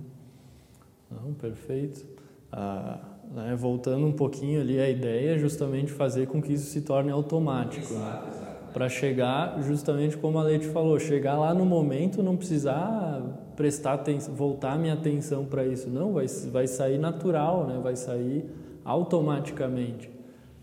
Não, 1.12 1.34
perfeito. 1.34 2.06
Ah, 2.51 2.99
né, 3.32 3.56
voltando 3.56 4.06
um 4.06 4.14
pouquinho 4.14 4.62
ali 4.62 4.80
a 4.80 4.89
ideia 4.89 5.36
é 5.36 5.38
justamente 5.38 5.91
fazer 5.91 6.28
com 6.28 6.41
que 6.41 6.53
isso 6.53 6.66
se 6.72 6.82
torne 6.82 7.12
automático. 7.12 7.93
né? 7.93 7.99
Exato, 7.99 8.28
exato. 8.30 8.45
Para 8.76 8.90
chegar, 8.90 9.58
justamente 9.62 10.18
como 10.18 10.38
a 10.38 10.44
Leite 10.44 10.66
falou, 10.66 11.00
chegar 11.00 11.40
lá 11.40 11.54
no 11.54 11.66
momento, 11.66 12.22
não 12.22 12.36
precisar 12.36 13.22
prestar 13.56 13.94
atenção, 13.94 14.36
voltar 14.36 14.78
minha 14.78 14.96
atenção 14.96 15.46
para 15.46 15.66
isso. 15.66 15.90
Não, 15.90 16.12
vai, 16.12 16.26
vai 16.52 16.68
sair 16.68 16.98
natural, 16.98 17.66
né? 17.68 17.80
vai 17.82 17.96
sair 17.96 18.44
automaticamente. 18.84 20.10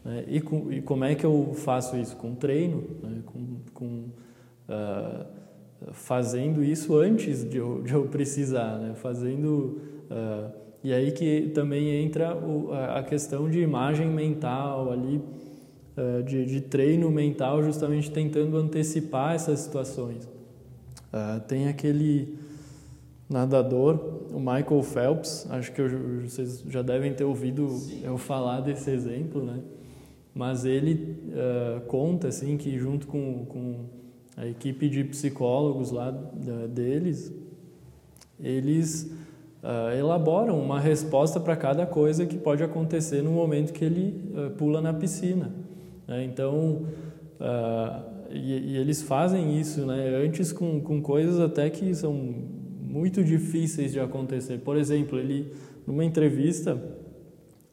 Né? 0.05 0.25
E, 0.29 0.43
com, 0.43 0.71
e 0.71 0.83
como 0.83 1.05
é 1.05 1.15
que 1.15 1.25
eu 1.25 1.53
faço 1.55 1.97
isso? 1.97 2.15
Com 2.15 2.35
treino, 2.35 2.85
né? 3.03 3.23
com, 3.25 3.57
com 3.73 4.05
ah, 4.69 5.25
fazendo 5.93 6.63
isso 6.63 6.95
antes 6.99 7.49
de 7.49 7.57
eu, 7.57 7.81
de 7.81 7.95
eu 7.95 8.05
precisar, 8.09 8.77
né? 8.77 8.93
fazendo 8.95 9.81
ah, 10.11 10.51
e 10.85 10.93
aí 10.93 11.13
que 11.13 11.51
também 11.55 12.05
entra 12.05 12.37
o, 12.37 12.75
a 12.75 13.03
questão 13.03 13.49
de 13.49 13.59
imagem 13.59 14.09
mental 14.09 14.93
ali 14.93 15.23
ah, 15.97 16.23
de, 16.23 16.45
de 16.47 16.61
treino 16.61 17.11
mental 17.11 17.63
justamente 17.63 18.11
tentando 18.11 18.57
antecipar 18.57 19.35
essas 19.35 19.61
situações. 19.61 20.29
Ah, 21.13 21.41
tem 21.47 21.69
aquele 21.69 22.39
nadador 23.29 24.21
o 24.33 24.39
Michael 24.39 24.83
Phelps 24.83 25.47
acho 25.51 25.73
que 25.73 25.81
eu- 25.81 26.21
vocês 26.23 26.63
já 26.69 26.83
devem 26.83 27.15
ter 27.15 27.25
ouvido 27.25 27.67
eu 28.03 28.19
falar 28.19 28.61
desse 28.61 28.91
exemplo 28.91 29.43
né? 29.43 29.61
Mas 30.35 30.65
ele 30.65 31.17
ah, 31.35 31.81
conta 31.87 32.29
assim 32.29 32.57
que 32.57 32.79
junto 32.79 33.07
com, 33.07 33.45
com 33.47 33.77
a 34.37 34.47
equipe 34.47 34.89
de 34.89 35.05
psicólogos 35.05 35.91
lá 35.91 36.11
da- 36.11 36.67
deles, 36.67 37.31
eles 38.41 39.11
ah, 39.63 39.95
elaboram 39.97 40.59
uma 40.59 40.81
resposta 40.81 41.39
para 41.39 41.55
cada 41.57 41.87
coisa 41.87 42.27
que 42.27 42.37
pode 42.39 42.63
acontecer 42.63 43.23
no 43.23 43.31
momento 43.31 43.73
que 43.73 43.85
ele 43.85 44.31
ah, 44.35 44.51
pula 44.57 44.81
na 44.81 44.93
piscina. 44.93 45.53
Né? 46.07 46.25
Então, 46.25 46.87
ah, 47.41 48.03
e, 48.31 48.73
e 48.73 48.77
eles 48.77 49.03
fazem 49.03 49.59
isso 49.61 49.85
né? 49.85 50.09
antes 50.25 50.53
com, 50.53 50.81
com 50.81 51.03
coisas 51.03 51.39
até 51.41 51.69
que 51.69 51.95
são 51.95 52.15
muito 52.15 53.23
difíceis 53.23 53.93
de 53.93 54.01
acontecer. 54.01 54.59
Por 54.59 54.77
exemplo, 54.77 55.19
ele 55.19 55.53
numa 55.87 56.05
entrevista 56.05 56.81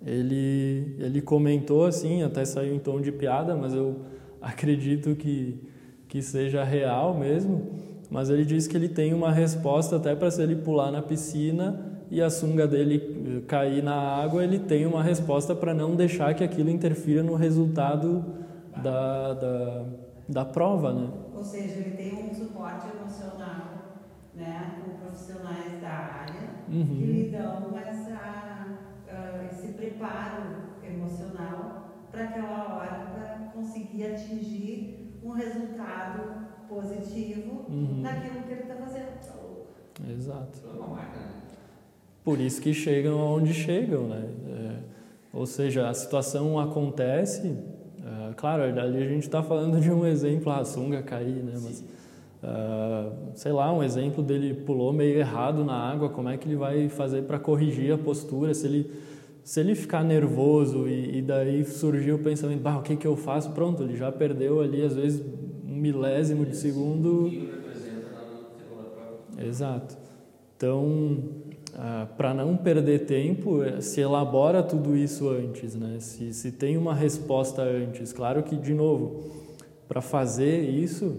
ele 0.06 0.96
ele 0.98 1.22
comentou 1.22 1.86
assim, 1.86 2.24
até 2.24 2.46
saiu 2.46 2.74
em 2.74 2.80
tom 2.80 3.02
de 3.02 3.12
piada, 3.12 3.56
mas 3.56 3.74
eu 3.74 4.02
acredito 4.42 5.16
que 5.16 5.60
que 6.08 6.22
seja 6.22 6.64
real 6.64 7.18
mesmo. 7.18 7.90
Mas 8.10 8.32
ele 8.32 8.44
disse 8.44 8.68
que 8.68 8.76
ele 8.76 8.90
tem 8.90 9.14
uma 9.14 9.32
resposta 9.32 9.98
até 9.98 10.16
para 10.16 10.32
se 10.32 10.42
ele 10.42 10.56
pular 10.56 10.92
na 10.92 11.02
piscina 11.02 11.89
e 12.10 12.22
a 12.22 12.30
sunga 12.30 12.68
dele 12.68 13.38
eh, 13.38 13.42
cair 13.48 13.84
na 13.84 13.96
água, 13.96 14.44
ele 14.44 14.60
tem 14.60 14.86
uma 14.86 15.04
resposta 15.04 15.56
para 15.56 15.74
não 15.74 15.96
deixar 15.96 16.34
que 16.34 16.44
aquilo 16.44 16.70
interfira 16.70 17.22
no 17.24 17.36
resultado 17.36 18.24
da, 18.76 19.34
da, 19.34 19.86
da 20.28 20.46
prova, 20.46 20.94
né? 20.94 21.10
Ou 21.36 21.44
seja, 21.44 21.80
ele 21.80 21.96
tem 21.98 22.14
um 22.14 22.34
suporte 22.34 22.88
emocional 22.88 24.00
né, 24.36 24.76
com 24.84 24.98
profissionais 24.98 25.82
da 25.82 25.90
área 25.90 26.50
que 26.68 26.76
Uhum. 26.76 26.84
lhe 27.02 27.30
dão 27.32 27.78
essa, 27.78 28.14
ah, 29.10 29.46
esse 29.52 29.74
preparo 29.74 30.44
emocional 30.84 32.08
para 32.12 32.24
aquela 32.26 32.76
hora 32.76 33.12
para 33.14 33.52
conseguir 33.54 34.06
atingir 34.06 35.20
um 35.24 35.32
resultado 35.32 36.48
positivo 36.68 37.66
Uhum. 37.70 38.02
naquilo 38.02 38.44
que 38.44 38.52
ele 38.52 38.62
está 38.62 38.76
fazendo. 38.76 39.10
Exato. 40.08 40.60
É 40.66 40.78
uma 40.78 40.88
máquina, 40.88 41.26
né? 41.26 41.39
Por 42.30 42.40
isso 42.40 42.62
que 42.62 42.76
chegam 42.76 43.20
aonde 43.20 43.56
chegam, 43.56 44.04
né? 44.04 44.24
É, 44.52 44.76
ou 45.34 45.48
seja, 45.48 45.90
a 45.90 45.94
situação 45.96 46.60
acontece, 46.60 47.58
é, 48.06 48.34
claro, 48.36 48.62
ali 48.62 49.04
a 49.04 49.08
gente 49.08 49.24
está 49.24 49.42
falando 49.42 49.82
de 49.82 49.90
um 49.92 50.06
exemplo, 50.06 50.52
a 50.52 50.64
sunga 50.64 51.02
cair, 51.02 51.44
né? 51.44 51.54
Mas, 51.56 51.84
ah, 52.44 53.12
sei 53.34 53.52
lá, 53.52 53.74
um 53.74 53.82
exemplo 53.82 54.24
dele 54.24 54.54
pulou 54.54 54.94
meio 54.94 55.18
errado 55.18 55.66
na 55.66 55.74
água, 55.74 56.10
como 56.10 56.30
é 56.30 56.38
que 56.38 56.48
ele 56.48 56.56
vai 56.56 56.88
fazer 56.88 57.24
para 57.24 57.40
corrigir 57.40 57.92
a 57.96 57.98
postura? 57.98 58.54
Se 58.54 58.68
ele, 58.68 58.92
se 59.44 59.60
ele 59.60 59.74
ficar 59.74 60.04
nervoso 60.04 60.88
e, 60.88 61.18
e 61.18 61.22
daí 61.24 61.66
surgir 61.66 62.12
o 62.12 62.20
pensamento, 62.20 62.62
bah, 62.62 62.78
o 62.78 62.84
que, 62.84 62.96
que 62.96 63.08
eu 63.08 63.16
faço? 63.16 63.50
Pronto, 63.54 63.82
ele 63.82 63.96
já 63.96 64.12
perdeu 64.12 64.62
ali, 64.62 64.84
às 64.84 64.94
vezes, 64.94 65.26
um 65.68 65.74
milésimo 65.74 66.46
de 66.46 66.56
segundo. 66.56 67.28
Exato. 69.44 69.98
Então, 70.56 71.49
para 72.18 72.34
não 72.34 72.58
perder 72.58 73.06
tempo, 73.06 73.64
eh, 73.64 73.82
se 73.82 74.02
elabora 74.02 74.62
tudo 74.64 74.96
isso 74.96 75.30
antes, 75.30 75.76
né? 75.76 75.98
Se, 76.00 76.34
se 76.34 76.52
tem 76.52 76.78
uma 76.78 76.94
resposta 76.94 77.62
antes. 77.62 78.12
Claro 78.12 78.44
que, 78.44 78.56
de 78.56 78.74
novo, 78.74 79.24
para 79.88 80.02
fazer 80.02 80.62
isso, 80.70 81.16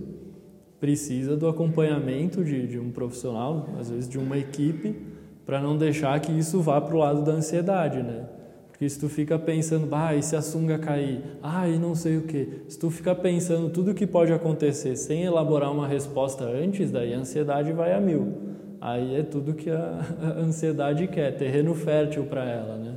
precisa 0.81 1.37
do 1.37 1.49
acompanhamento 1.49 2.45
de, 2.45 2.67
de 2.67 2.79
um 2.79 2.91
profissional, 2.91 3.69
às 3.79 3.91
vezes 3.91 4.09
de 4.09 4.19
uma 4.19 4.39
equipe, 4.39 4.97
para 5.45 5.61
não 5.61 5.77
deixar 5.77 6.19
que 6.21 6.33
isso 6.33 6.61
vá 6.61 6.81
para 6.81 6.95
o 6.95 6.99
lado 6.99 7.23
da 7.23 7.33
ansiedade, 7.33 8.03
né? 8.03 8.27
Porque 8.71 8.89
se 8.89 8.99
tu 8.99 9.11
fica 9.11 9.39
pensando, 9.39 9.95
ah, 9.95 10.15
e 10.15 10.23
se 10.23 10.35
a 10.35 10.41
sunga 10.41 10.79
cair? 10.79 11.21
Ah, 11.43 11.69
e 11.69 11.79
não 11.79 11.95
sei 11.95 12.17
o 12.17 12.23
quê. 12.23 12.63
Se 12.67 12.79
tu 12.79 12.89
fica 12.91 13.15
pensando 13.15 13.69
tudo 13.69 13.91
o 13.91 13.95
que 13.95 14.07
pode 14.07 14.33
acontecer 14.33 14.97
sem 14.97 15.23
elaborar 15.23 15.71
uma 15.71 15.87
resposta 15.87 16.45
antes, 16.45 16.91
daí 16.91 17.13
a 17.13 17.19
ansiedade 17.19 17.73
vai 17.73 17.93
a 17.93 18.01
mil. 18.01 18.50
Aí 18.81 19.17
é 19.17 19.23
tudo 19.23 19.53
que 19.53 19.71
a, 19.71 20.01
ansiedade 20.39 21.07
quer, 21.09 21.37
terreno 21.37 21.75
fértil 21.75 22.25
para 22.25 22.45
ela, 22.45 22.77
né? 22.77 22.97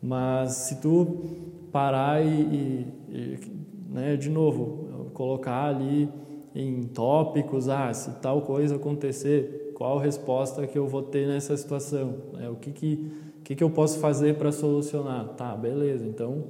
Mas 0.00 0.52
se 0.52 0.80
tu 0.80 1.24
parar 1.72 2.24
e, 2.24 2.28
e, 2.28 2.86
e 3.08 3.38
né, 3.90 4.16
de 4.16 4.30
novo, 4.30 5.10
colocar 5.12 5.64
ali 5.64 6.08
em 6.54 6.82
tópicos, 6.84 7.68
ah, 7.68 7.92
se 7.92 8.10
tal 8.20 8.42
coisa 8.42 8.76
acontecer, 8.76 9.72
qual 9.74 9.98
resposta 9.98 10.66
que 10.66 10.78
eu 10.78 10.86
vou 10.86 11.02
ter 11.02 11.26
nessa 11.26 11.56
situação? 11.56 12.14
Né? 12.34 12.48
O 12.48 12.56
que 12.56 12.70
que, 12.70 13.12
que 13.42 13.54
que 13.54 13.64
eu 13.64 13.70
posso 13.70 13.98
fazer 13.98 14.36
para 14.36 14.52
solucionar? 14.52 15.28
Tá, 15.30 15.56
beleza, 15.56 16.06
então, 16.06 16.44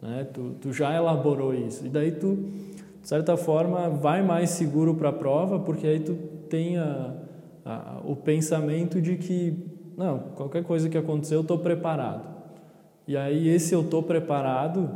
né, 0.00 0.26
tu, 0.32 0.54
tu 0.60 0.72
já 0.72 0.94
elaborou 0.94 1.54
isso. 1.54 1.84
E 1.84 1.88
daí 1.88 2.12
tu, 2.12 2.36
de 3.00 3.08
certa 3.08 3.36
forma, 3.36 3.88
vai 3.90 4.22
mais 4.22 4.50
seguro 4.50 4.94
para 4.94 5.10
a 5.10 5.12
prova, 5.12 5.58
porque 5.58 5.86
aí 5.86 6.00
tu 6.00 6.14
tem 6.48 6.78
a, 6.78 7.14
a, 7.64 8.00
o 8.04 8.16
pensamento 8.16 9.00
de 9.00 9.16
que, 9.16 9.56
não, 9.96 10.18
qualquer 10.34 10.64
coisa 10.64 10.88
que 10.88 10.98
acontecer 10.98 11.34
eu 11.34 11.42
estou 11.42 11.58
preparado. 11.58 12.32
E 13.06 13.16
aí 13.16 13.48
esse 13.48 13.74
eu 13.74 13.82
estou 13.82 14.02
preparado 14.02 14.88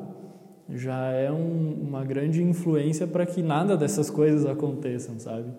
já 0.68 1.10
é 1.10 1.30
um, 1.30 1.86
uma 1.88 2.04
grande 2.04 2.42
influência 2.42 3.06
para 3.06 3.24
que 3.24 3.42
nada 3.42 3.76
dessas 3.76 4.10
coisas 4.10 4.46
aconteçam, 4.46 5.18
sabe? 5.18 5.50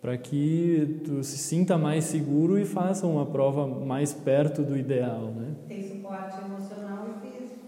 Para 0.00 0.18
que 0.18 1.00
tu 1.04 1.22
se 1.22 1.38
sinta 1.38 1.78
mais 1.78 2.04
seguro 2.04 2.58
e 2.58 2.64
faça 2.64 3.06
uma 3.06 3.24
prova 3.24 3.66
mais 3.66 4.12
perto 4.12 4.62
do 4.62 4.76
ideal, 4.76 5.32
né? 5.34 5.54
Tem 5.66 5.82
suporte 5.82 6.36
emocional 6.44 7.06
e 7.08 7.26
físico. 7.26 7.64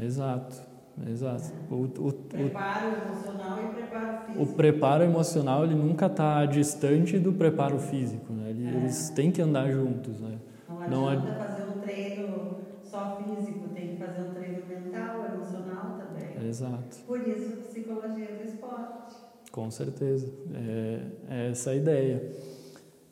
Exato, 0.00 0.62
exato. 1.08 1.52
O, 1.70 1.84
o, 1.84 2.12
preparo 2.12 2.86
emocional 2.88 3.64
e 3.64 3.74
preparo 3.74 4.18
físico. 4.26 4.42
O 4.42 4.46
preparo 4.46 5.04
emocional 5.04 5.64
ele 5.64 5.74
nunca 5.74 6.06
está 6.06 6.46
distante 6.46 7.18
do 7.18 7.32
preparo 7.32 7.78
físico, 7.78 8.32
né? 8.32 8.50
Eles, 8.50 8.72
é. 8.72 8.76
eles 8.76 9.10
têm 9.10 9.30
que 9.30 9.42
andar 9.42 9.70
juntos, 9.70 10.20
né? 10.20 10.38
Não 10.86 11.08
adianta 11.08 11.30
Não 11.30 11.46
fazer 11.46 11.62
um 11.62 11.80
treino 11.80 12.56
só 12.82 13.16
físico, 13.16 13.68
tem 13.68 13.88
que 13.88 13.96
fazer 13.96 14.22
um 14.22 14.34
treino 14.34 14.62
mental, 14.66 15.24
emocional 15.34 15.98
também. 15.98 16.48
Exato. 16.48 16.98
Por 17.06 17.20
isso, 17.26 17.56
psicologia 17.68 18.28
do 18.36 18.44
esporte. 18.44 19.16
Com 19.50 19.70
certeza, 19.70 20.32
é, 20.54 21.00
é 21.28 21.50
essa 21.50 21.70
a 21.70 21.76
ideia. 21.76 22.22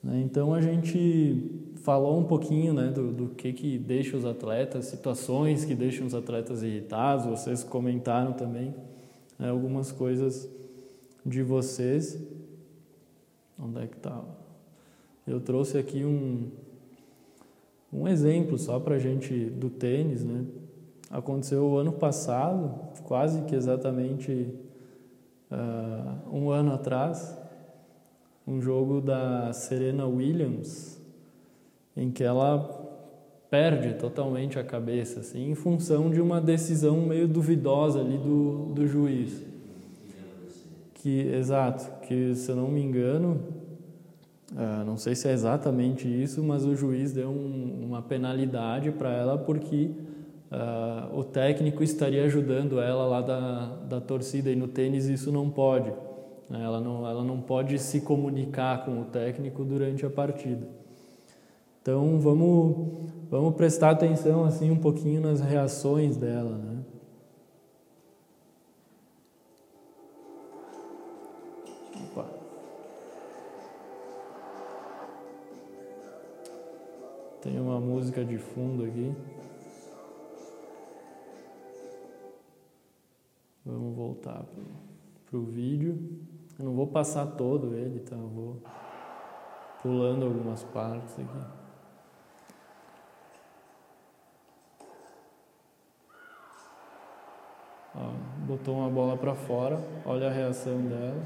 Né? 0.03 0.23
Então 0.25 0.53
a 0.53 0.61
gente 0.61 1.72
falou 1.83 2.19
um 2.19 2.25
pouquinho 2.25 2.73
né, 2.73 2.89
do, 2.89 3.13
do 3.13 3.29
que, 3.29 3.53
que 3.53 3.79
deixa 3.79 4.17
os 4.17 4.25
atletas, 4.25 4.87
situações 4.87 5.65
que 5.65 5.75
deixam 5.75 6.07
os 6.07 6.15
atletas 6.15 6.63
irritados, 6.63 7.27
vocês 7.27 7.65
comentaram 7.65 8.33
também 8.33 8.75
né, 9.39 9.51
algumas 9.51 9.91
coisas 9.91 10.49
de 11.27 11.43
vocês. 11.43 12.19
Onde 13.59 13.83
é 13.83 13.87
que 13.87 13.97
está? 13.97 14.23
Eu 15.27 15.41
trouxe 15.41 15.77
aqui 15.77 16.05
um, 16.05 16.51
um 17.93 18.09
exemplo 18.09 18.59
só 18.59 18.79
para 18.79 18.97
a 18.97 18.99
gente 18.99 19.47
do 19.47 19.69
tênis, 19.69 20.25
né? 20.25 20.45
Aconteceu 21.11 21.65
o 21.65 21.77
ano 21.77 21.93
passado, 21.93 22.75
quase 23.05 23.43
que 23.43 23.55
exatamente 23.55 24.49
uh, 25.51 26.35
um 26.35 26.51
ano 26.51 26.73
atrás, 26.73 27.39
um 28.47 28.61
jogo 28.61 29.01
da 29.01 29.53
Serena 29.53 30.07
Williams, 30.07 31.02
em 31.97 32.11
que 32.11 32.25
ela 32.25 32.81
perde 33.51 33.95
totalmente 33.95 34.59
a 34.59 34.65
cabeça, 34.65 35.21
assim, 35.21 35.51
em 35.51 35.55
função 35.55 36.11
de 36.11 36.21
uma 36.21 36.41
decisão 36.41 37.03
meio 37.03 37.29
duvidosa 37.29 38.01
ali 38.01 38.17
do, 38.17 38.73
do 38.75 38.87
juiz. 38.87 39.43
Que, 40.95 41.29
exato, 41.35 42.07
que 42.07 42.35
se 42.35 42.51
eu 42.51 42.57
não 42.57 42.69
me 42.69 42.81
engano, 42.81 43.41
Uh, 44.53 44.85
não 44.85 44.99
sei 44.99 45.15
se 45.15 45.27
é 45.29 45.33
exatamente 45.33 46.07
isso, 46.07 46.43
mas 46.43 46.67
o 46.67 46.77
juiz 46.77 47.11
deu 47.11 47.31
um, 47.31 47.87
uma 47.87 48.03
penalidade 48.03 48.91
para 48.91 49.11
ela 49.11 49.39
porque 49.39 49.93
uh, 50.51 51.19
o 51.19 51.25
técnico 51.25 51.83
estaria 51.83 52.23
ajudando 52.25 52.79
ela 52.79 53.07
lá 53.07 53.23
da, 53.23 53.77
da 53.89 54.01
torcida 54.01 54.51
e 54.51 54.57
no 54.57 54.69
tênis 54.69 55.07
isso 55.07 55.33
não 55.33 55.49
pode. 55.49 55.91
Né? 56.51 56.63
Ela, 56.63 56.81
não, 56.81 57.09
ela 57.09 57.25
não 57.25 57.41
pode 57.41 57.79
se 57.79 58.03
comunicar 58.03 58.85
com 58.85 59.01
o 59.01 59.05
técnico 59.07 59.65
durante 59.65 60.05
a 60.05 60.11
partida. 60.11 60.82
Então 61.83 62.21
vamos, 62.21 63.11
vamos 63.29 63.57
prestar 63.57 63.91
atenção 63.91 64.45
assim 64.45 64.71
um 64.71 64.79
pouquinho 64.79 65.21
nas 65.21 65.41
reações 65.41 66.17
dela. 66.17 66.57
Né? 66.57 66.73
Tem 77.43 77.59
uma 77.59 77.81
música 77.81 78.25
de 78.25 78.39
fundo 78.39 78.85
aqui. 78.85 79.13
Vamos 83.67 83.97
voltar 83.97 84.45
para 85.29 85.37
o 85.37 85.43
vídeo. 85.43 86.21
Eu 86.57 86.67
não 86.67 86.75
vou 86.75 86.87
passar 86.87 87.27
todo 87.27 87.75
ele, 87.75 87.99
tá? 87.99 88.15
Eu 88.15 88.29
vou 88.29 88.63
pulando 89.83 90.25
algumas 90.25 90.63
partes 90.63 91.19
aqui. 91.19 91.62
Ó, 97.95 98.11
botou 98.47 98.79
uma 98.79 98.89
bola 98.89 99.17
para 99.17 99.35
fora, 99.35 99.79
olha 100.05 100.29
a 100.29 100.33
reação 100.33 100.81
dela. 100.83 101.23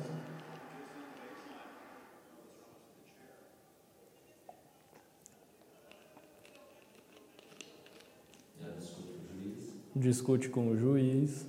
discute 9.97 10.49
com 10.49 10.69
o 10.69 10.77
juiz. 10.77 11.49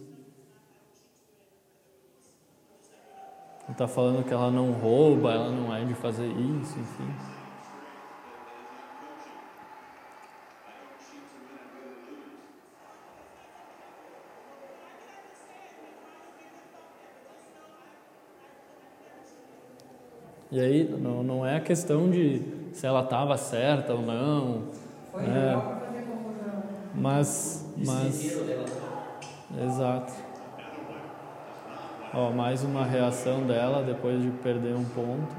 Está 3.69 3.87
falando 3.87 4.23
que 4.25 4.33
ela 4.33 4.49
não 4.49 4.71
rouba, 4.71 5.33
ela 5.33 5.51
não 5.51 5.75
é 5.75 5.83
de 5.83 5.93
fazer 5.93 6.27
isso, 6.27 6.79
enfim. 6.79 7.36
E 20.51 20.59
aí 20.59 20.83
não, 20.89 21.23
não 21.23 21.45
é 21.45 21.57
a 21.57 21.59
questão 21.59 22.09
de 22.09 22.41
se 22.73 22.85
ela 22.85 23.03
estava 23.03 23.35
certa 23.37 23.93
ou 23.93 24.01
não. 24.01 24.63
Foi 25.11 25.23
é, 25.23 25.57
mas, 26.93 27.73
mas 27.77 28.39
exato. 29.61 30.13
Ó, 32.13 32.31
mais 32.31 32.63
uma 32.63 32.85
reação 32.85 33.45
dela 33.45 33.83
depois 33.83 34.21
de 34.21 34.29
perder 34.29 34.73
um 34.73 34.85
ponto. 34.85 35.35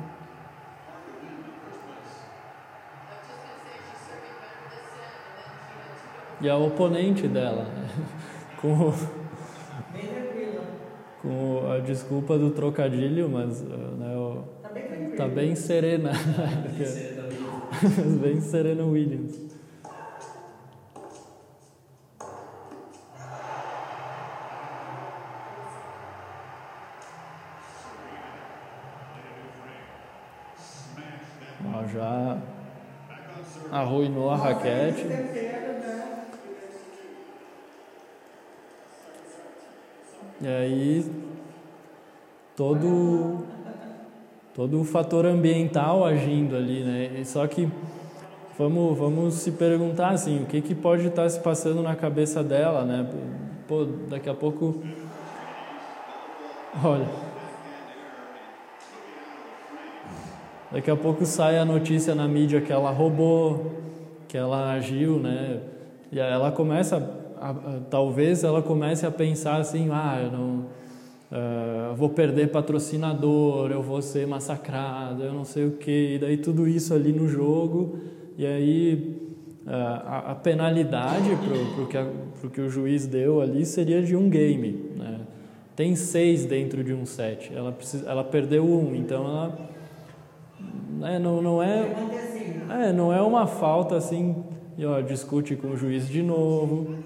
E 6.40 6.48
a 6.48 6.56
oponente 6.56 7.26
dela, 7.26 7.64
né? 7.64 7.88
com, 8.60 8.92
com 11.22 11.72
a 11.72 11.78
desculpa 11.78 12.38
do 12.38 12.50
trocadilho, 12.50 13.28
mas 13.28 13.64
né, 15.18 15.24
o, 15.24 15.28
tá 15.28 15.28
bem 15.28 15.54
serena. 15.54 16.12
bem 18.20 18.40
serena 18.40 18.84
Williams. 18.84 19.48
já 31.92 32.38
arruinou 33.72 34.30
a 34.30 34.36
raquete. 34.36 35.06
E 40.40 40.46
aí 40.46 41.12
todo 42.54 43.44
todo 44.58 44.80
o 44.80 44.82
fator 44.82 45.24
ambiental 45.24 46.04
agindo 46.04 46.56
ali, 46.56 46.82
né? 46.82 47.22
Só 47.24 47.46
que 47.46 47.68
vamos 48.58 48.98
vamos 48.98 49.34
se 49.34 49.52
perguntar 49.52 50.08
assim, 50.08 50.42
o 50.42 50.46
que 50.46 50.60
que 50.60 50.74
pode 50.74 51.06
estar 51.06 51.30
se 51.30 51.38
passando 51.38 51.80
na 51.80 51.94
cabeça 51.94 52.42
dela, 52.42 52.84
né? 52.84 53.08
Pô, 53.68 53.84
daqui 53.84 54.28
a 54.28 54.34
pouco 54.34 54.82
Olha, 56.84 57.06
Daqui 60.72 60.90
a 60.90 60.96
pouco 60.96 61.24
sai 61.24 61.56
a 61.56 61.64
notícia 61.64 62.12
na 62.12 62.26
mídia 62.26 62.60
que 62.60 62.72
ela 62.72 62.90
roubou, 62.90 63.74
que 64.26 64.36
ela 64.36 64.72
agiu, 64.72 65.20
né? 65.20 65.60
E 66.10 66.18
ela 66.18 66.50
começa, 66.50 66.96
a, 67.40 67.50
a, 67.50 67.54
talvez 67.88 68.42
ela 68.42 68.60
comece 68.60 69.06
a 69.06 69.10
pensar 69.12 69.60
assim, 69.60 69.88
ah, 69.92 70.20
eu 70.20 70.32
não 70.32 70.77
uh, 71.30 71.94
vou 71.94 72.10
perder 72.10 72.50
patrocinador, 72.50 73.70
eu 73.70 73.82
vou 73.82 74.02
ser 74.02 74.26
massacrada, 74.26 75.24
eu 75.24 75.32
não 75.32 75.44
sei 75.44 75.66
o 75.66 75.72
quê. 75.72 76.14
E 76.14 76.18
daí 76.18 76.36
tudo 76.36 76.68
isso 76.68 76.94
ali 76.94 77.12
no 77.12 77.28
jogo, 77.28 77.98
e 78.36 78.46
aí 78.46 79.18
a, 79.68 80.32
a 80.32 80.34
penalidade 80.34 81.30
para 81.36 81.82
o 81.82 81.86
que, 81.86 82.48
que 82.48 82.60
o 82.60 82.70
juiz 82.70 83.06
deu 83.06 83.40
ali 83.40 83.66
seria 83.66 84.02
de 84.02 84.16
um 84.16 84.28
game. 84.28 84.72
Né? 84.96 85.20
Tem 85.76 85.94
seis 85.94 86.44
dentro 86.44 86.82
de 86.82 86.94
um 86.94 87.04
set. 87.04 87.52
Ela, 87.54 87.70
precisa, 87.70 88.08
ela 88.08 88.24
perdeu 88.24 88.64
um, 88.64 88.94
então 88.94 89.24
ela. 89.24 89.58
Né, 90.98 91.18
não, 91.18 91.40
não 91.40 91.62
é, 91.62 91.86
é, 92.70 92.92
não 92.92 93.12
é 93.12 93.22
uma 93.22 93.46
falta 93.46 93.96
assim, 93.96 94.34
e 94.76 94.84
ó, 94.84 95.00
discute 95.00 95.54
com 95.54 95.68
o 95.68 95.76
juiz 95.76 96.08
de 96.08 96.22
novo. 96.22 96.96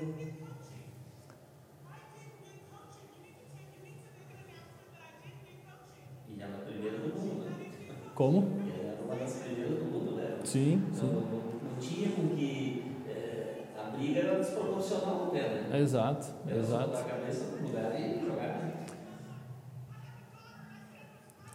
Como? 8.15 8.39
Ela 8.43 8.93
era 8.93 9.03
uma 9.05 9.15
das 9.17 9.35
primeiras 9.43 9.79
do 9.79 9.85
mundo, 9.87 10.17
né? 10.17 10.37
Sim, 10.45 10.83
Não, 10.89 10.95
sim. 10.95 11.07
não, 11.07 11.21
não 11.23 11.79
tinha 11.81 12.09
com 12.11 12.29
que. 12.37 12.93
é, 13.09 13.63
a 13.79 13.91
briga 13.97 14.21
era 14.21 14.39
desproporcional 14.39 15.29
até, 15.29 15.41
né? 15.69 15.79
Exato, 15.81 16.27
Era 16.47 16.59
exato. 16.59 16.97
a 16.99 17.03
cabeça 17.03 17.57
no 17.57 17.67
lugar 17.69 17.95
e 17.99 18.25
jogar. 18.25 18.73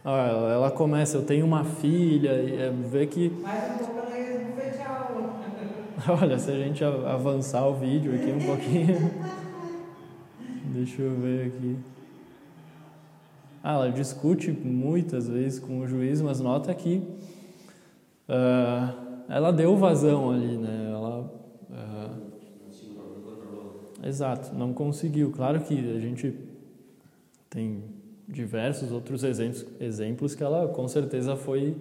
Ó, 0.04 0.16
ela 0.50 0.70
começa, 0.70 1.16
eu 1.16 1.24
tenho 1.24 1.44
uma 1.44 1.64
filha, 1.64 2.32
e 2.40 2.60
é, 2.60 2.70
vê 2.70 3.06
que 3.06 3.28
Mais 3.30 3.82
um 3.82 3.84
pouco. 3.84 3.98
Olha, 6.22 6.38
se 6.38 6.50
a 6.50 6.54
gente 6.54 6.82
avançar 6.84 7.66
o 7.66 7.74
vídeo 7.74 8.14
aqui 8.14 8.30
um 8.32 8.44
pouquinho. 8.44 9.10
Deixa 10.72 11.02
eu 11.02 11.14
ver 11.16 11.46
aqui. 11.48 11.76
Ah, 13.62 13.74
ela 13.74 13.90
discute 13.90 14.52
muitas 14.52 15.28
vezes 15.28 15.58
com 15.58 15.80
o 15.80 15.86
juiz, 15.86 16.20
mas 16.20 16.40
nota 16.40 16.72
que 16.74 17.02
ah, 18.28 18.94
ela 19.28 19.52
deu 19.52 19.76
vazão 19.76 20.30
ali, 20.30 20.56
né? 20.56 20.90
Ela, 20.92 21.32
controlou. 23.24 23.92
exato, 24.04 24.54
não 24.54 24.72
conseguiu. 24.72 25.30
Claro 25.32 25.60
que 25.60 25.74
a 25.74 25.98
gente 25.98 26.34
tem 27.50 27.82
diversos 28.28 28.92
outros 28.92 29.24
exemplos, 29.24 29.66
exemplos 29.80 30.34
que 30.34 30.42
ela 30.42 30.68
com 30.68 30.86
certeza 30.86 31.34
foi 31.34 31.76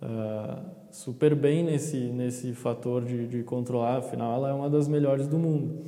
ah, 0.00 0.62
super 0.90 1.34
bem 1.34 1.64
nesse, 1.64 1.96
nesse 1.96 2.52
fator 2.52 3.04
de, 3.04 3.26
de 3.26 3.42
controlar, 3.42 3.98
afinal 3.98 4.36
ela 4.36 4.50
é 4.50 4.52
uma 4.52 4.70
das 4.70 4.88
melhores 4.88 5.26
do 5.26 5.38
mundo. 5.38 5.80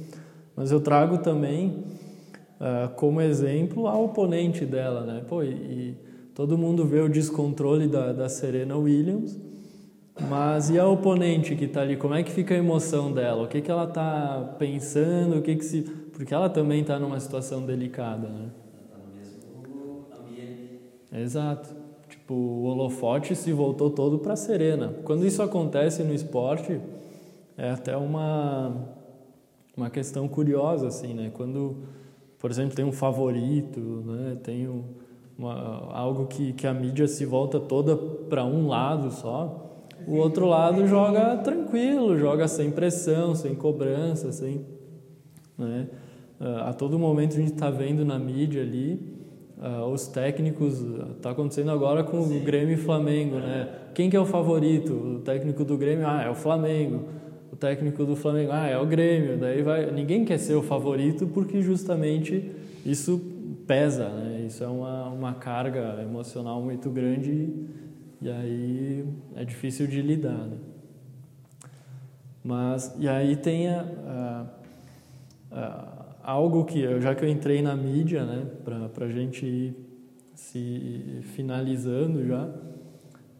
Mas 0.54 0.70
eu 0.70 0.80
trago 0.80 1.18
também 1.18 1.84
ah, 2.64 2.88
como 2.94 3.20
exemplo 3.20 3.88
a 3.88 3.98
oponente 3.98 4.64
dela, 4.64 5.00
né? 5.04 5.24
Pô, 5.28 5.42
e, 5.42 5.48
e 5.48 5.96
todo 6.32 6.56
mundo 6.56 6.86
vê 6.86 7.00
o 7.00 7.08
descontrole 7.08 7.88
da, 7.88 8.12
da 8.12 8.28
Serena 8.28 8.76
Williams, 8.76 9.36
mas 10.28 10.70
e 10.70 10.78
a 10.78 10.86
oponente 10.86 11.56
que 11.56 11.64
está 11.64 11.80
ali? 11.80 11.96
Como 11.96 12.14
é 12.14 12.22
que 12.22 12.30
fica 12.30 12.54
a 12.54 12.56
emoção 12.56 13.12
dela? 13.12 13.42
O 13.42 13.48
que, 13.48 13.60
que 13.60 13.68
ela 13.68 13.82
está 13.82 14.54
pensando? 14.60 15.38
O 15.38 15.42
que, 15.42 15.56
que 15.56 15.64
se... 15.64 15.82
Porque 16.12 16.32
ela 16.32 16.48
também 16.48 16.82
está 16.82 17.00
numa 17.00 17.18
situação 17.18 17.66
delicada, 17.66 18.28
né? 18.28 18.50
Exato. 21.12 21.74
Tipo, 22.08 22.34
o 22.34 22.64
holofote 22.66 23.34
se 23.34 23.52
voltou 23.52 23.90
todo 23.90 24.20
para 24.20 24.36
Serena. 24.36 24.94
Quando 25.02 25.26
isso 25.26 25.42
acontece 25.42 26.04
no 26.04 26.14
esporte, 26.14 26.80
é 27.56 27.70
até 27.70 27.96
uma 27.96 28.72
uma 29.76 29.90
questão 29.90 30.28
curiosa 30.28 30.88
assim, 30.88 31.14
né? 31.14 31.30
Quando, 31.32 31.78
por 32.42 32.50
exemplo, 32.50 32.74
tem 32.74 32.84
um 32.84 32.90
favorito, 32.92 33.78
né? 34.04 34.36
Tem 34.42 34.68
um- 34.68 34.82
uma, 35.38 35.88
algo 35.92 36.26
que, 36.26 36.52
que 36.52 36.66
a 36.66 36.74
mídia 36.74 37.06
se 37.08 37.24
volta 37.24 37.58
toda 37.60 37.96
para 37.96 38.44
um 38.44 38.66
lado 38.66 39.10
só. 39.12 39.80
O 40.06 40.16
outro 40.16 40.46
lado 40.46 40.84
joga 40.88 41.36
tranquilo, 41.38 42.18
joga 42.18 42.46
sem 42.48 42.70
pressão, 42.72 43.34
sem 43.36 43.54
cobrança, 43.54 44.32
sem, 44.32 44.60
né? 45.56 45.86
Ah, 46.40 46.70
A 46.70 46.72
todo 46.74 46.98
momento 46.98 47.34
a 47.34 47.40
gente 47.40 47.52
está 47.52 47.70
vendo 47.70 48.04
na 48.04 48.18
mídia 48.18 48.60
ali 48.62 49.00
ah, 49.60 49.86
os 49.86 50.08
técnicos. 50.08 50.82
Está 51.16 51.30
acontecendo 51.30 51.70
agora 51.70 52.02
com 52.02 52.18
o 52.20 52.40
Grêmio 52.40 52.74
e 52.74 52.76
Flamengo, 52.76 53.36
né? 53.36 53.68
Quem 53.94 54.10
que 54.10 54.16
é 54.16 54.20
o 54.20 54.26
favorito? 54.26 54.92
O 54.92 55.18
técnico 55.20 55.64
do 55.64 55.78
Grêmio, 55.78 56.06
ah, 56.08 56.22
é 56.24 56.28
o 56.30 56.34
Flamengo. 56.34 57.04
Técnico 57.66 58.04
do 58.04 58.16
Flamengo, 58.16 58.50
ah, 58.52 58.66
é 58.66 58.76
o 58.76 58.84
Grêmio. 58.84 59.38
Daí 59.38 59.62
vai, 59.62 59.88
ninguém 59.92 60.24
quer 60.24 60.36
ser 60.38 60.54
o 60.56 60.62
favorito 60.62 61.28
porque 61.28 61.62
justamente 61.62 62.50
isso 62.84 63.20
pesa, 63.68 64.08
né? 64.08 64.44
Isso 64.48 64.64
é 64.64 64.66
uma, 64.66 65.08
uma 65.10 65.34
carga 65.34 66.02
emocional 66.02 66.60
muito 66.60 66.90
grande 66.90 67.54
e 68.20 68.28
aí 68.28 69.04
é 69.36 69.44
difícil 69.44 69.86
de 69.86 70.02
lidar, 70.02 70.38
né? 70.48 70.56
Mas 72.42 72.92
e 72.98 73.08
aí 73.08 73.36
tem 73.36 73.68
a, 73.68 73.80
a- 74.08 74.46
a- 75.52 76.06
algo 76.24 76.64
que 76.64 77.00
já 77.00 77.14
que 77.14 77.24
eu 77.24 77.28
entrei 77.28 77.62
na 77.62 77.76
mídia, 77.76 78.24
né, 78.24 78.44
para 78.64 78.88
para 78.88 79.08
gente 79.08 79.46
ir 79.46 79.74
se 80.34 81.20
finalizando 81.34 82.26
já, 82.26 82.48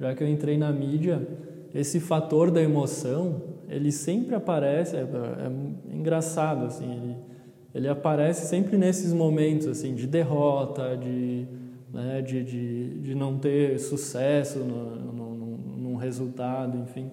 já 0.00 0.14
que 0.14 0.22
eu 0.22 0.28
entrei 0.28 0.56
na 0.56 0.70
mídia, 0.70 1.26
esse 1.74 1.98
fator 1.98 2.50
da 2.52 2.62
emoção 2.62 3.50
ele 3.74 3.92
sempre 3.92 4.34
aparece, 4.34 4.96
é, 4.96 5.00
é 5.00 5.94
engraçado 5.94 6.66
assim, 6.66 6.90
ele, 6.90 7.16
ele 7.74 7.88
aparece 7.88 8.46
sempre 8.46 8.76
nesses 8.76 9.12
momentos 9.12 9.66
assim 9.66 9.94
de 9.94 10.06
derrota, 10.06 10.96
de 10.96 11.46
né, 11.92 12.22
de, 12.22 12.42
de, 12.42 13.00
de 13.00 13.14
não 13.14 13.38
ter 13.38 13.78
sucesso 13.78 14.60
no, 14.60 14.96
no, 14.96 15.34
no, 15.34 15.56
num 15.76 15.96
resultado, 15.96 16.78
enfim. 16.78 17.10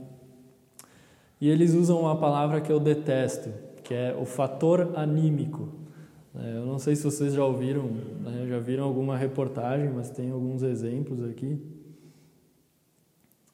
E 1.42 1.50
eles 1.50 1.74
usam 1.74 2.02
uma 2.02 2.18
palavra 2.18 2.62
que 2.62 2.72
eu 2.72 2.80
detesto, 2.80 3.50
que 3.84 3.94
é 3.94 4.16
o 4.18 4.26
fator 4.26 4.94
anímico. 4.96 5.70
É, 6.34 6.58
Eu 6.58 6.66
não 6.66 6.80
sei 6.80 6.96
se 6.96 7.04
vocês 7.04 7.34
já 7.34 7.44
ouviram, 7.44 7.84
né, 7.84 8.46
já 8.48 8.60
viram 8.60 8.86
alguma 8.86 9.18
reportagem, 9.18 9.90
mas 9.90 10.10
tem 10.10 10.32
alguns 10.32 10.64
exemplos 10.64 11.24
aqui. 11.24 11.60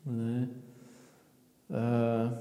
Né? 0.05 0.49
Ah, 1.71 2.37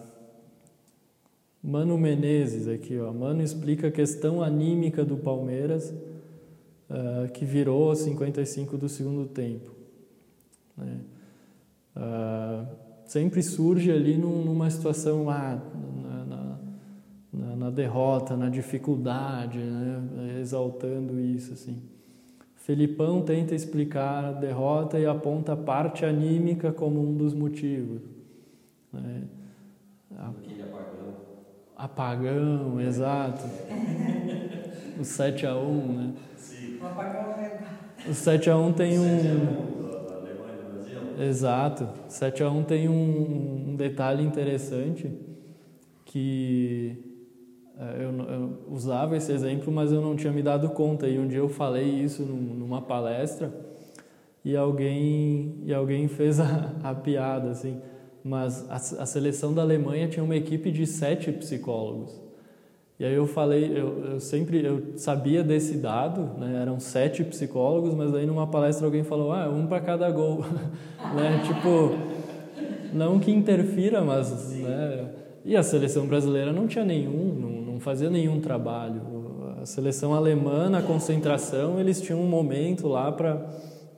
Mano 1.66 1.96
Menezes 1.96 2.68
aqui, 2.68 2.98
ó. 2.98 3.10
Mano 3.10 3.40
explica 3.42 3.88
a 3.88 3.90
questão 3.90 4.42
anímica 4.42 5.02
do 5.02 5.16
Palmeiras 5.16 5.94
ah, 6.90 7.26
que 7.32 7.46
virou 7.46 7.88
aos 7.88 8.00
55 8.00 8.76
do 8.76 8.86
segundo 8.86 9.26
tempo. 9.26 9.72
Né? 10.76 11.00
Ah, 11.96 12.66
sempre 13.06 13.42
surge 13.42 13.90
ali 13.90 14.18
num- 14.18 14.44
numa 14.44 14.68
situação 14.68 15.30
ah, 15.30 15.58
na, 16.02 16.24
na- 16.26 16.58
na, 17.32 17.56
na 17.56 17.70
derrota, 17.70 18.36
na 18.36 18.50
dificuldade, 18.50 19.58
né? 19.58 20.38
exaltando 20.40 21.18
isso 21.18 21.54
assim. 21.54 21.78
Felipão 22.56 23.22
tenta 23.22 23.54
explicar 23.54 24.24
a 24.26 24.32
derrota 24.32 24.98
e 24.98 25.06
aponta 25.06 25.54
a 25.54 25.56
parte 25.56 26.04
anímica 26.04 26.72
como 26.72 27.00
um 27.00 27.14
dos 27.16 27.32
motivos. 27.32 28.02
né? 28.92 29.22
A- 30.16 30.32
apagão. 31.76 32.80
Exato. 32.80 33.42
O 34.98 35.04
7 35.04 35.46
a 35.46 35.56
1, 35.56 35.92
né? 35.92 36.12
Sim. 36.36 36.78
O 36.80 36.86
apagão 36.86 37.32
é 37.38 38.08
O 38.08 38.14
7 38.14 38.48
a 38.50 38.56
1 38.56 38.72
tem 38.72 38.98
um 38.98 39.90
Da 40.08 40.14
Alemanha 40.16 40.54
e 40.54 40.58
do 40.58 40.90
Brasil. 40.90 41.24
Exato. 41.28 41.88
7 42.08 42.42
a 42.42 42.50
1 42.50 42.62
tem 42.62 42.88
um, 42.88 43.70
um 43.70 43.76
detalhe 43.76 44.22
interessante 44.24 45.10
que 46.04 46.96
eh, 47.78 47.96
eu, 48.04 48.12
eu 48.28 48.58
usava 48.70 49.16
esse 49.16 49.32
exemplo, 49.32 49.72
mas 49.72 49.90
eu 49.92 50.00
não 50.00 50.14
tinha 50.16 50.32
me 50.32 50.42
dado 50.42 50.68
conta. 50.70 51.08
E 51.08 51.18
um 51.18 51.26
dia 51.26 51.38
eu 51.38 51.48
falei 51.48 51.84
isso 51.88 52.22
num- 52.22 52.54
numa 52.54 52.82
palestra 52.82 53.52
e 54.44 54.56
alguém 54.56 55.60
e 55.64 55.72
alguém 55.74 56.06
fez 56.08 56.38
a, 56.40 56.72
a 56.82 56.94
piada 56.94 57.50
assim. 57.50 57.80
Mas 58.24 58.64
a, 58.70 59.02
a 59.02 59.06
seleção 59.06 59.52
da 59.52 59.60
Alemanha 59.60 60.08
tinha 60.08 60.24
uma 60.24 60.34
equipe 60.34 60.70
de 60.70 60.86
sete 60.86 61.30
psicólogos. 61.30 62.24
E 62.98 63.04
aí 63.04 63.12
eu 63.12 63.26
falei, 63.26 63.70
eu, 63.76 64.12
eu 64.12 64.20
sempre 64.20 64.64
eu 64.64 64.96
sabia 64.96 65.42
desse 65.42 65.76
dado, 65.76 66.38
né? 66.38 66.60
Eram 66.62 66.80
sete 66.80 67.22
psicólogos, 67.22 67.92
mas 67.92 68.14
aí 68.14 68.24
numa 68.24 68.46
palestra 68.46 68.86
alguém 68.86 69.02
falou, 69.02 69.32
ah, 69.32 69.50
um 69.50 69.66
para 69.66 69.80
cada 69.80 70.10
gol, 70.10 70.42
né? 71.14 71.42
Tipo, 71.44 71.98
não 72.94 73.18
que 73.18 73.30
interfira, 73.30 74.00
mas, 74.00 74.52
né? 74.52 75.10
E 75.44 75.54
a 75.54 75.62
seleção 75.62 76.06
brasileira 76.06 76.52
não 76.52 76.66
tinha 76.66 76.84
nenhum, 76.84 77.34
não, 77.34 77.72
não 77.72 77.80
fazia 77.80 78.08
nenhum 78.08 78.40
trabalho. 78.40 79.02
A 79.60 79.66
seleção 79.66 80.14
alemã 80.14 80.70
na 80.70 80.80
concentração 80.80 81.78
eles 81.78 82.00
tinham 82.00 82.20
um 82.20 82.28
momento 82.28 82.86
lá 82.88 83.10
para 83.12 83.44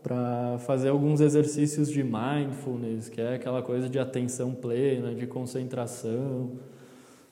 para 0.07 0.57
fazer 0.61 0.91
alguns 0.91 1.21
exercícios 1.21 1.91
de 1.91 2.05
mindfulness, 2.05 3.09
que 3.09 3.21
é 3.21 3.35
aquela 3.35 3.61
coisa 3.61 3.89
de 3.89 3.99
atenção 3.99 4.53
plena, 4.55 5.13
de 5.13 5.27
concentração, 5.27 6.53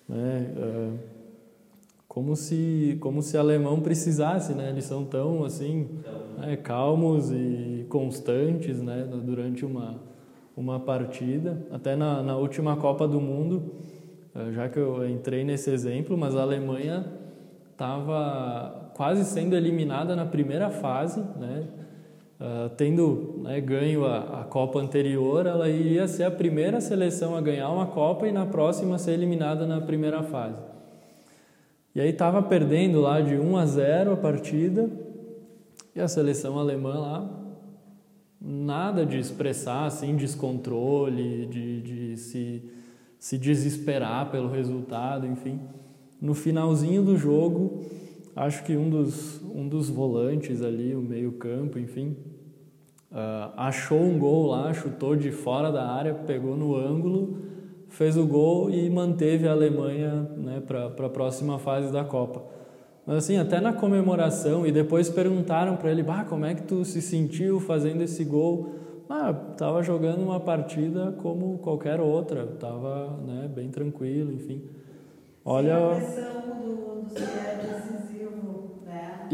né? 0.08 0.52
É, 0.56 0.90
como 2.08 2.34
se 2.34 2.98
como 3.00 3.22
se 3.22 3.38
alemão 3.38 3.80
precisasse, 3.80 4.54
né? 4.54 4.70
Eles 4.70 4.86
são 4.86 5.04
tão 5.04 5.44
assim 5.44 5.88
né, 6.36 6.56
calmos 6.56 7.30
e 7.30 7.86
constantes, 7.88 8.82
né? 8.82 9.08
Durante 9.24 9.64
uma 9.64 10.02
uma 10.56 10.80
partida. 10.80 11.64
Até 11.70 11.94
na, 11.94 12.24
na 12.24 12.36
última 12.36 12.76
Copa 12.76 13.06
do 13.06 13.20
Mundo 13.20 13.72
uh, 14.34 14.52
já 14.52 14.68
que 14.68 14.80
eu 14.80 15.08
entrei 15.08 15.44
nesse 15.44 15.70
exemplo, 15.70 16.18
mas 16.18 16.34
a 16.34 16.42
Alemanha 16.42 17.06
estava 17.70 18.90
quase 18.96 19.24
sendo 19.24 19.54
eliminada 19.54 20.16
na 20.16 20.26
primeira 20.26 20.70
fase, 20.70 21.20
né? 21.38 21.68
Uh, 22.44 22.68
tendo 22.76 23.40
né, 23.42 23.58
ganho 23.58 24.04
a, 24.04 24.42
a, 24.42 24.44
Copa 24.44 24.78
anterior, 24.78 25.46
ela 25.46 25.66
iria 25.66 26.06
ser 26.06 26.24
a 26.24 26.30
primeira 26.30 26.78
seleção 26.78 27.34
a 27.34 27.40
ganhar 27.40 27.70
uma 27.70 27.86
Copa 27.86 28.28
e 28.28 28.32
na 28.32 28.44
próxima 28.44 28.98
ser 28.98 29.12
eliminada 29.12 29.66
na 29.66 29.80
primeira 29.80 30.22
fase. 30.22 30.58
E 31.94 32.02
aí 32.02 32.10
estava 32.10 32.42
perdendo 32.42 33.00
lá 33.00 33.22
de 33.22 33.34
1 33.36 33.56
a 33.56 33.64
0 33.64 34.12
a 34.12 34.16
partida 34.18 34.90
e 35.96 36.00
a 36.02 36.06
seleção 36.06 36.58
alemã 36.58 36.98
lá 36.98 37.44
nada 38.44 39.06
de 39.06 39.18
expressar 39.18 39.86
assim 39.86 40.14
descontrole, 40.14 41.46
de, 41.46 41.80
de 41.80 42.16
se, 42.18 42.62
se 43.18 43.38
desesperar 43.38 44.30
pelo 44.30 44.50
resultado, 44.50 45.26
enfim. 45.26 45.58
No 46.20 46.34
finalzinho 46.34 47.02
do 47.02 47.16
jogo, 47.16 47.82
acho 48.36 48.62
que 48.64 48.76
um 48.76 48.90
dos, 48.90 49.42
um 49.42 49.66
dos 49.66 49.88
volantes 49.88 50.60
ali, 50.60 50.94
o 50.94 51.00
meio-campo, 51.00 51.78
enfim, 51.78 52.14
uh, 53.14 53.52
achou 53.56 54.00
um 54.00 54.18
gol 54.18 54.48
lá, 54.48 54.72
chutou 54.72 55.14
de 55.14 55.30
fora 55.30 55.70
da 55.70 55.86
área, 55.86 56.12
pegou 56.12 56.56
no 56.56 56.76
ângulo, 56.76 57.38
fez 57.88 58.16
o 58.16 58.26
gol 58.26 58.70
e 58.70 58.90
manteve 58.90 59.46
a 59.46 59.52
Alemanha 59.52 60.28
né, 60.36 60.60
para 60.66 60.86
a 60.86 61.08
próxima 61.08 61.58
fase 61.58 61.92
da 61.92 62.04
Copa. 62.04 62.42
Mas 63.06 63.18
assim, 63.18 63.38
até 63.38 63.60
na 63.60 63.72
comemoração, 63.72 64.66
e 64.66 64.72
depois 64.72 65.08
perguntaram 65.08 65.76
para 65.76 65.90
ele, 65.90 66.02
bah, 66.02 66.24
como 66.24 66.44
é 66.44 66.54
que 66.54 66.62
tu 66.62 66.84
se 66.84 67.00
sentiu 67.00 67.60
fazendo 67.60 68.02
esse 68.02 68.24
gol? 68.24 68.70
Ah, 69.08 69.32
tava 69.32 69.82
jogando 69.82 70.22
uma 70.22 70.40
partida 70.40 71.12
como 71.22 71.58
qualquer 71.58 72.00
outra, 72.00 72.46
tava 72.58 73.18
né, 73.18 73.48
bem 73.54 73.68
tranquilo, 73.68 74.32
enfim. 74.32 74.62
Olha. 75.44 75.76
a 75.76 75.94
pressão 75.96 76.40
do, 76.64 77.20
né? 77.20 78.13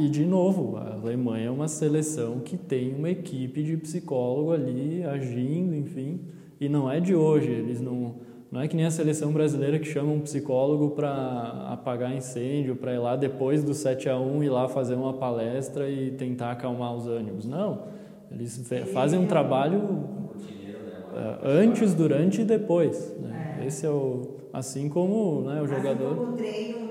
E 0.00 0.08
de 0.08 0.24
novo, 0.24 0.78
a 0.78 0.94
Alemanha 0.94 1.48
é 1.48 1.50
uma 1.50 1.68
seleção 1.68 2.40
que 2.40 2.56
tem 2.56 2.94
uma 2.94 3.10
equipe 3.10 3.62
de 3.62 3.76
psicólogo 3.76 4.50
ali 4.50 5.04
agindo, 5.04 5.74
enfim. 5.74 6.20
E 6.58 6.70
não 6.70 6.90
é 6.90 6.98
de 7.00 7.14
hoje, 7.14 7.50
eles 7.50 7.82
não. 7.82 8.14
Não 8.50 8.62
é 8.62 8.66
que 8.66 8.74
nem 8.74 8.86
a 8.86 8.90
seleção 8.90 9.30
brasileira 9.30 9.78
que 9.78 9.84
chama 9.84 10.10
um 10.10 10.20
psicólogo 10.20 10.90
para 10.90 11.68
apagar 11.70 12.16
incêndio, 12.16 12.74
para 12.76 12.94
ir 12.94 12.98
lá 12.98 13.14
depois 13.14 13.62
do 13.62 13.74
7 13.74 14.08
a 14.08 14.18
1 14.18 14.42
ir 14.42 14.48
lá 14.48 14.68
fazer 14.68 14.94
uma 14.94 15.12
palestra 15.12 15.88
e 15.88 16.10
tentar 16.12 16.52
acalmar 16.52 16.96
os 16.96 17.06
ânimos. 17.06 17.44
Não. 17.44 17.82
Eles 18.30 18.60
fazem 18.92 19.20
um 19.20 19.26
trabalho 19.26 19.80
uh, 19.80 21.44
antes, 21.44 21.94
durante 21.94 22.40
e 22.40 22.44
depois. 22.44 23.14
Né? 23.20 23.58
É. 23.60 23.66
Esse 23.66 23.84
é 23.84 23.90
o 23.90 24.40
Assim 24.52 24.88
como 24.88 25.42
né, 25.42 25.60
o 25.60 25.64
assim 25.64 25.74
jogador. 25.76 26.16
Como 26.16 26.32
o 26.32 26.36
treino 26.36 26.88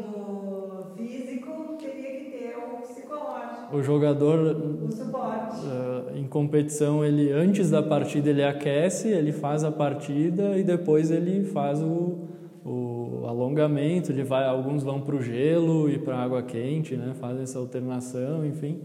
O 3.71 3.81
jogador. 3.81 4.55
Uh, 4.55 6.17
em 6.17 6.27
competição, 6.27 7.03
ele 7.03 7.31
antes 7.31 7.69
da 7.69 7.83
partida 7.83 8.29
ele 8.29 8.43
aquece, 8.43 9.09
ele 9.09 9.31
faz 9.31 9.63
a 9.63 9.71
partida 9.71 10.57
e 10.57 10.63
depois 10.63 11.11
ele 11.11 11.43
faz 11.45 11.81
o, 11.81 12.17
o 12.65 13.23
alongamento. 13.27 14.11
Ele 14.11 14.23
vai, 14.23 14.45
alguns 14.45 14.83
vão 14.83 15.01
para 15.01 15.15
o 15.15 15.21
gelo 15.21 15.89
e 15.89 15.97
para 15.97 16.15
a 16.17 16.23
água 16.23 16.41
quente, 16.41 16.95
né? 16.95 17.13
Fazem 17.19 17.43
essa 17.43 17.59
alternação, 17.59 18.45
enfim. 18.45 18.81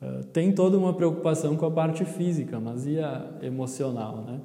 Uh, 0.00 0.24
tem 0.26 0.52
toda 0.52 0.76
uma 0.78 0.94
preocupação 0.94 1.56
com 1.56 1.66
a 1.66 1.70
parte 1.70 2.04
física, 2.04 2.58
mas 2.58 2.86
e 2.86 2.98
a 2.98 3.26
emocional, 3.42 4.24
né? 4.26 4.40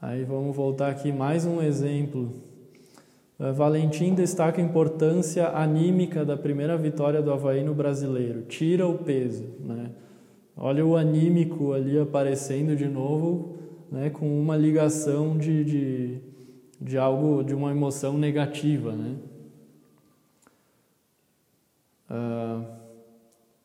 Aí 0.00 0.22
vamos 0.22 0.54
voltar 0.54 0.90
aqui 0.90 1.10
mais 1.10 1.44
um 1.44 1.60
exemplo. 1.60 2.32
Uh, 3.38 3.52
Valentim 3.52 4.14
destaca 4.14 4.60
a 4.60 4.64
importância 4.64 5.48
anímica 5.48 6.24
da 6.24 6.36
primeira 6.36 6.76
vitória 6.76 7.22
do 7.22 7.32
Havaí 7.32 7.62
no 7.62 7.74
brasileiro. 7.74 8.42
Tira 8.42 8.86
o 8.86 8.98
peso. 8.98 9.44
Né? 9.60 9.90
Olha 10.56 10.84
o 10.84 10.96
anímico 10.96 11.72
ali 11.72 11.98
aparecendo 11.98 12.74
de 12.74 12.88
novo, 12.88 13.56
né, 13.92 14.10
com 14.10 14.26
uma 14.40 14.56
ligação 14.56 15.38
de, 15.38 15.64
de, 15.64 16.18
de 16.80 16.98
algo, 16.98 17.44
de 17.44 17.54
uma 17.54 17.70
emoção 17.70 18.18
negativa. 18.18 18.92
Né? 18.92 19.16
Uh, 22.10 22.64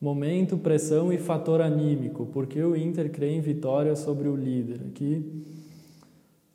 momento, 0.00 0.56
pressão 0.56 1.12
e 1.12 1.18
fator 1.18 1.60
anímico. 1.60 2.26
Por 2.26 2.46
que 2.46 2.62
o 2.62 2.76
Inter 2.76 3.10
crê 3.10 3.32
em 3.32 3.40
vitória 3.40 3.96
sobre 3.96 4.28
o 4.28 4.36
líder? 4.36 4.80
Aqui 4.88 5.44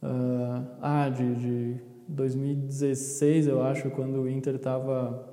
Uh, 0.02 0.64
ah, 0.82 1.10
de, 1.10 1.36
de 1.36 1.82
2016, 2.10 3.48
eu 3.48 3.62
acho, 3.62 3.90
quando 3.92 4.22
o 4.22 4.30
Inter 4.30 4.56
estava. 4.56 5.28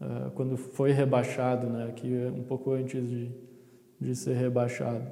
Uh, 0.00 0.04
ah, 0.04 0.30
quando 0.34 0.56
foi 0.56 0.90
rebaixado, 0.90 1.68
né? 1.68 1.86
Aqui 1.88 2.12
é 2.12 2.28
um 2.28 2.42
pouco 2.42 2.72
antes 2.72 3.08
de, 3.08 3.30
de 4.00 4.16
ser 4.16 4.34
rebaixado. 4.34 5.04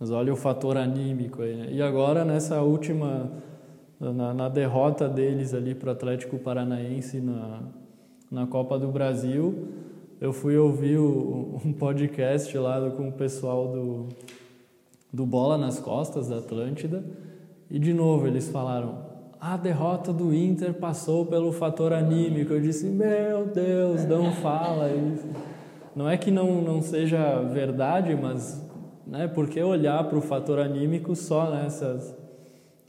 Mas 0.00 0.10
olha 0.10 0.32
o 0.32 0.36
fator 0.36 0.76
anímico 0.76 1.42
aí. 1.42 1.54
Né? 1.54 1.68
E 1.70 1.82
agora, 1.82 2.24
nessa 2.24 2.62
última. 2.62 3.30
Na, 4.00 4.34
na 4.34 4.48
derrota 4.48 5.08
deles 5.08 5.54
ali 5.54 5.74
para 5.74 5.88
o 5.88 5.92
Atlético 5.92 6.36
Paranaense 6.36 7.20
na, 7.20 7.62
na 8.30 8.46
Copa 8.46 8.76
do 8.78 8.88
Brasil, 8.88 9.68
eu 10.20 10.32
fui 10.32 10.58
ouvir 10.58 10.98
o, 10.98 11.58
um 11.64 11.72
podcast 11.72 12.58
lá 12.58 12.90
com 12.90 13.08
o 13.08 13.12
pessoal 13.12 13.68
do, 13.68 14.08
do 15.12 15.24
Bola 15.24 15.56
nas 15.56 15.78
Costas, 15.78 16.28
da 16.28 16.38
Atlântida. 16.38 17.04
E 17.70 17.78
de 17.78 17.94
novo 17.94 18.26
eles 18.26 18.48
falaram: 18.48 19.13
a 19.44 19.58
derrota 19.58 20.10
do 20.10 20.34
Inter 20.34 20.72
passou 20.72 21.26
pelo 21.26 21.52
fator 21.52 21.92
anímico. 21.92 22.54
Eu 22.54 22.62
disse: 22.62 22.86
meu 22.86 23.44
Deus, 23.44 24.06
não 24.06 24.32
fala 24.32 24.90
isso. 24.90 25.28
Não 25.94 26.08
é 26.08 26.16
que 26.16 26.30
não, 26.30 26.62
não 26.62 26.80
seja 26.80 27.42
verdade, 27.42 28.16
mas 28.16 28.64
né, 29.06 29.28
por 29.28 29.46
que 29.46 29.62
olhar 29.62 30.02
para 30.04 30.16
o 30.16 30.22
fator 30.22 30.58
anímico 30.58 31.14
só 31.14 31.50
nessas, 31.50 32.16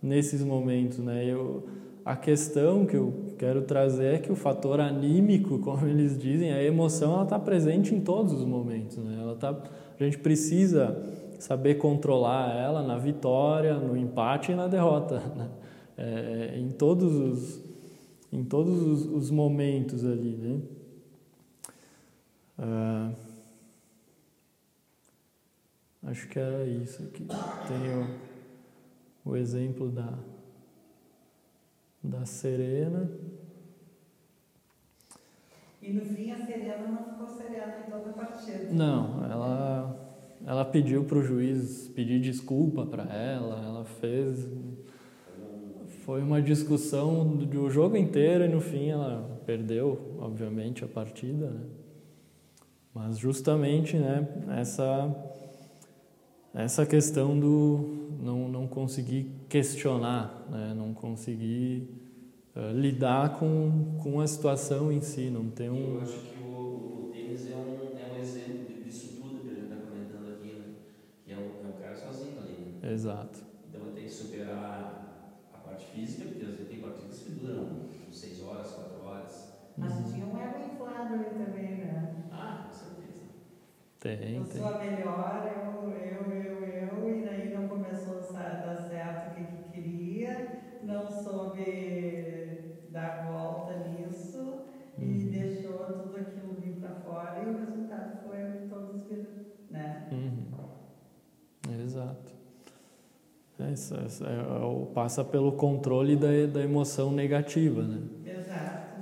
nesses 0.02 0.46
momentos? 0.46 1.00
Né? 1.00 1.26
Eu, 1.26 1.66
a 2.06 2.16
questão 2.16 2.86
que 2.86 2.96
eu 2.96 3.14
quero 3.38 3.64
trazer 3.64 4.14
é 4.14 4.18
que 4.18 4.32
o 4.32 4.36
fator 4.36 4.80
anímico, 4.80 5.60
como 5.62 5.86
eles 5.86 6.18
dizem, 6.18 6.54
a 6.54 6.64
emoção 6.64 7.22
está 7.22 7.38
presente 7.38 7.94
em 7.94 8.00
todos 8.00 8.32
os 8.32 8.46
momentos. 8.46 8.96
Né? 8.96 9.18
Ela 9.22 9.36
tá, 9.36 9.54
a 10.00 10.04
gente 10.04 10.20
precisa 10.20 11.04
saber 11.38 11.76
controlar 11.76 12.56
ela 12.56 12.82
na 12.82 12.98
vitória, 12.98 13.74
no 13.74 13.98
empate 13.98 14.54
e 14.54 14.56
na 14.56 14.68
derrota, 14.68 15.22
né? 15.36 15.50
É, 15.98 16.58
em 16.58 16.70
todos 16.70 17.14
os 17.14 17.66
em 18.32 18.44
todos 18.44 18.82
os, 18.82 19.06
os 19.06 19.32
momentos 19.32 20.04
ali, 20.04 20.36
né? 20.36 20.62
Ah, 22.58 23.12
acho 26.04 26.28
que 26.28 26.38
era 26.38 26.66
isso 26.66 27.04
aqui. 27.04 27.26
Tem 27.26 27.94
o, 29.24 29.32
o 29.32 29.38
exemplo 29.38 29.90
da 29.90 30.18
da 32.04 32.26
Serena. 32.26 33.10
E 35.82 35.94
no 35.94 36.02
fim 36.02 36.32
a 36.32 36.46
Serena 36.46 36.88
não 36.88 37.04
ficou 37.12 37.28
serena 37.28 37.86
em 37.88 37.90
toda 37.90 38.10
a 38.10 38.14
partida. 38.14 38.74
Não, 38.74 39.24
ela 39.24 40.06
ela 40.46 40.66
pediu 40.66 41.06
para 41.06 41.18
o 41.18 41.24
juiz 41.24 41.88
pedir 41.90 42.20
desculpa 42.20 42.86
para 42.86 43.04
ela, 43.04 43.64
ela 43.64 43.86
fez. 43.86 44.48
Foi 46.06 46.22
uma 46.22 46.40
discussão 46.40 47.26
do 47.26 47.68
jogo 47.68 47.98
inteiro 47.98 48.46
e 48.46 48.48
no 48.48 48.62
fim 48.62 48.90
ela 48.90 49.42
perdeu, 49.44 50.16
obviamente, 50.20 50.86
a 50.86 50.88
partida. 50.88 51.50
Né? 51.50 51.62
Mas 52.94 53.18
justamente 53.18 53.98
né, 53.98 54.28
essa, 54.56 55.16
essa 56.54 56.86
questão 56.86 57.40
do 57.40 58.20
não, 58.22 58.48
não 58.48 58.68
conseguir 58.68 59.32
questionar, 59.50 60.46
né, 60.52 60.76
não 60.78 60.94
conseguir 60.94 61.90
uh, 62.56 62.72
lidar 62.72 63.40
com, 63.40 63.98
com 64.04 64.22
a 64.22 64.28
situação 64.28 64.92
em 64.92 65.02
si, 65.02 65.32
não 65.32 65.50
ter 65.50 65.72
um. 65.72 65.96
Eu 65.96 66.02
acho 66.02 66.20
que 66.20 66.36
Exato. 72.94 73.44
Então 73.68 73.82
tem 73.96 74.04
que 74.04 74.12
superar 74.12 75.50
a 75.52 75.58
parte 75.58 75.85
física, 75.96 76.28
porque 76.28 76.46
você 76.46 76.66
tem 76.66 76.80
partidas 76.82 77.20
que 77.20 77.32
duram 77.32 77.88
6 78.12 78.44
horas, 78.44 78.72
4 78.72 79.02
horas. 79.02 79.54
Mas 79.78 79.94
uhum. 79.94 80.04
tinha 80.04 80.26
um 80.26 80.38
ego 80.38 80.74
inflado 80.74 81.16
aí 81.16 81.24
também, 81.24 81.78
né? 81.78 82.24
Ah, 82.32 82.66
com 82.68 82.74
certeza. 82.74 83.26
Tem, 84.00 84.36
eu 84.36 84.44
tem. 84.46 84.62
sou 84.62 84.68
a 84.68 84.78
melhor, 84.78 85.52
eu, 85.56 85.92
eu, 85.92 86.32
eu, 86.32 86.64
eu, 86.64 87.18
e 87.18 87.26
daí 87.26 87.54
não 87.54 87.68
começou 87.68 88.20
a 88.36 88.44
dar 88.44 88.78
certo 88.90 89.32
o 89.32 89.36
que, 89.36 89.44
que 89.44 89.72
queria, 89.72 90.62
não 90.84 91.10
soube 91.10 92.86
dar 92.92 93.26
Uhum. 103.92 104.06
Exato. 104.06 104.24
É, 104.26 104.84
é, 104.90 104.94
passa 104.94 105.24
pelo 105.24 105.52
controle 105.54 106.16
da, 106.16 106.28
da 106.48 106.62
emoção 106.62 107.12
negativa, 107.12 107.84
né? 107.84 108.02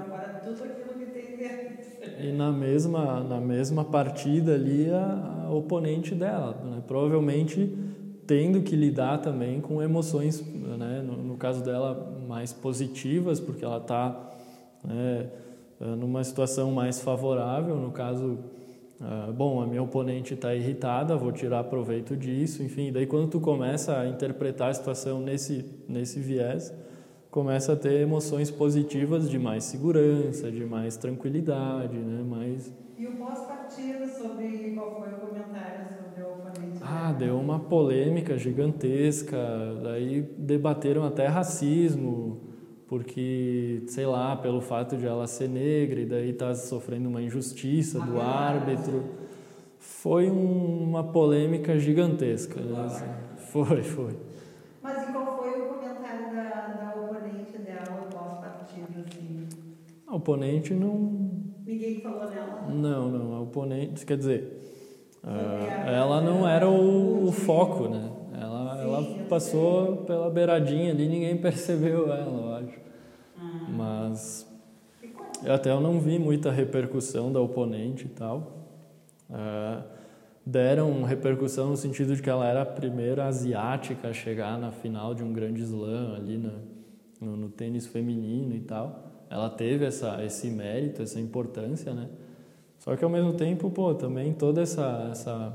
E 2.16 2.32
na 2.32 2.50
mesma 2.50 3.22
na 3.22 3.40
mesma 3.40 3.84
partida 3.84 4.54
ali 4.54 4.90
a, 4.90 5.44
a 5.46 5.50
oponente 5.52 6.14
dela, 6.14 6.60
né? 6.64 6.82
provavelmente 6.86 7.76
tendo 8.26 8.62
que 8.62 8.76
lidar 8.76 9.18
também 9.18 9.60
com 9.60 9.82
emoções, 9.82 10.40
né? 10.54 11.02
no, 11.02 11.16
no 11.22 11.36
caso 11.36 11.62
dela 11.62 12.18
mais 12.26 12.52
positivas, 12.52 13.40
porque 13.40 13.64
ela 13.64 13.78
está 13.78 14.30
né, 14.84 15.30
numa 15.96 16.22
situação 16.24 16.72
mais 16.72 17.00
favorável, 17.00 17.76
no 17.76 17.90
caso 17.90 18.38
ah, 19.00 19.32
bom, 19.32 19.60
a 19.62 19.66
minha 19.66 19.82
oponente 19.82 20.34
está 20.34 20.54
irritada, 20.54 21.16
vou 21.16 21.30
tirar 21.30 21.64
proveito 21.64 22.16
disso, 22.16 22.62
enfim. 22.62 22.90
Daí 22.92 23.06
quando 23.06 23.28
tu 23.30 23.40
começa 23.40 23.96
a 23.98 24.08
interpretar 24.08 24.70
a 24.70 24.74
situação 24.74 25.20
nesse 25.20 25.64
nesse 25.88 26.18
viés, 26.18 26.72
começa 27.30 27.74
a 27.74 27.76
ter 27.76 28.00
emoções 28.00 28.50
positivas 28.50 29.30
de 29.30 29.38
mais 29.38 29.64
segurança, 29.64 30.50
de 30.50 30.64
mais 30.64 30.96
tranquilidade, 30.96 31.96
né? 31.96 32.22
Mais 32.24 32.72
e 32.98 33.06
o 33.06 33.12
pós-partida 33.12 34.08
sobre 34.08 34.72
qual 34.74 34.98
foi 35.00 35.12
o 35.12 35.28
comentário 35.28 35.86
sobre 35.86 36.20
o 36.20 36.32
oponente? 36.32 36.80
Ah, 36.82 37.12
deu 37.12 37.38
uma 37.38 37.60
polêmica 37.60 38.36
gigantesca. 38.36 39.38
Daí 39.84 40.22
debateram 40.36 41.04
até 41.04 41.28
racismo 41.28 42.47
porque, 42.88 43.82
sei 43.86 44.06
lá, 44.06 44.34
pelo 44.34 44.62
fato 44.62 44.96
de 44.96 45.06
ela 45.06 45.26
ser 45.26 45.48
negra 45.48 46.00
e 46.00 46.06
daí 46.06 46.32
tá 46.32 46.54
sofrendo 46.54 47.08
uma 47.08 47.20
injustiça 47.20 48.00
do 48.00 48.18
árbitro. 48.18 49.04
Foi 49.78 50.30
um, 50.30 50.84
uma 50.84 51.04
polêmica 51.04 51.78
gigantesca. 51.78 52.58
Né? 52.60 52.88
Foi, 53.52 53.82
foi. 53.82 54.16
Mas 54.82 55.06
e 55.06 55.12
qual 55.12 55.36
foi 55.36 55.60
o 55.60 55.66
comentário 55.66 56.34
da, 56.34 56.94
da 56.94 57.00
oponente 57.00 57.58
dela 57.58 58.08
pós-partida, 58.10 59.04
assim? 59.06 59.46
A 60.06 60.16
oponente 60.16 60.72
não... 60.72 61.30
Ninguém 61.66 62.00
falou 62.00 62.28
nela? 62.30 62.68
Não, 62.70 63.10
não. 63.10 63.34
A 63.34 63.40
oponente, 63.40 64.06
quer 64.06 64.16
dizer... 64.16 64.64
Uh, 65.22 65.88
ela 65.90 66.22
não 66.22 66.48
era 66.48 66.70
o, 66.70 67.26
o 67.26 67.32
foco, 67.32 67.88
né? 67.88 68.08
Ela, 68.88 69.26
passou 69.28 69.98
pela 69.98 70.30
beiradinha 70.30 70.92
ali, 70.92 71.08
ninguém 71.08 71.36
percebeu 71.40 72.12
ela. 72.12 72.68
Mas 73.68 74.46
eu 75.44 75.52
até 75.52 75.70
eu 75.70 75.80
não 75.80 76.00
vi 76.00 76.18
muita 76.18 76.50
repercussão 76.50 77.32
da 77.32 77.40
oponente 77.40 78.06
e 78.06 78.08
tal. 78.08 78.66
Uh, 79.30 79.82
deram 80.44 81.02
repercussão 81.02 81.68
no 81.68 81.76
sentido 81.76 82.16
de 82.16 82.22
que 82.22 82.30
ela 82.30 82.46
era 82.46 82.62
a 82.62 82.66
primeira 82.66 83.26
asiática 83.26 84.08
a 84.08 84.12
chegar 84.12 84.58
na 84.58 84.72
final 84.72 85.14
de 85.14 85.22
um 85.22 85.32
grande 85.32 85.62
slam 85.62 86.14
ali 86.14 86.38
na, 86.38 86.54
no, 87.20 87.36
no, 87.36 87.48
tênis 87.50 87.86
feminino 87.86 88.54
e 88.54 88.60
tal. 88.60 89.26
Ela 89.30 89.50
teve 89.50 89.84
essa, 89.84 90.24
esse 90.24 90.48
mérito, 90.48 91.02
essa 91.02 91.20
importância, 91.20 91.92
né? 91.92 92.08
Só 92.78 92.96
que 92.96 93.04
ao 93.04 93.10
mesmo 93.10 93.34
tempo, 93.34 93.70
pô, 93.70 93.94
também 93.94 94.32
toda 94.32 94.62
essa, 94.62 95.08
essa, 95.12 95.52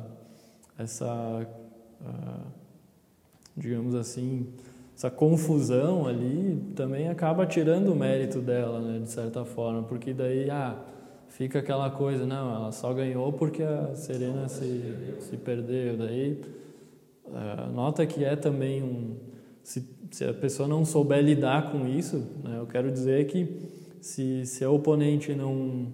essa 0.77 1.47
uh, 2.01 2.62
digamos 3.55 3.95
assim, 3.95 4.47
essa 4.95 5.09
confusão 5.09 6.07
ali 6.07 6.61
também 6.75 7.09
acaba 7.09 7.45
tirando 7.45 7.91
o 7.91 7.95
mérito 7.95 8.39
dela, 8.39 8.79
né, 8.79 8.99
de 8.99 9.09
certa 9.09 9.43
forma, 9.43 9.83
porque 9.83 10.13
daí 10.13 10.49
ah, 10.49 10.77
fica 11.29 11.59
aquela 11.59 11.89
coisa, 11.89 12.25
não, 12.25 12.55
ela 12.55 12.71
só 12.71 12.93
ganhou 12.93 13.33
porque 13.33 13.63
a 13.63 13.95
Serena 13.95 14.47
se, 14.47 14.81
se 15.19 15.37
perdeu, 15.37 15.97
daí 15.97 16.41
uh, 17.25 17.71
nota 17.73 18.05
que 18.05 18.23
é 18.23 18.35
também 18.35 18.83
um 18.83 19.15
se, 19.63 19.87
se 20.11 20.25
a 20.25 20.33
pessoa 20.33 20.67
não 20.67 20.83
souber 20.83 21.23
lidar 21.23 21.71
com 21.71 21.87
isso, 21.87 22.17
né, 22.43 22.59
eu 22.59 22.67
quero 22.67 22.91
dizer 22.91 23.25
que 23.25 23.47
se, 23.99 24.45
se 24.45 24.63
a 24.63 24.69
oponente 24.69 25.33
não 25.33 25.93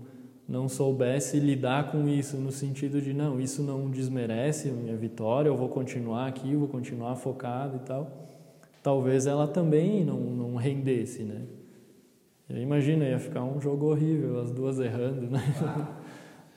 não 0.50 0.68
soubesse 0.68 1.40
lidar 1.40 1.92
com 1.92 2.10
isso 2.10 2.36
no 2.36 2.52
sentido 2.52 3.02
de 3.02 3.14
não, 3.14 3.40
isso 3.40 3.62
não 3.62 3.90
desmerece 3.90 4.70
minha 4.70 4.98
vitória, 4.98 5.48
eu 5.48 5.56
vou 5.56 5.70
continuar 5.70 6.28
aqui, 6.28 6.56
vou 6.56 6.68
continuar 6.68 7.16
focado 7.16 7.78
e 7.78 7.80
tal 7.80 8.28
talvez 8.82 9.28
ela 9.28 9.48
também 9.48 10.04
não, 10.04 10.20
não 10.20 10.56
rendesse, 10.56 11.24
né? 11.24 11.46
Imagina, 12.50 13.06
ia 13.06 13.20
ficar 13.20 13.44
um 13.44 13.62
jogo 13.62 13.92
horrível, 13.92 14.40
as 14.40 14.52
duas 14.52 14.80
errando, 14.80 15.30
né? 15.30 15.42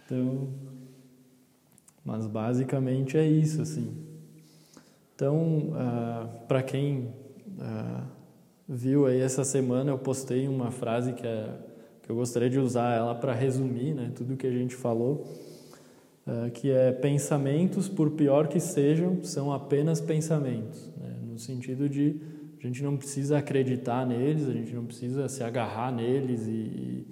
Então, 0.04 0.48
mas 2.04 2.26
basicamente 2.26 3.16
é 3.16 3.26
isso, 3.26 3.62
assim. 3.62 3.96
Então, 5.14 5.70
uh, 5.70 5.74
ah, 5.74 6.28
para 6.46 6.62
quem 6.62 7.14
uh, 7.48 8.02
viu 8.68 9.06
aí 9.06 9.20
essa 9.20 9.42
semana, 9.42 9.90
eu 9.90 9.96
postei 9.96 10.48
uma 10.48 10.70
frase 10.70 11.14
que, 11.14 11.26
é, 11.26 11.48
que 12.02 12.10
eu 12.10 12.16
gostaria 12.16 12.50
de 12.50 12.58
usar 12.58 12.94
ela 12.94 13.14
para 13.14 13.32
resumir, 13.32 13.94
né? 13.94 14.10
Tudo 14.14 14.36
que 14.36 14.46
a 14.46 14.50
gente 14.50 14.74
falou, 14.74 15.26
uh, 16.26 16.50
que 16.50 16.70
é 16.70 16.92
pensamentos, 16.92 17.88
por 17.88 18.10
pior 18.10 18.48
que 18.48 18.60
sejam, 18.60 19.22
são 19.22 19.52
apenas 19.52 20.00
pensamentos 20.00 20.92
no 21.32 21.38
sentido 21.38 21.88
de 21.88 22.20
a 22.58 22.66
gente 22.66 22.82
não 22.84 22.96
precisa 22.96 23.38
acreditar 23.38 24.06
neles, 24.06 24.46
a 24.46 24.52
gente 24.52 24.72
não 24.72 24.84
precisa 24.84 25.28
se 25.28 25.42
agarrar 25.42 25.90
neles 25.90 26.46
e, 26.46 27.06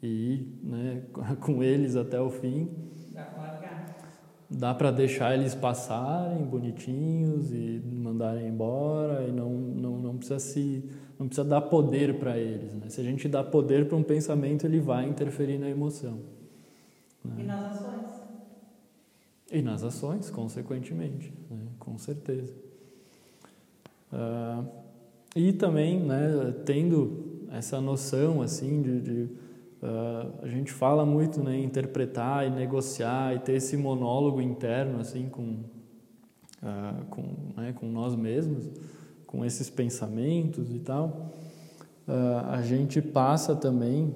e 0.00 0.06
ir 0.06 0.58
né, 0.62 1.02
com 1.40 1.62
eles 1.62 1.96
até 1.96 2.20
o 2.20 2.30
fim. 2.30 2.70
Dá 4.48 4.74
para 4.74 4.90
deixar 4.90 5.34
eles 5.34 5.54
passarem 5.54 6.44
bonitinhos 6.44 7.50
e 7.52 7.82
mandarem 7.84 8.46
embora 8.46 9.26
e 9.26 9.32
não, 9.32 9.50
não, 9.50 9.98
não 9.98 10.16
precisa 10.18 10.38
se 10.38 10.84
não 11.22 11.28
precisa 11.28 11.48
dar 11.48 11.62
poder 11.62 12.18
para 12.18 12.36
eles. 12.36 12.74
Né? 12.74 12.88
Se 12.88 13.00
a 13.00 13.04
gente 13.04 13.28
dá 13.28 13.42
poder 13.44 13.86
para 13.86 13.96
um 13.96 14.02
pensamento, 14.02 14.66
ele 14.66 14.80
vai 14.80 15.08
interferir 15.08 15.58
na 15.58 15.70
emoção. 15.70 16.18
Né? 17.24 17.36
E 17.38 17.42
nas 17.44 17.76
ações? 17.76 18.22
E 19.50 19.62
nas 19.62 19.84
ações, 19.84 20.30
consequentemente, 20.30 21.32
né? 21.50 21.66
com 21.78 21.96
certeza. 21.96 22.52
Uh, 24.12 24.66
e 25.34 25.52
também, 25.52 26.00
né, 26.00 26.54
tendo 26.66 27.46
essa 27.50 27.80
noção 27.80 28.42
assim 28.42 28.82
de, 28.82 29.00
de 29.00 29.22
uh, 29.82 30.42
a 30.42 30.48
gente 30.48 30.72
fala 30.72 31.06
muito, 31.06 31.42
né, 31.42 31.58
interpretar 31.58 32.46
e 32.46 32.50
negociar 32.50 33.34
e 33.34 33.38
ter 33.38 33.54
esse 33.54 33.76
monólogo 33.76 34.42
interno 34.42 35.00
assim 35.00 35.28
com 35.30 35.60
uh, 36.62 37.04
com, 37.08 37.22
né, 37.56 37.72
com 37.72 37.86
nós 37.86 38.14
mesmos, 38.14 38.70
com 39.32 39.44
esses 39.44 39.70
pensamentos 39.70 40.70
e 40.70 40.78
tal. 40.78 41.32
a 42.50 42.60
gente 42.60 43.00
passa 43.00 43.56
também 43.56 44.14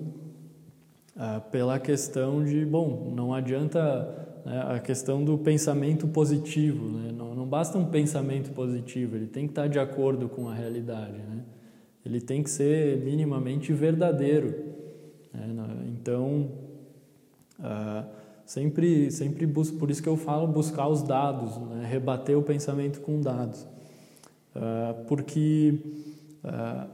pela 1.50 1.80
questão 1.80 2.44
de, 2.44 2.66
bom, 2.66 3.10
não 3.16 3.32
adianta 3.32 4.26
né, 4.46 4.62
a 4.68 4.78
questão 4.78 5.24
do 5.24 5.36
pensamento 5.36 6.06
positivo. 6.06 6.86
Né? 6.86 7.12
Não, 7.12 7.34
não 7.34 7.46
basta 7.46 7.76
um 7.76 7.86
pensamento 7.86 8.52
positivo, 8.52 9.16
ele 9.16 9.26
tem 9.26 9.46
que 9.46 9.52
estar 9.52 9.66
de 9.66 9.78
acordo 9.78 10.28
com 10.28 10.48
a 10.48 10.54
realidade. 10.54 11.18
Né? 11.18 11.42
Ele 12.04 12.20
tem 12.20 12.42
que 12.42 12.48
ser 12.48 12.98
minimamente 12.98 13.72
verdadeiro. 13.72 14.54
Né? 15.34 15.48
Então, 15.88 16.52
uh, 17.58 18.06
sempre, 18.44 19.10
sempre 19.10 19.46
busco, 19.46 19.76
por 19.78 19.90
isso 19.90 20.00
que 20.00 20.08
eu 20.08 20.16
falo 20.16 20.46
buscar 20.46 20.86
os 20.86 21.02
dados, 21.02 21.56
né? 21.56 21.84
rebater 21.84 22.38
o 22.38 22.42
pensamento 22.42 23.00
com 23.00 23.20
dados. 23.20 23.66
Uh, 24.56 25.04
porque 25.06 25.78
uh, 26.42 26.88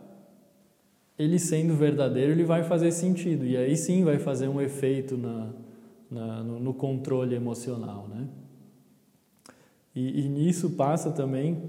ele 1.16 1.38
sendo 1.38 1.74
verdadeiro, 1.74 2.32
ele 2.32 2.44
vai 2.44 2.64
fazer 2.64 2.90
sentido, 2.90 3.46
e 3.46 3.56
aí 3.56 3.76
sim 3.76 4.02
vai 4.02 4.18
fazer 4.18 4.48
um 4.48 4.60
efeito 4.60 5.16
na, 5.16 5.50
na, 6.10 6.42
no, 6.42 6.58
no, 6.58 6.74
controle 6.74 7.36
emocional, 7.36 8.08
né? 8.08 8.26
E, 9.94 10.24
e 10.24 10.28
nisso 10.28 10.70
passa 10.70 11.12
também 11.12 11.62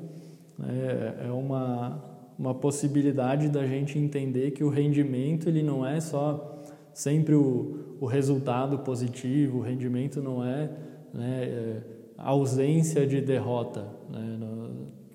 né, 0.57 1.15
é 1.27 1.31
uma 1.31 2.01
uma 2.37 2.53
possibilidade 2.53 3.49
da 3.49 3.65
gente 3.65 3.97
entender 3.97 4.51
que 4.51 4.63
o 4.63 4.69
rendimento 4.69 5.47
ele 5.47 5.61
não 5.61 5.85
é 5.85 5.99
só 5.99 6.61
sempre 6.93 7.35
o, 7.35 7.97
o 7.99 8.05
resultado 8.05 8.79
positivo, 8.79 9.59
o 9.59 9.61
rendimento 9.61 10.21
não 10.21 10.43
é, 10.43 10.69
né, 11.13 11.43
é 11.43 11.81
ausência 12.17 13.05
de 13.05 13.21
derrota. 13.21 13.87
Né? 14.09 14.37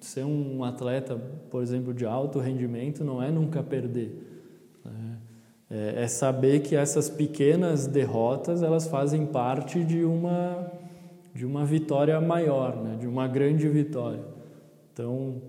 Ser 0.09 0.25
um 0.25 0.65
atleta, 0.65 1.21
por 1.51 1.63
exemplo, 1.63 1.93
de 1.93 2.07
alto 2.07 2.39
rendimento 2.39 3.05
não 3.05 3.23
é 3.23 3.31
nunca 3.31 3.63
perder. 3.63 4.25
É, 5.71 6.05
é 6.05 6.09
saber 6.09 6.61
que 6.61 6.75
essas 6.75 7.11
pequenas 7.11 7.87
derrotas 7.87 8.63
elas 8.63 8.87
fazem 8.87 9.27
parte 9.27 9.85
de 9.85 10.03
uma 10.05 10.73
de 11.35 11.45
uma 11.45 11.63
vitória 11.67 12.19
maior, 12.23 12.75
né? 12.77 12.97
de 12.99 13.07
uma 13.07 13.29
grande 13.29 13.69
vitória. 13.69 14.25
Então 14.95 15.43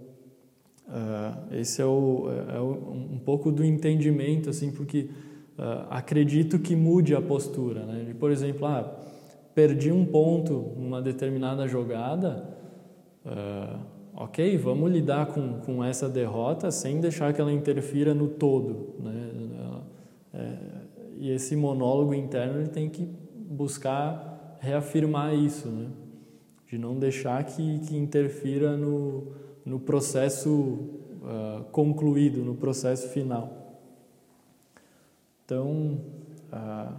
uh, 0.89 1.55
esse 1.55 1.81
é, 1.81 1.85
o, 1.85 2.27
é 2.53 2.59
o, 2.59 3.13
um 3.13 3.17
pouco 3.23 3.53
do 3.53 3.63
entendimento 3.63 4.49
assim, 4.49 4.73
porque 4.73 5.09
uh, 5.57 5.87
acredito 5.89 6.59
que 6.59 6.75
mude 6.75 7.15
a 7.15 7.21
postura, 7.21 7.85
né? 7.85 8.03
De, 8.03 8.13
por 8.13 8.29
exemplo, 8.29 8.67
ah, 8.67 8.83
perdi 9.55 9.89
um 9.89 10.05
ponto 10.05 10.73
numa 10.75 11.01
determinada 11.01 11.65
jogada, 11.65 12.45
uh, 13.25 13.98
ok, 14.19 14.57
vamos 14.57 14.91
lidar 14.91 15.27
com, 15.27 15.61
com 15.61 15.81
essa 15.81 16.09
derrota 16.09 16.69
sem 16.69 16.99
deixar 16.99 17.33
que 17.33 17.39
ela 17.39 17.53
interfira 17.53 18.13
no 18.13 18.27
todo. 18.27 18.95
Né? 18.99 19.31
É, 20.33 20.57
e 21.17 21.31
esse 21.31 21.55
monólogo 21.55 22.13
interno 22.13 22.59
ele 22.59 22.67
tem 22.67 22.89
que 22.89 23.07
buscar 23.33 24.57
reafirmar 24.59 25.33
isso, 25.33 25.69
né? 25.69 25.87
de 26.67 26.77
não 26.77 26.99
deixar 26.99 27.43
que, 27.45 27.79
que 27.79 27.95
interfira 27.95 28.77
no, 28.77 29.31
no 29.65 29.79
processo 29.79 30.51
uh, 30.51 31.63
concluído, 31.71 32.43
no 32.43 32.55
processo 32.55 33.09
final. 33.09 33.79
Então, 35.45 35.99
uh, 36.53 36.93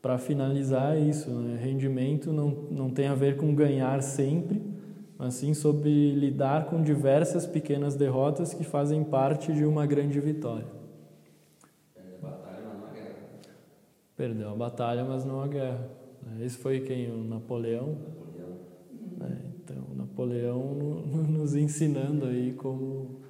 para 0.00 0.16
finalizar, 0.16 0.96
é 0.96 1.00
isso: 1.00 1.30
né? 1.30 1.58
rendimento 1.62 2.32
não, 2.32 2.48
não 2.70 2.88
tem 2.88 3.08
a 3.08 3.14
ver 3.14 3.36
com 3.36 3.54
ganhar 3.54 4.02
sempre, 4.02 4.62
mas 5.24 5.36
sim 5.36 5.54
sobre 5.54 6.10
lidar 6.10 6.66
com 6.66 6.82
diversas 6.82 7.46
pequenas 7.46 7.94
derrotas 7.94 8.52
que 8.52 8.62
fazem 8.62 9.02
parte 9.02 9.54
de 9.54 9.64
uma 9.64 9.86
grande 9.86 10.20
vitória. 10.20 10.66
Perdeu 11.94 12.18
a 12.18 12.30
batalha, 12.30 12.60
mas 12.66 12.76
não 12.76 12.84
a 12.84 12.92
guerra. 12.92 13.16
Perdeu 14.14 14.50
a 14.50 14.54
batalha, 14.54 15.04
mas 15.04 15.24
não 15.24 15.40
a 15.40 15.48
guerra. 15.48 15.90
Esse 16.42 16.58
foi 16.58 16.80
quem? 16.80 17.10
O 17.10 17.24
Napoleão. 17.24 17.96
Napoleão. 17.96 18.58
É, 19.22 19.46
então, 19.56 19.96
Napoleão 19.96 20.74
nos 21.26 21.54
ensinando 21.54 22.26
aí 22.26 22.52
como, 22.52 23.20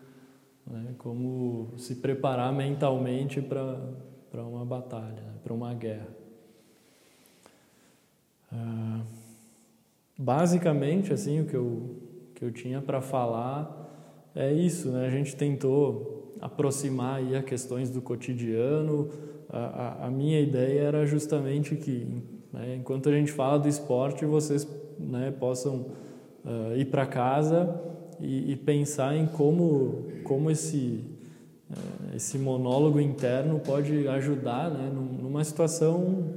né, 0.66 0.96
como 0.98 1.74
se 1.78 1.94
preparar 1.94 2.52
mentalmente 2.52 3.40
para 3.40 4.42
uma 4.42 4.64
batalha, 4.64 5.22
né, 5.22 5.34
para 5.44 5.54
uma 5.54 5.72
guerra. 5.74 6.08
Ah, 8.50 9.00
basicamente, 10.18 11.12
assim, 11.12 11.40
o 11.40 11.46
que 11.46 11.54
eu, 11.54 11.96
que 12.34 12.44
eu 12.44 12.52
tinha 12.52 12.80
para 12.80 13.00
falar 13.00 13.82
é 14.34 14.52
isso, 14.52 14.90
né? 14.90 15.06
A 15.06 15.10
gente 15.10 15.36
tentou 15.36 16.36
aproximar 16.40 17.18
aí 17.18 17.36
as 17.36 17.44
questões 17.44 17.90
do 17.90 18.02
cotidiano. 18.02 19.08
A, 19.48 19.58
a, 19.58 20.06
a 20.06 20.10
minha 20.10 20.40
ideia 20.40 20.80
era 20.80 21.06
justamente 21.06 21.76
que, 21.76 22.06
né, 22.52 22.76
enquanto 22.76 23.08
a 23.08 23.12
gente 23.12 23.32
fala 23.32 23.58
do 23.58 23.68
esporte, 23.68 24.24
vocês 24.24 24.68
né, 24.98 25.32
possam 25.38 25.86
uh, 26.44 26.76
ir 26.76 26.86
para 26.86 27.06
casa 27.06 27.80
e, 28.20 28.52
e, 28.52 28.56
pensar 28.56 29.16
em 29.16 29.26
como, 29.26 30.06
como 30.24 30.50
esse, 30.50 31.04
uh, 31.70 32.16
esse 32.16 32.38
monólogo 32.38 33.00
interno 33.00 33.60
pode 33.60 34.06
ajudar 34.08 34.70
né, 34.70 34.90
numa 34.92 35.42
situação 35.44 36.34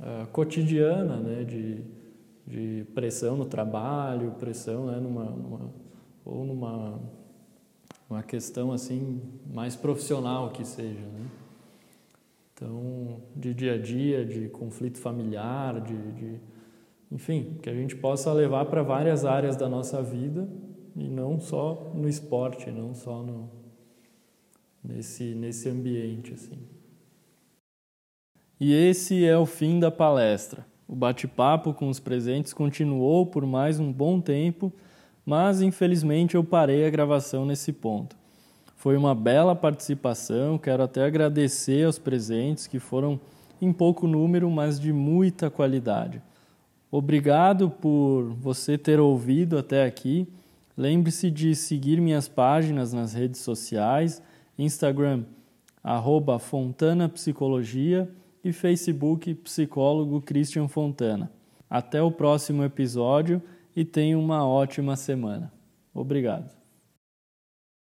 uh, 0.00 0.26
cotidiana 0.32 1.16
né, 1.16 1.44
de, 1.44 1.82
de 2.46 2.86
pressão 2.94 3.36
no 3.36 3.44
trabalho, 3.44 4.32
pressão 4.32 4.86
né, 4.86 4.98
numa, 4.98 5.24
numa, 5.24 5.74
ou 6.24 6.44
numa 6.44 7.00
uma 8.08 8.22
questão 8.22 8.72
assim 8.72 9.22
mais 9.52 9.74
profissional 9.74 10.50
que 10.50 10.64
seja. 10.64 11.00
Né? 11.00 11.26
Então, 12.52 13.20
de 13.34 13.52
dia 13.52 13.74
a 13.74 13.78
dia, 13.78 14.24
de 14.24 14.48
conflito 14.48 14.98
familiar, 14.98 15.80
de, 15.80 16.12
de 16.12 16.40
enfim, 17.10 17.58
que 17.62 17.68
a 17.68 17.74
gente 17.74 17.96
possa 17.96 18.32
levar 18.32 18.66
para 18.66 18.82
várias 18.82 19.24
áreas 19.24 19.56
da 19.56 19.68
nossa 19.68 20.02
vida 20.02 20.48
e 20.96 21.08
não 21.08 21.40
só 21.40 21.92
no 21.94 22.08
esporte, 22.08 22.70
não 22.70 22.94
só 22.94 23.22
no, 23.22 23.50
nesse, 24.82 25.34
nesse 25.34 25.68
ambiente. 25.68 26.34
Assim. 26.34 26.58
E 28.60 28.72
esse 28.72 29.24
é 29.24 29.36
o 29.36 29.46
fim 29.46 29.80
da 29.80 29.90
palestra. 29.90 30.66
O 30.86 30.94
bate-papo 30.94 31.72
com 31.72 31.88
os 31.88 31.98
presentes 31.98 32.52
continuou 32.52 33.24
por 33.24 33.46
mais 33.46 33.80
um 33.80 33.90
bom 33.90 34.20
tempo, 34.20 34.72
mas 35.24 35.62
infelizmente 35.62 36.34
eu 36.34 36.44
parei 36.44 36.86
a 36.86 36.90
gravação 36.90 37.46
nesse 37.46 37.72
ponto. 37.72 38.14
Foi 38.76 38.94
uma 38.96 39.14
bela 39.14 39.56
participação, 39.56 40.58
quero 40.58 40.82
até 40.82 41.04
agradecer 41.04 41.86
aos 41.86 41.98
presentes 41.98 42.66
que 42.66 42.78
foram 42.78 43.18
em 43.62 43.72
pouco 43.72 44.06
número, 44.06 44.50
mas 44.50 44.78
de 44.78 44.92
muita 44.92 45.48
qualidade. 45.48 46.20
Obrigado 46.90 47.70
por 47.70 48.34
você 48.34 48.76
ter 48.76 49.00
ouvido 49.00 49.56
até 49.56 49.84
aqui. 49.84 50.28
Lembre-se 50.76 51.30
de 51.30 51.54
seguir 51.54 51.98
minhas 51.98 52.28
páginas 52.28 52.92
nas 52.92 53.14
redes 53.14 53.40
sociais, 53.40 54.22
Instagram, 54.58 55.24
arroba 55.82 56.38
Fontana 56.38 57.08
Psicologia 57.08 58.08
e 58.44 58.52
Facebook 58.52 59.34
Psicólogo 59.34 60.20
Christian 60.20 60.68
Fontana. 60.68 61.32
Até 61.68 62.02
o 62.02 62.10
próximo 62.12 62.62
episódio 62.62 63.42
e 63.74 63.84
tenha 63.84 64.18
uma 64.18 64.46
ótima 64.46 64.94
semana. 64.94 65.52
Obrigado. 65.92 66.53